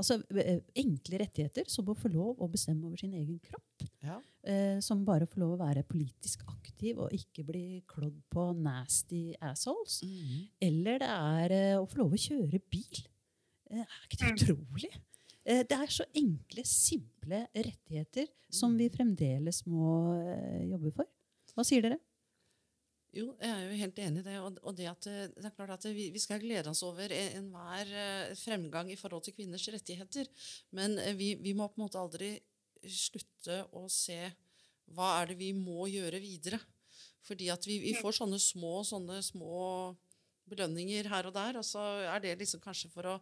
Altså 0.00 0.16
eh, 0.38 0.60
enkle 0.80 1.20
rettigheter 1.20 1.66
som 1.68 1.88
å 1.90 1.96
få 1.98 2.08
lov 2.12 2.40
å 2.40 2.48
bestemme 2.50 2.86
over 2.88 3.00
sin 3.00 3.12
egen 3.18 3.40
kropp. 3.44 3.84
Ja. 4.04 4.16
Eh, 4.48 4.78
som 4.84 5.02
bare 5.04 5.28
får 5.28 5.42
lov 5.42 5.54
å 5.56 5.60
være 5.60 5.84
politisk 5.88 6.46
aktiv 6.48 7.02
og 7.02 7.12
ikke 7.16 7.44
bli 7.48 7.64
klådd 7.90 8.16
på 8.32 8.46
nasty 8.56 9.30
assholes. 9.50 10.00
Mm. 10.06 10.48
Eller 10.70 11.02
det 11.02 11.10
er 11.12 11.56
eh, 11.58 11.76
å 11.80 11.86
få 11.90 12.02
lov 12.02 12.16
å 12.16 12.22
kjøre 12.22 12.62
bil. 12.72 13.04
Eh, 13.70 13.84
er 13.84 14.08
ikke 14.08 14.22
det 14.22 14.34
utrolig? 14.38 14.92
Eh, 15.44 15.62
det 15.68 15.76
er 15.76 15.92
så 15.92 16.06
enkle, 16.16 16.64
simple 16.68 17.44
rettigheter 17.56 18.30
som 18.50 18.76
vi 18.78 18.88
fremdeles 18.92 19.64
må 19.68 19.90
jobbe 20.70 20.94
for. 20.96 21.10
Hva 21.60 21.66
sier 21.68 21.84
dere? 21.84 21.98
Jo, 23.12 23.34
jeg 23.42 23.50
er 23.50 23.64
jo 23.66 23.78
helt 23.82 23.98
enig 24.00 24.20
i 24.22 24.24
det. 24.30 24.36
Og, 24.40 24.70
det, 24.78 24.86
at, 24.88 25.08
eh, 25.10 25.26
det 25.34 25.48
er 25.50 25.52
klart 25.52 25.74
at 25.74 25.84
vi, 25.92 26.06
vi 26.14 26.22
skal 26.22 26.40
glede 26.40 26.70
oss 26.70 26.80
over 26.86 27.12
enhver 27.12 27.90
eh, 27.90 28.30
fremgang 28.38 28.88
i 28.88 28.96
forhold 28.96 29.26
til 29.26 29.34
kvinners 29.36 29.66
rettigheter. 29.74 30.30
Men 30.78 30.96
eh, 31.02 31.12
vi, 31.18 31.34
vi 31.42 31.52
må 31.58 31.66
på 31.68 31.76
en 31.76 31.84
måte 31.84 32.00
aldri 32.00 32.30
slutte 32.80 33.58
å 33.76 33.84
se 33.92 34.22
hva 34.96 35.10
er 35.18 35.34
det 35.34 35.36
vi 35.42 35.50
må 35.52 35.84
gjøre 35.90 36.22
videre. 36.22 36.62
Fordi 37.28 37.50
at 37.52 37.68
vi, 37.68 37.76
vi 37.82 37.92
får 37.98 38.22
sånne 38.22 38.40
små, 38.40 38.78
sånne 38.88 39.20
små 39.26 39.58
belønninger 40.48 41.12
her 41.12 41.28
og 41.28 41.36
der, 41.36 41.60
og 41.60 41.66
så 41.66 41.82
er 42.08 42.24
det 42.24 42.38
liksom 42.40 42.62
kanskje 42.64 42.88
for 42.94 43.06
å 43.06 43.18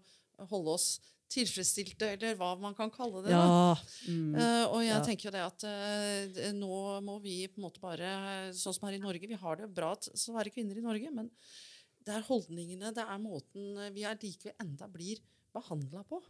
holde 0.52 0.78
oss 0.78 0.92
tilfredsstilte, 1.28 2.12
eller 2.16 2.36
hva 2.40 2.54
man 2.60 2.74
kan 2.76 2.90
kalle 2.92 3.22
det. 3.24 3.32
da. 3.34 3.40
Ja. 3.40 3.72
Mm. 4.08 4.34
Uh, 4.34 4.64
og 4.72 4.82
jeg 4.84 4.94
Ja. 4.94 5.00
tenker 5.04 5.28
jo 5.28 5.34
det 5.34 5.44
at 5.44 5.64
uh, 5.68 6.52
nå 6.56 7.00
må 7.04 7.18
vi 7.24 7.46
på 7.48 7.60
en 7.60 7.66
måte 7.66 7.82
bare 7.82 8.12
Sånn 8.56 8.74
som 8.74 8.88
her 8.88 8.96
i 8.96 9.02
Norge, 9.02 9.28
vi 9.28 9.36
har 9.36 9.60
det 9.60 9.68
bra 9.74 9.92
som 10.00 10.34
å 10.34 10.38
være 10.38 10.54
kvinner 10.54 10.78
i 10.78 10.84
Norge, 10.84 11.10
men 11.12 11.28
det 12.08 12.14
er 12.16 12.24
holdningene, 12.24 12.94
det 12.96 13.04
er 13.04 13.20
måten 13.20 13.76
eh, 13.76 13.92
vi 13.92 14.06
er 14.08 14.16
likevel 14.20 14.56
enda 14.64 14.88
blir 14.88 15.20
behandla 15.52 16.04
på, 16.08 16.20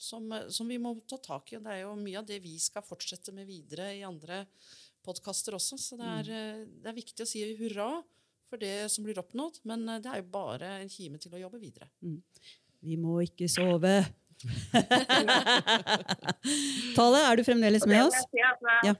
som, 0.00 0.30
eh, 0.32 0.48
som 0.52 0.68
vi 0.68 0.78
må 0.80 0.94
ta 1.08 1.18
tak 1.20 1.52
i. 1.52 1.58
Og 1.58 1.66
det 1.66 1.74
er 1.74 1.82
jo 1.84 1.94
mye 2.00 2.20
av 2.22 2.28
det 2.28 2.40
vi 2.44 2.56
skal 2.62 2.84
fortsette 2.86 3.34
med 3.36 3.48
videre 3.48 3.90
i 3.98 4.04
andre 4.06 4.44
podkaster 5.04 5.56
også. 5.58 5.78
Så 5.80 5.98
det 6.00 6.08
er, 6.08 6.30
mm. 6.30 6.76
det 6.82 6.92
er 6.92 7.00
viktig 7.00 7.24
å 7.24 7.28
si 7.28 7.44
hurra 7.60 7.90
for 8.46 8.62
det 8.62 8.86
som 8.92 9.04
blir 9.04 9.18
oppnådd, 9.20 9.60
men 9.66 9.84
det 10.00 10.08
er 10.08 10.22
jo 10.22 10.30
bare 10.30 10.76
en 10.80 10.92
kime 10.92 11.18
til 11.20 11.34
å 11.34 11.40
jobbe 11.40 11.60
videre. 11.60 11.90
Vi 12.86 12.96
må 13.00 13.18
ikke 13.26 13.48
sove. 13.50 13.98
Tale, 16.96 17.18
er 17.30 17.34
du 17.38 17.42
fremdeles 17.46 17.86
med 17.90 18.00
oss? 18.06 18.18
si 18.32 18.40
at, 18.50 18.60
Ja. 18.84 18.92
ja. 18.92 18.94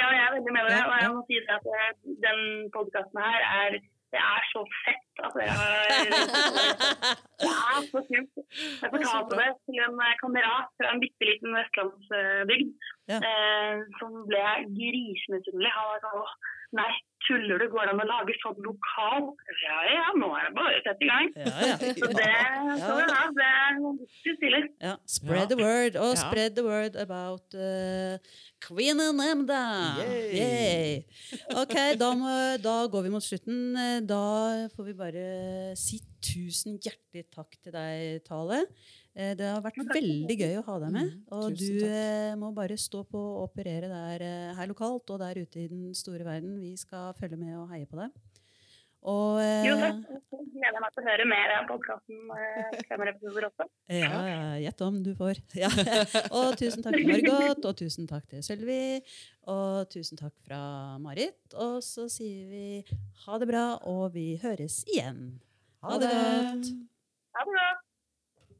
jeg 0.00 0.18
er 0.24 0.30
veldig 0.36 0.52
med 0.56 0.62
dere. 0.68 0.84
Og 0.88 0.96
jeg 1.02 1.10
må 1.14 1.20
si 1.28 1.36
at 1.58 1.64
eh, 1.78 1.92
den 2.26 2.40
podkasten 2.74 3.18
her 3.28 3.40
er 3.62 3.78
det 4.08 4.20
er 4.24 4.44
så 4.48 4.62
fett 4.86 5.04
dere 5.20 5.52
har 5.52 5.66
Det 7.42 7.48
er 7.48 7.80
så 7.92 8.00
kult. 8.08 8.38
Jeg 8.80 8.88
fortalte 8.94 9.34
det 9.40 9.50
til 9.68 9.80
en 9.84 9.98
eh, 10.06 10.14
kamerat 10.22 10.70
fra 10.80 10.92
en 10.94 11.02
bitte 11.02 11.24
liten 11.28 11.50
vestlandsbygd 11.58 12.70
Ja. 13.12 13.18
eh, 13.28 13.74
som 14.00 14.10
ble 14.30 14.46
grisemisunnelig. 14.78 15.72
Han 15.76 15.90
var 15.92 15.98
sånn 16.06 16.22
«Åh, 16.24 16.32
Nei, 16.78 16.92
tuller 17.26 17.58
du? 17.60 17.66
Går 17.72 17.88
det 17.88 17.92
an 17.94 18.02
å 18.04 18.06
lage 18.08 18.34
sånn 18.42 18.58
lokal? 18.64 19.28
Ja 19.64 19.78
ja, 19.90 20.04
nå 20.20 20.28
er 20.38 20.48
det 20.48 20.54
bare 20.58 20.76
å 20.78 20.82
sette 20.86 21.04
i 21.04 21.10
gang. 21.10 21.30
Ja, 21.34 21.54
ja. 21.70 21.76
Så 22.00 22.10
det, 22.14 22.28
så 22.82 22.98
ja, 23.02 23.22
det 23.38 23.48
er 23.48 23.80
stilig. 24.36 24.62
Ja, 24.84 24.94
spread 25.18 25.44
Ja. 25.44 25.48
the 25.54 25.58
word. 25.62 25.96
Og 25.96 26.12
Ja. 26.14 26.20
spread 26.22 26.54
the 26.56 26.64
word 26.66 26.96
about 26.96 27.54
uh, 27.54 28.18
and 29.00 29.20
Emda 29.22 29.62
Yay! 30.34 31.04
Ok, 31.54 31.74
da, 31.98 32.12
må, 32.18 32.32
da 32.62 32.76
går 32.90 33.02
vi 33.06 33.10
mot 33.14 33.22
slutten. 33.24 33.76
Eh, 33.76 34.00
Da 34.08 34.68
får 34.74 34.84
vi 34.88 34.94
bare 34.98 35.26
si 35.78 36.00
tusen 36.24 36.78
hjertelig 36.82 37.28
takk 37.34 37.54
til 37.62 37.72
deg, 37.72 38.22
Tale. 38.26 38.64
Eh, 39.18 39.32
Det 39.34 39.48
har 39.50 39.62
vært 39.64 39.80
veldig 39.90 40.36
gøy 40.38 40.56
å 40.60 40.64
ha 40.68 40.78
deg 40.84 40.92
med. 40.94 41.10
Mm, 41.10 41.22
Og 41.34 41.56
du 41.58 41.84
eh, 41.88 42.34
må 42.38 42.52
bare 42.54 42.76
stå 42.78 43.00
på 43.10 43.18
og 43.18 43.48
operere 43.48 43.88
der 43.90 44.22
eh, 44.22 44.54
her 44.54 44.70
lokalt 44.70 45.10
og 45.10 45.18
der 45.24 45.40
ute 45.42 45.64
i 45.64 45.68
den 45.70 45.88
store 45.98 46.22
verden. 46.26 46.58
Vi 46.62 46.76
skal 46.78 47.10
følge 47.18 47.38
med 47.40 47.56
og 47.58 47.68
heie 47.72 47.88
på 47.90 47.98
deg. 47.98 48.14
Og 49.08 49.38
Jo, 49.62 49.74
takk. 49.78 49.98
Jeg 50.34 50.46
gleder 50.58 50.82
meg 50.82 50.90
til 50.94 51.02
å 51.04 51.06
høre 51.06 51.26
mer 51.30 51.52
av 51.54 51.66
podkasten 51.68 52.16
senere 52.88 53.12
episoder 53.14 53.44
også. 53.46 53.66
ja, 53.94 54.18
ja, 54.26 54.40
gjett 54.64 54.82
om 54.86 54.96
du 55.06 55.12
får. 55.18 55.38
Ja. 55.62 55.70
Og 56.34 56.56
tusen 56.58 56.82
takk 56.82 56.96
til 56.98 57.06
Margot, 57.12 57.62
og 57.70 57.76
tusen 57.78 58.08
takk 58.10 58.26
til 58.32 58.42
Sølvi, 58.42 58.80
og 59.54 59.86
tusen 59.94 60.18
takk 60.18 60.34
fra 60.44 60.60
Marit. 61.02 61.38
Og 61.54 61.78
så 61.86 62.08
sier 62.10 62.50
vi 62.50 62.98
ha 63.24 63.38
det 63.38 63.48
bra, 63.50 63.64
og 63.86 64.10
vi 64.18 64.32
høres 64.42 64.80
igjen. 64.90 65.38
Ha 65.86 65.98
det 66.02 66.10
godt! 66.10 66.72
Ha 67.38 67.46
det 67.46 67.54
godt. 67.54 67.84